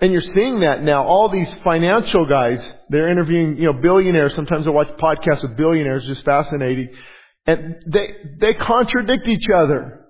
And 0.00 0.12
you're 0.12 0.20
seeing 0.20 0.60
that 0.60 0.82
now. 0.82 1.04
All 1.04 1.28
these 1.28 1.52
financial 1.64 2.24
guys, 2.24 2.60
they're 2.88 3.10
interviewing, 3.10 3.56
you 3.58 3.72
know, 3.72 3.72
billionaires. 3.72 4.32
Sometimes 4.34 4.68
I 4.68 4.70
watch 4.70 4.88
podcasts 4.90 5.42
of 5.42 5.56
billionaires, 5.56 6.06
just 6.06 6.24
fascinating. 6.24 6.90
And 7.46 7.82
they, 7.84 8.14
they 8.40 8.54
contradict 8.54 9.26
each 9.26 9.46
other. 9.52 10.04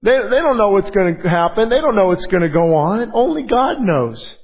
They, 0.00 0.12
they 0.12 0.38
don't 0.40 0.56
know 0.56 0.70
what's 0.70 0.90
going 0.90 1.20
to 1.22 1.28
happen. 1.28 1.68
They 1.68 1.80
don't 1.80 1.94
know 1.94 2.06
what's 2.06 2.24
going 2.26 2.42
to 2.42 2.48
go 2.48 2.74
on. 2.74 3.10
Only 3.12 3.42
God 3.42 3.80
knows. 3.80 4.38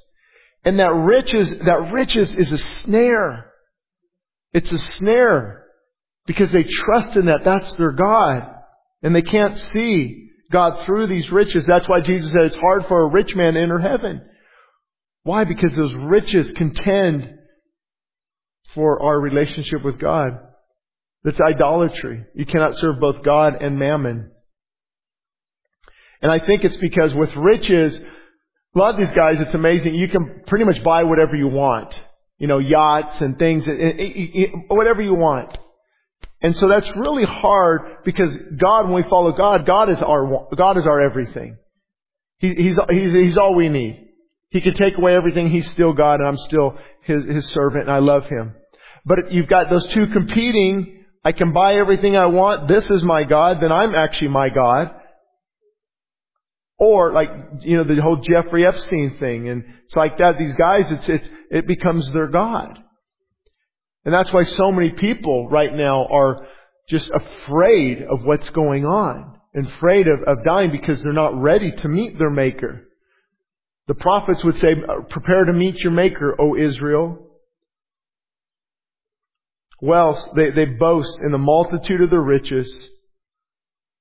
And 0.64 0.79
that 0.79 0.92
riches, 0.92 1.50
that 1.50 1.90
riches 1.92 2.33
is 2.35 2.53
a 2.53 2.59
snare. 2.59 3.50
It's 4.53 4.72
a 4.72 4.79
snare. 4.79 5.64
Because 6.27 6.50
they 6.50 6.62
trust 6.62 7.16
in 7.16 7.27
that. 7.27 7.44
That's 7.44 7.74
their 7.77 7.92
God. 7.92 8.50
And 9.03 9.14
they 9.14 9.22
can't 9.22 9.59
see 9.59 10.31
God 10.50 10.85
through 10.85 11.09
these 11.09 11.31
riches. 11.31 11.66
That's 11.66 11.88
why 11.88 12.00
Jesus 12.00 12.33
said 12.33 12.42
it's 12.42 12.57
hard 12.57 12.87
for 12.87 13.03
a 13.03 13.11
rich 13.11 13.35
man 13.35 13.55
to 13.55 13.61
enter 13.61 13.79
heaven. 13.79 14.22
Why? 15.24 15.44
Because 15.44 15.74
those 15.74 15.94
riches 15.94 16.53
contend 16.53 17.29
for 18.74 19.03
our 19.03 19.20
relationship 19.20 19.85
with 19.85 19.98
God. 19.98 20.38
That's 21.24 21.40
idolatry. 21.40 22.24
You 22.35 22.46
cannot 22.46 22.77
serve 22.77 23.00
both 23.00 23.22
God 23.22 23.62
and 23.62 23.79
mammon. 23.79 24.31
And 26.20 26.31
I 26.31 26.44
think 26.44 26.64
it's 26.64 26.77
because 26.77 27.12
with 27.14 27.35
riches, 27.37 28.00
a 28.75 28.79
lot 28.79 28.95
of 28.95 28.99
these 28.99 29.13
guys, 29.13 29.41
it's 29.41 29.55
amazing. 29.55 29.95
You 29.95 30.09
can 30.09 30.43
pretty 30.47 30.65
much 30.65 30.83
buy 30.83 31.05
whatever 31.05 31.37
you 31.37 31.49
want. 31.49 32.03
You 32.39 32.49
know, 32.49 32.59
yachts 32.59 33.21
and 33.21 33.39
things, 33.39 33.67
whatever 34.69 35.01
you 35.01 35.15
want. 35.15 35.57
And 36.43 36.57
so 36.57 36.69
that's 36.69 36.95
really 36.97 37.25
hard 37.25 38.05
because 38.05 38.37
God, 38.57 38.87
when 38.87 38.95
we 38.95 39.09
follow 39.09 39.33
God, 39.33 39.65
God 39.65 39.89
is 39.89 40.01
our, 40.01 40.49
God 40.57 40.77
is 40.77 40.87
our 40.87 41.01
everything. 41.01 41.57
He, 42.39 42.55
he's, 42.55 42.79
he's, 42.91 43.13
he's 43.13 43.39
all 43.39 43.55
we 43.55 43.69
need. 43.69 44.09
He 44.51 44.61
can 44.61 44.75
take 44.75 44.99
away 44.99 45.15
everything. 45.15 45.51
He's 45.51 45.71
still 45.71 45.93
God 45.93 46.21
and 46.21 46.29
I'm 46.29 46.37
still 46.37 46.77
His, 47.03 47.25
His 47.25 47.47
servant 47.47 47.85
and 47.85 47.93
I 47.93 48.01
love 48.01 48.27
Him. 48.27 48.55
But 49.07 49.33
you've 49.33 49.49
got 49.49 49.71
those 49.71 49.87
two 49.89 50.09
competing. 50.09 51.05
I 51.25 51.33
can 51.33 51.53
buy 51.53 51.77
everything 51.77 52.17
I 52.17 52.27
want. 52.27 52.69
This 52.69 52.91
is 52.91 53.03
my 53.03 53.25
God. 53.25 53.59
Then 53.63 53.73
I'm 53.73 53.95
actually 53.95 54.29
my 54.29 54.49
God. 54.49 54.91
Or 56.79 57.13
like, 57.13 57.29
you 57.61 57.77
know, 57.77 57.85
the 57.85 58.03
whole 58.03 58.17
Jeffrey 58.17 58.67
Epstein 58.67 59.17
thing. 59.19 59.49
And 59.49 59.65
it's 59.85 59.95
like 59.95 60.19
that. 60.19 60.39
These 60.39 60.55
guys, 60.55 60.91
it's, 60.91 61.09
it's, 61.09 61.29
it 61.51 61.67
becomes 61.67 62.11
their 62.13 62.27
God. 62.27 62.79
And 64.05 64.13
that's 64.13 64.33
why 64.33 64.45
so 64.45 64.71
many 64.71 64.91
people 64.91 65.49
right 65.49 65.73
now 65.73 66.07
are 66.11 66.47
just 66.89 67.11
afraid 67.11 68.03
of 68.03 68.25
what's 68.25 68.51
going 68.51 68.85
on. 68.85 69.39
And 69.55 69.69
afraid 69.69 70.09
of, 70.09 70.19
of 70.27 70.45
dying 70.45 70.73
because 70.73 71.01
they're 71.01 71.13
not 71.13 71.41
ready 71.41 71.71
to 71.71 71.89
meet 71.89 72.19
their 72.19 72.31
Maker. 72.31 72.89
The 73.87 73.95
prophets 73.95 74.43
would 74.43 74.59
say, 74.59 74.73
uh, 74.73 75.03
prepare 75.09 75.45
to 75.45 75.53
meet 75.53 75.77
your 75.77 75.93
Maker, 75.93 76.35
O 76.41 76.57
Israel. 76.57 77.19
Well, 79.81 80.33
they, 80.35 80.51
they 80.51 80.65
boast 80.65 81.19
in 81.25 81.31
the 81.31 81.39
multitude 81.39 82.01
of 82.01 82.11
their 82.11 82.21
riches, 82.21 82.73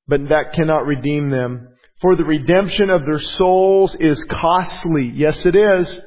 but 0.08 0.22
that 0.30 0.54
cannot 0.54 0.86
redeem 0.86 1.30
them. 1.30 1.68
For 2.04 2.18
the 2.18 2.26
redemption 2.26 2.90
of 2.90 3.06
their 3.06 3.18
souls 3.18 3.96
is 3.98 4.22
costly. 4.26 5.06
Yes, 5.16 5.46
it 5.46 5.56
is. 5.56 6.02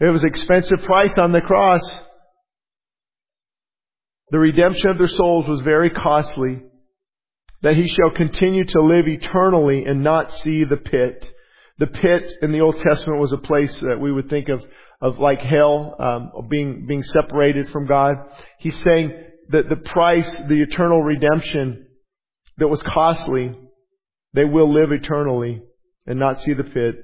It 0.00 0.10
was 0.10 0.24
expensive 0.24 0.82
price 0.82 1.16
on 1.18 1.30
the 1.30 1.40
cross. 1.40 2.00
The 4.30 4.40
redemption 4.40 4.90
of 4.90 4.98
their 4.98 5.06
souls 5.06 5.46
was 5.46 5.60
very 5.60 5.90
costly. 5.90 6.62
That 7.62 7.76
he 7.76 7.86
shall 7.86 8.10
continue 8.10 8.64
to 8.64 8.82
live 8.82 9.06
eternally 9.06 9.84
and 9.84 10.02
not 10.02 10.34
see 10.34 10.64
the 10.64 10.78
pit. 10.78 11.24
The 11.78 11.86
pit 11.86 12.32
in 12.42 12.50
the 12.50 12.62
Old 12.62 12.80
Testament 12.80 13.20
was 13.20 13.32
a 13.32 13.38
place 13.38 13.78
that 13.82 14.00
we 14.00 14.10
would 14.10 14.28
think 14.28 14.48
of, 14.48 14.64
of 15.00 15.20
like 15.20 15.38
hell, 15.38 15.94
um, 16.00 16.48
being, 16.48 16.86
being 16.88 17.04
separated 17.04 17.68
from 17.68 17.86
God. 17.86 18.16
He's 18.58 18.82
saying 18.82 19.12
that 19.50 19.68
the 19.68 19.76
price, 19.76 20.42
the 20.48 20.60
eternal 20.60 21.04
redemption 21.04 21.86
that 22.58 22.66
was 22.66 22.82
costly, 22.82 23.60
they 24.34 24.44
will 24.44 24.72
live 24.72 24.92
eternally 24.92 25.62
and 26.06 26.18
not 26.18 26.42
see 26.42 26.52
the 26.52 26.64
pit. 26.64 26.96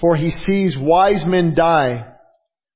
For 0.00 0.14
he 0.16 0.30
sees 0.30 0.76
wise 0.76 1.24
men 1.24 1.54
die. 1.54 2.06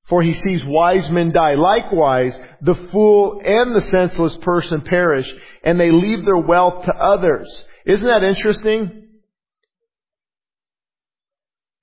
For 0.09 0.23
he 0.23 0.33
sees 0.33 0.65
wise 0.65 1.11
men 1.11 1.31
die. 1.33 1.55
Likewise, 1.55 2.39
the 2.63 2.75
fool 2.91 3.43
and 3.45 3.77
the 3.77 3.83
senseless 3.83 4.37
person 4.39 4.81
perish, 4.81 5.31
and 5.63 5.79
they 5.79 5.91
leave 5.91 6.25
their 6.25 6.39
wealth 6.39 6.87
to 6.87 6.95
others. 6.95 7.65
Isn't 7.85 8.07
that 8.07 8.23
interesting? 8.23 9.09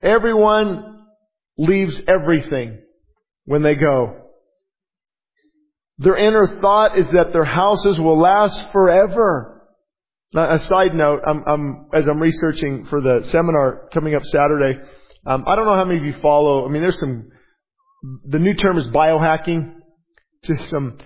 Everyone 0.02 1.04
leaves 1.56 2.00
everything 2.08 2.78
when 3.44 3.62
they 3.62 3.76
go. 3.76 4.22
Their 5.98 6.16
inner 6.16 6.60
thought 6.60 6.98
is 6.98 7.06
that 7.12 7.32
their 7.32 7.44
houses 7.44 7.98
will 7.98 8.18
last 8.18 8.72
forever. 8.72 9.55
Now, 10.32 10.52
a 10.52 10.58
side 10.58 10.94
note, 10.94 11.20
I'm, 11.26 11.44
I'm, 11.46 11.86
as 11.94 12.06
I'm 12.08 12.18
researching 12.18 12.86
for 12.86 13.00
the 13.00 13.26
seminar 13.28 13.88
coming 13.94 14.14
up 14.14 14.22
Saturday, 14.24 14.80
um, 15.24 15.44
I 15.46 15.56
don't 15.56 15.66
know 15.66 15.76
how 15.76 15.84
many 15.84 15.98
of 15.98 16.04
you 16.04 16.14
follow. 16.20 16.66
I 16.66 16.70
mean, 16.70 16.82
there's 16.82 16.98
some. 16.98 17.30
The 18.28 18.38
new 18.38 18.54
term 18.54 18.78
is 18.78 18.86
biohacking. 18.88 19.74
Just 20.44 20.68
some 20.70 20.98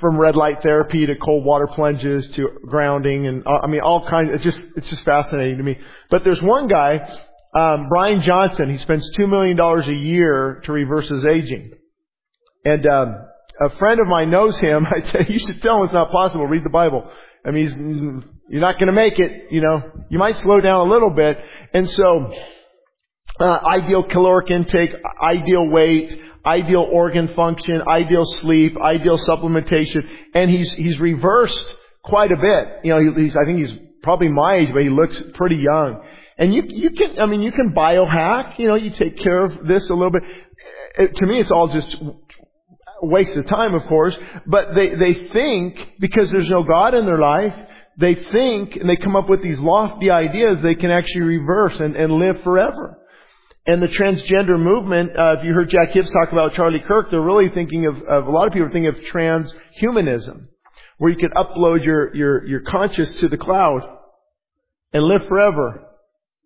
from 0.00 0.18
red 0.18 0.36
light 0.36 0.62
therapy 0.62 1.06
to 1.06 1.14
cold 1.16 1.44
water 1.44 1.66
plunges 1.66 2.26
to 2.28 2.48
grounding 2.66 3.26
and 3.26 3.46
uh, 3.46 3.60
I 3.62 3.66
mean 3.66 3.80
all 3.80 4.08
kinds. 4.08 4.30
It's 4.32 4.44
just 4.44 4.60
it's 4.76 4.88
just 4.90 5.04
fascinating 5.04 5.58
to 5.58 5.62
me. 5.62 5.78
But 6.10 6.22
there's 6.24 6.42
one 6.42 6.68
guy, 6.68 6.98
um, 7.54 7.88
Bryan 7.88 8.20
Johnson. 8.20 8.70
He 8.70 8.78
spends 8.78 9.08
two 9.16 9.26
million 9.26 9.56
dollars 9.56 9.86
a 9.86 9.94
year 9.94 10.60
to 10.64 10.72
reverse 10.72 11.08
his 11.08 11.24
aging, 11.24 11.72
and 12.64 12.86
um, 12.86 13.16
a 13.64 13.70
friend 13.78 14.00
of 14.00 14.06
mine 14.06 14.30
knows 14.30 14.58
him. 14.58 14.86
I 14.90 15.00
said 15.10 15.28
you 15.28 15.38
should 15.38 15.62
tell 15.62 15.78
him 15.78 15.84
it's 15.84 15.94
not 15.94 16.10
possible. 16.10 16.46
Read 16.46 16.64
the 16.64 16.70
Bible. 16.70 17.10
I 17.46 17.52
mean, 17.52 18.24
you're 18.48 18.60
not 18.60 18.74
going 18.74 18.88
to 18.88 18.92
make 18.92 19.18
it, 19.18 19.52
you 19.52 19.60
know. 19.60 19.90
You 20.10 20.18
might 20.18 20.36
slow 20.38 20.60
down 20.60 20.86
a 20.86 20.90
little 20.90 21.10
bit. 21.10 21.38
And 21.72 21.88
so, 21.88 22.32
uh, 23.38 23.44
ideal 23.44 24.02
caloric 24.02 24.50
intake, 24.50 24.90
ideal 25.22 25.68
weight, 25.68 26.20
ideal 26.44 26.86
organ 26.90 27.28
function, 27.34 27.82
ideal 27.86 28.24
sleep, 28.24 28.76
ideal 28.80 29.18
supplementation, 29.18 30.08
and 30.34 30.50
he's 30.50 30.72
he's 30.72 30.98
reversed 30.98 31.76
quite 32.04 32.32
a 32.32 32.36
bit. 32.36 32.84
You 32.84 32.94
know, 32.94 33.14
he's 33.16 33.36
I 33.36 33.44
think 33.44 33.58
he's 33.58 33.74
probably 34.02 34.28
my 34.28 34.56
age, 34.56 34.72
but 34.72 34.82
he 34.82 34.88
looks 34.88 35.20
pretty 35.34 35.56
young. 35.56 36.02
And 36.38 36.54
you 36.54 36.62
you 36.66 36.90
can 36.90 37.20
I 37.20 37.26
mean 37.26 37.42
you 37.42 37.52
can 37.52 37.72
biohack. 37.72 38.58
You 38.58 38.68
know, 38.68 38.74
you 38.74 38.90
take 38.90 39.18
care 39.18 39.44
of 39.44 39.66
this 39.66 39.88
a 39.90 39.94
little 39.94 40.12
bit. 40.12 40.22
It, 40.98 41.16
to 41.16 41.26
me, 41.26 41.40
it's 41.40 41.50
all 41.50 41.68
just 41.68 41.94
waste 43.02 43.36
of 43.36 43.46
time, 43.46 43.74
of 43.74 43.84
course, 43.86 44.16
but 44.46 44.74
they, 44.74 44.94
they 44.94 45.14
think 45.28 45.94
because 46.00 46.30
there's 46.30 46.50
no 46.50 46.62
God 46.62 46.94
in 46.94 47.06
their 47.06 47.18
life 47.18 47.54
they 47.98 48.14
think 48.14 48.76
and 48.76 48.88
they 48.88 48.96
come 48.96 49.16
up 49.16 49.28
with 49.28 49.42
these 49.42 49.58
lofty 49.58 50.10
ideas 50.10 50.58
they 50.62 50.74
can 50.74 50.90
actually 50.90 51.22
reverse 51.22 51.78
and, 51.80 51.96
and 51.96 52.12
live 52.12 52.42
forever. 52.42 52.98
And 53.66 53.82
the 53.82 53.88
transgender 53.88 54.60
movement, 54.60 55.18
uh, 55.18 55.36
if 55.38 55.44
you 55.44 55.52
heard 55.52 55.70
Jack 55.70 55.90
Hibbs 55.90 56.10
talk 56.12 56.30
about 56.30 56.54
Charlie 56.54 56.82
Kirk, 56.86 57.10
they're 57.10 57.20
really 57.20 57.48
thinking 57.48 57.86
of, 57.86 57.96
of 58.02 58.26
a 58.26 58.30
lot 58.30 58.46
of 58.46 58.52
people 58.52 58.68
are 58.68 58.70
thinking 58.70 58.88
of 58.88 59.00
transhumanism, 59.12 60.46
where 60.98 61.10
you 61.10 61.18
can 61.18 61.30
upload 61.30 61.84
your, 61.84 62.14
your, 62.14 62.46
your 62.46 62.60
conscious 62.60 63.12
to 63.14 63.28
the 63.28 63.36
cloud 63.36 63.80
and 64.92 65.02
live 65.02 65.22
forever. 65.28 65.85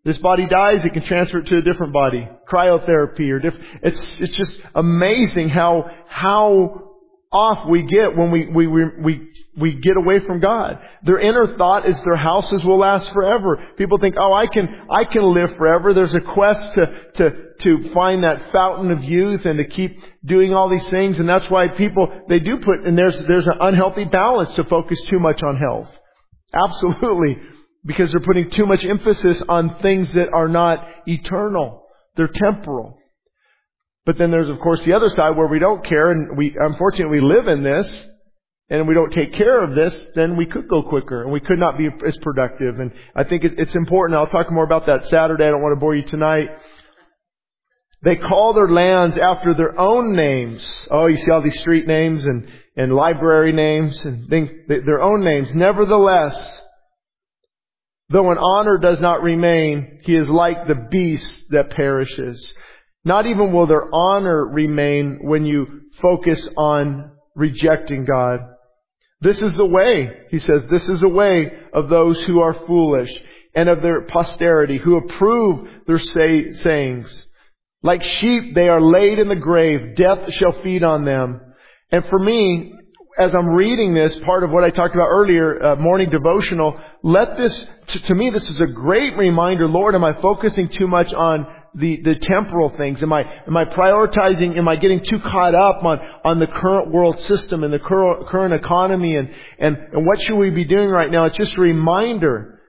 This 0.05 0.19
body 0.19 0.47
dies, 0.47 0.85
it 0.85 0.95
can 0.95 1.05
transfer 1.05 1.39
it 1.39 1.47
to 1.49 1.59
a 1.59 1.63
different 1.63 1.93
body. 1.93 2.27
Cryotherapy 2.51 3.31
or 3.31 3.39
different, 3.39 3.67
it's, 3.83 4.13
it's 4.19 4.37
just 4.37 4.59
amazing 4.75 5.51
how, 5.51 5.91
how 6.09 6.91
off 7.33 7.69
we 7.69 7.83
get 7.83 8.17
when 8.17 8.31
we, 8.33 8.47
we, 8.49 8.67
we, 8.67 8.85
we, 8.99 9.29
we 9.57 9.75
get 9.75 9.97
away 9.97 10.19
from 10.21 10.41
God. 10.41 10.81
Their 11.05 11.19
inner 11.19 11.57
thought 11.57 11.87
is 11.89 12.01
their 12.01 12.17
houses 12.17 12.65
will 12.65 12.79
last 12.79 13.13
forever. 13.13 13.63
People 13.77 13.99
think, 13.99 14.17
oh, 14.19 14.33
I 14.33 14.47
can, 14.47 14.67
I 14.91 15.05
can 15.05 15.23
live 15.23 15.55
forever. 15.57 15.95
There's 15.95 16.15
a 16.15 16.21
quest 16.21 16.67
to, 16.75 16.87
to, 17.17 17.31
to 17.61 17.93
find 17.93 18.25
that 18.25 18.51
fountain 18.53 18.91
of 18.91 19.05
youth 19.05 19.45
and 19.45 19.59
to 19.59 19.65
keep 19.65 20.01
doing 20.25 20.55
all 20.55 20.69
these 20.69 20.89
things. 20.89 21.21
And 21.21 21.29
that's 21.29 21.49
why 21.49 21.69
people, 21.69 22.11
they 22.29 22.41
do 22.41 22.57
put, 22.57 22.81
and 22.85 22.99
there's, 22.99 23.23
there's 23.27 23.47
an 23.47 23.59
unhealthy 23.61 24.07
balance 24.07 24.53
to 24.55 24.65
focus 24.65 25.01
too 25.09 25.21
much 25.21 25.43
on 25.43 25.57
health. 25.57 25.91
Absolutely. 26.53 27.37
Because 27.85 28.11
they're 28.11 28.21
putting 28.21 28.51
too 28.51 28.67
much 28.67 28.85
emphasis 28.85 29.43
on 29.49 29.79
things 29.81 30.13
that 30.13 30.29
are 30.33 30.49
not 30.49 30.87
eternal. 31.07 31.85
They're 32.17 32.29
temporal. 32.29 32.99
But 34.07 34.19
then 34.19 34.31
there's 34.31 34.49
of 34.49 34.61
course 34.61 34.85
the 34.85 34.95
other 34.95 35.09
side 35.09 35.37
where 35.37 35.47
we 35.47 35.59
don't 35.59 35.85
care 35.85 36.11
and 36.11 36.37
we, 36.37 36.55
unfortunately 36.59 37.21
we 37.21 37.27
live 37.27 37.49
in 37.49 37.63
this 37.63 38.09
and 38.69 38.87
we 38.87 38.95
don't 38.95 39.13
take 39.13 39.35
care 39.35 39.63
of 39.63 39.75
this, 39.75 39.95
then 40.15 40.37
we 40.37 40.47
could 40.47 40.69
go 40.69 40.83
quicker 40.83 41.23
and 41.23 41.33
we 41.33 41.41
could 41.41 41.59
not 41.59 41.77
be 41.77 41.89
as 42.07 42.17
productive. 42.19 42.79
And 42.79 42.93
I 43.17 43.25
think 43.25 43.45
it's 43.45 43.75
important. 43.75 44.17
I'll 44.19 44.27
talk 44.27 44.51
more 44.53 44.65
about 44.65 44.87
that 44.87 45.09
Saturday. 45.09 45.45
I 45.45 45.49
don't 45.49 45.63
want 45.63 45.73
to 45.73 45.81
bore 45.81 45.95
you 45.95 46.05
tonight. 46.05 46.51
They 48.03 48.17
call 48.17 48.55
their 48.55 48.69
lands 48.69 49.19
after 49.19 49.55
their 49.55 49.79
own 49.79 50.15
names. 50.15 50.89
Oh, 50.91 51.07
you 51.07 51.19
see 51.19 51.31
all 51.31 51.43
these 51.43 51.59
street 51.61 51.87
names 51.87 52.25
and, 52.25 52.49
and 52.77 52.95
library 52.95 53.53
names 53.53 54.03
and 54.05 54.29
things, 54.29 54.51
their 54.69 55.03
own 55.03 55.23
names. 55.23 55.49
Nevertheless, 55.53 56.63
though 58.11 58.31
an 58.31 58.39
honor 58.39 58.77
does 58.79 59.01
not 59.01 59.23
remain, 59.23 60.01
he 60.03 60.17
is 60.17 60.29
like 60.29 60.67
the 60.67 60.87
beast 60.91 61.31
that 61.51 61.71
perishes. 61.71 62.53
Not 63.05 63.27
even 63.27 63.53
will 63.53 63.67
their 63.67 63.89
honor 63.93 64.45
remain 64.45 65.21
when 65.23 65.47
you 65.47 65.83
focus 66.03 66.47
on 66.57 67.13
rejecting 67.35 68.05
God. 68.05 68.41
This 69.23 69.41
is 69.41 69.55
the 69.55 69.67
way, 69.67 70.11
he 70.31 70.39
says, 70.39 70.63
this 70.71 70.89
is 70.89 71.01
the 71.01 71.09
way 71.09 71.53
of 71.73 71.89
those 71.89 72.21
who 72.23 72.41
are 72.41 72.55
foolish 72.67 73.11
and 73.55 73.69
of 73.69 73.83
their 73.83 74.03
posterity 74.03 74.79
who 74.79 74.97
approve 74.97 75.69
their 75.87 75.99
say, 75.99 76.53
sayings. 76.53 77.27
Like 77.83 78.03
sheep, 78.03 78.55
they 78.55 78.69
are 78.69 78.81
laid 78.81 79.19
in 79.19 79.29
the 79.29 79.37
grave. 79.37 79.97
Death 79.97 80.33
shall 80.35 80.53
feed 80.63 80.83
on 80.83 81.05
them. 81.05 81.41
And 81.91 82.05
for 82.07 82.19
me, 82.19 82.75
as 83.19 83.35
I'm 83.35 83.49
reading 83.49 83.95
this, 83.95 84.17
part 84.21 84.45
of 84.45 84.51
what 84.51 84.65
I 84.65 84.71
talked 84.71 84.95
about 84.95 85.09
earlier, 85.09 85.63
uh, 85.63 85.77
morning 85.77 86.11
devotional, 86.11 86.79
let 87.03 87.37
this, 87.37 87.67
to, 87.89 88.03
to 88.05 88.15
me, 88.15 88.31
this 88.31 88.49
is 88.49 88.61
a 88.61 88.67
great 88.67 89.17
reminder. 89.17 89.69
Lord, 89.69 89.95
am 89.95 90.05
I 90.05 90.13
focusing 90.21 90.69
too 90.69 90.87
much 90.87 91.13
on 91.13 91.47
the, 91.75 92.01
the 92.03 92.15
temporal 92.17 92.71
things? 92.71 93.03
Am 93.03 93.13
I, 93.13 93.23
am 93.47 93.57
I 93.57 93.65
prioritizing, 93.65 94.57
am 94.57 94.69
I 94.69 94.77
getting 94.77 95.05
too 95.05 95.19
caught 95.21 95.55
up 95.55 95.85
on, 95.85 95.99
on 96.25 96.39
the 96.39 96.47
current 96.47 96.93
world 96.93 97.21
system 97.21 97.65
and 97.65 97.73
the 97.73 97.79
current, 97.81 98.29
current 98.29 98.55
economy 98.55 99.17
and, 99.17 99.31
and, 99.59 99.77
and 99.93 100.07
what 100.07 100.21
should 100.21 100.37
we 100.37 100.51
be 100.51 100.65
doing 100.65 100.89
right 100.89 101.11
now? 101.11 101.25
It's 101.25 101.37
just 101.37 101.57
a 101.57 101.61
reminder 101.61 102.61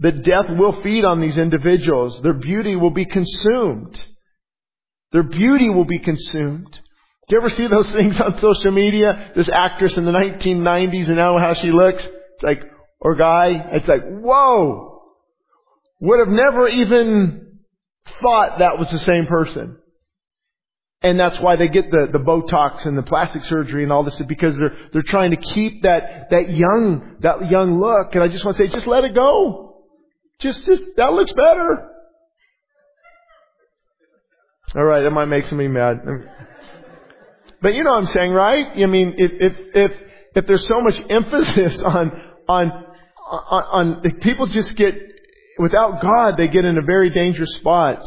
that 0.00 0.24
death 0.24 0.46
will 0.48 0.80
feed 0.82 1.04
on 1.04 1.20
these 1.20 1.38
individuals. 1.38 2.20
Their 2.22 2.34
beauty 2.34 2.74
will 2.74 2.90
be 2.90 3.04
consumed. 3.04 4.04
Their 5.12 5.22
beauty 5.22 5.68
will 5.68 5.84
be 5.84 5.98
consumed. 5.98 6.80
Do 7.30 7.36
you 7.36 7.42
ever 7.42 7.50
see 7.50 7.68
those 7.68 7.86
things 7.94 8.20
on 8.20 8.38
social 8.38 8.72
media? 8.72 9.30
This 9.36 9.48
actress 9.48 9.96
in 9.96 10.04
the 10.04 10.10
1990s 10.10 11.06
and 11.06 11.16
now 11.16 11.38
how 11.38 11.54
she 11.54 11.70
looks? 11.70 12.04
It's 12.04 12.42
like, 12.42 12.60
or 12.98 13.14
guy, 13.14 13.52
it's 13.72 13.86
like, 13.86 14.02
whoa! 14.04 15.02
Would 16.00 16.18
have 16.18 16.28
never 16.28 16.68
even 16.68 17.58
thought 18.20 18.58
that 18.58 18.78
was 18.78 18.90
the 18.90 18.98
same 18.98 19.26
person. 19.28 19.76
And 21.02 21.18
that's 21.18 21.38
why 21.38 21.56
they 21.56 21.68
get 21.68 21.90
the, 21.90 22.08
the 22.12 22.18
Botox 22.18 22.84
and 22.84 22.98
the 22.98 23.02
plastic 23.02 23.44
surgery 23.44 23.84
and 23.84 23.92
all 23.92 24.02
this 24.02 24.20
because 24.26 24.58
they're, 24.58 24.76
they're 24.92 25.02
trying 25.02 25.30
to 25.30 25.36
keep 25.36 25.82
that, 25.82 26.26
that 26.30 26.50
young, 26.50 27.16
that 27.20 27.48
young 27.48 27.80
look. 27.80 28.14
And 28.14 28.24
I 28.24 28.28
just 28.28 28.44
want 28.44 28.56
to 28.58 28.66
say, 28.66 28.72
just 28.72 28.86
let 28.86 29.04
it 29.04 29.14
go. 29.14 29.84
Just, 30.40 30.66
just, 30.66 30.82
that 30.96 31.12
looks 31.12 31.32
better. 31.32 31.90
Alright, 34.74 35.04
that 35.04 35.10
might 35.10 35.26
make 35.26 35.46
somebody 35.46 35.68
mad. 35.68 36.00
But 37.62 37.74
you 37.74 37.84
know 37.84 37.90
what 37.90 38.04
I'm 38.04 38.12
saying, 38.12 38.32
right? 38.32 38.66
I 38.76 38.86
mean, 38.86 39.14
if, 39.18 39.32
if, 39.40 39.56
if, 39.74 39.92
if 40.36 40.46
there's 40.46 40.66
so 40.66 40.80
much 40.80 41.00
emphasis 41.10 41.82
on, 41.82 42.10
on, 42.48 42.72
on, 43.30 43.62
on, 44.02 44.10
people 44.20 44.46
just 44.46 44.74
get 44.76 44.94
without 45.58 46.00
God, 46.00 46.36
they 46.36 46.48
get 46.48 46.64
in 46.64 46.78
a 46.78 46.82
very 46.82 47.10
dangerous 47.10 47.54
spot. 47.56 48.02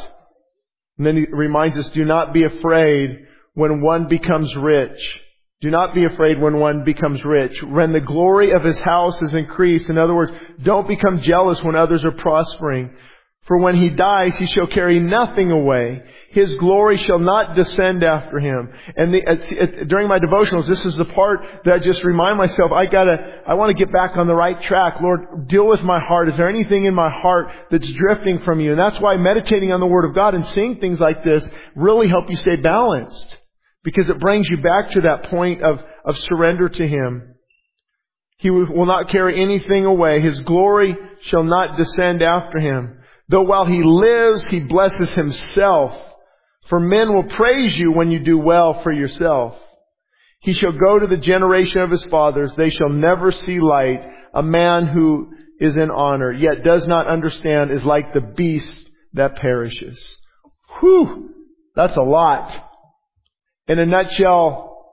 And 0.98 1.08
then 1.08 1.18
he 1.18 1.26
reminds 1.32 1.78
us, 1.78 1.88
do 1.90 2.04
not 2.04 2.34
be 2.34 2.44
afraid 2.44 3.28
when 3.54 3.82
one 3.82 4.08
becomes 4.08 4.56
rich. 4.56 5.00
Do 5.62 5.70
not 5.70 5.94
be 5.94 6.04
afraid 6.04 6.42
when 6.42 6.60
one 6.60 6.84
becomes 6.84 7.24
rich. 7.24 7.64
When 7.64 7.94
the 7.94 8.02
glory 8.02 8.52
of 8.52 8.64
his 8.64 8.78
house 8.80 9.22
is 9.22 9.34
increased. 9.34 9.90
In 9.90 9.98
other 9.98 10.14
words, 10.14 10.34
don't 10.62 10.88
become 10.88 11.22
jealous 11.22 11.64
when 11.64 11.76
others 11.76 12.04
are 12.04 12.12
prospering. 12.12 12.94
For 13.46 13.58
when 13.58 13.76
he 13.76 13.90
dies, 13.90 14.38
he 14.38 14.46
shall 14.46 14.68
carry 14.68 15.00
nothing 15.00 15.52
away. 15.52 16.02
His 16.30 16.56
glory 16.56 16.96
shall 16.96 17.20
not 17.20 17.58
descend 17.58 18.02
after 18.02 18.40
him. 18.40 18.72
And 18.96 19.14
the, 19.14 19.86
during 19.86 20.08
my 20.08 20.18
devotionals, 20.20 20.66
this 20.66 20.86
is 20.86 20.96
the 20.96 21.06
part 21.06 21.42
that 21.66 21.74
I 21.74 21.80
just 21.80 22.06
remind 22.06 22.38
myself, 22.38 22.72
I 22.72 22.86
gotta, 22.86 23.42
I 23.46 23.56
want 23.56 23.78
to 23.78 23.86
get 23.86 23.92
back 23.92 24.16
on 24.16 24.28
the 24.28 24.34
right 24.34 24.62
track. 24.62 25.02
Lord, 25.02 25.50
deal 25.50 25.68
with 25.68 25.84
my 25.84 26.00
heart. 26.00 26.30
Is 26.30 26.38
there 26.38 26.48
anything 26.48 26.86
in 26.86 26.96
my 26.96 27.10
heart 27.10 27.52
that's 27.70 27.90
drifting 27.92 28.40
from 28.40 28.62
you? 28.62 28.72
And 28.72 28.80
that's 28.80 29.02
why 29.02 29.18
meditating 29.18 29.74
on 29.74 29.82
the 29.82 29.88
Word 29.88 30.06
of 30.06 30.16
God 30.16 30.36
and 30.36 30.48
seeing 30.48 30.80
things 30.80 31.02
like 31.02 31.26
this 31.26 31.46
really 31.76 32.08
help 32.08 32.30
you 32.30 32.38
stay 32.38 32.56
balanced. 32.56 33.38
Because 33.84 34.10
it 34.10 34.20
brings 34.22 34.48
you 34.50 34.62
back 34.62 34.92
to 34.92 35.02
that 35.02 35.30
point 35.30 35.62
of, 35.62 35.82
of 36.06 36.18
surrender 36.18 36.70
to 36.70 36.88
Him. 36.88 37.36
He 38.38 38.50
will 38.50 38.86
not 38.86 39.10
carry 39.10 39.42
anything 39.42 39.86
away. 39.86 40.22
His 40.22 40.42
glory 40.42 40.96
shall 41.22 41.44
not 41.44 41.78
descend 41.78 42.22
after 42.22 42.60
him. 42.60 43.00
Though 43.30 43.44
while 43.44 43.66
he 43.66 43.82
lives, 43.84 44.48
he 44.48 44.60
blesses 44.60 45.12
himself. 45.12 45.96
For 46.68 46.80
men 46.80 47.14
will 47.14 47.24
praise 47.24 47.78
you 47.78 47.92
when 47.92 48.12
you 48.12 48.20
do 48.20 48.38
well 48.38 48.82
for 48.84 48.92
yourself. 48.92 49.58
He 50.40 50.54
shall 50.54 50.74
go 50.74 51.00
to 51.00 51.08
the 51.08 51.18
generation 51.18 51.82
of 51.82 51.92
his 51.92 52.04
fathers. 52.06 52.54
They 52.56 52.70
shall 52.70 52.90
never 52.90 53.32
see 53.32 53.60
light. 53.60 54.06
A 54.34 54.44
man 54.44 54.88
who 54.88 55.34
is 55.60 55.78
in 55.78 55.90
honor, 55.90 56.32
yet 56.32 56.64
does 56.64 56.88
not 56.88 57.08
understand, 57.08 57.72
is 57.72 57.86
like 57.86 58.14
the 58.14 58.22
beast 58.22 58.90
that 59.14 59.36
perishes. 59.36 60.18
Whew! 60.80 61.30
That's 61.76 61.96
a 61.96 62.02
lot. 62.02 62.58
In 63.68 63.80
a 63.80 63.86
nutshell, 63.86 64.86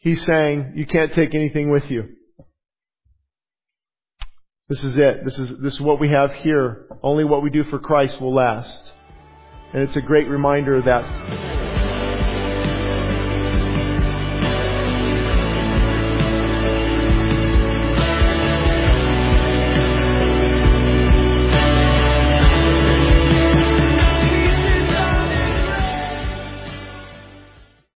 he's 0.00 0.24
saying, 0.24 0.72
you 0.76 0.86
can't 0.86 1.12
take 1.12 1.34
anything 1.34 1.70
with 1.70 1.90
you. 1.90 2.04
This 4.66 4.82
is 4.82 4.96
it. 4.96 5.26
This 5.26 5.38
is, 5.38 5.58
this 5.58 5.74
is 5.74 5.80
what 5.82 6.00
we 6.00 6.08
have 6.08 6.32
here. 6.32 6.86
Only 7.02 7.24
what 7.24 7.42
we 7.42 7.50
do 7.50 7.64
for 7.64 7.78
Christ 7.78 8.18
will 8.18 8.34
last. 8.34 8.92
And 9.74 9.82
it's 9.82 9.96
a 9.96 10.00
great 10.00 10.26
reminder 10.26 10.76
of 10.76 10.86
that. 10.86 11.73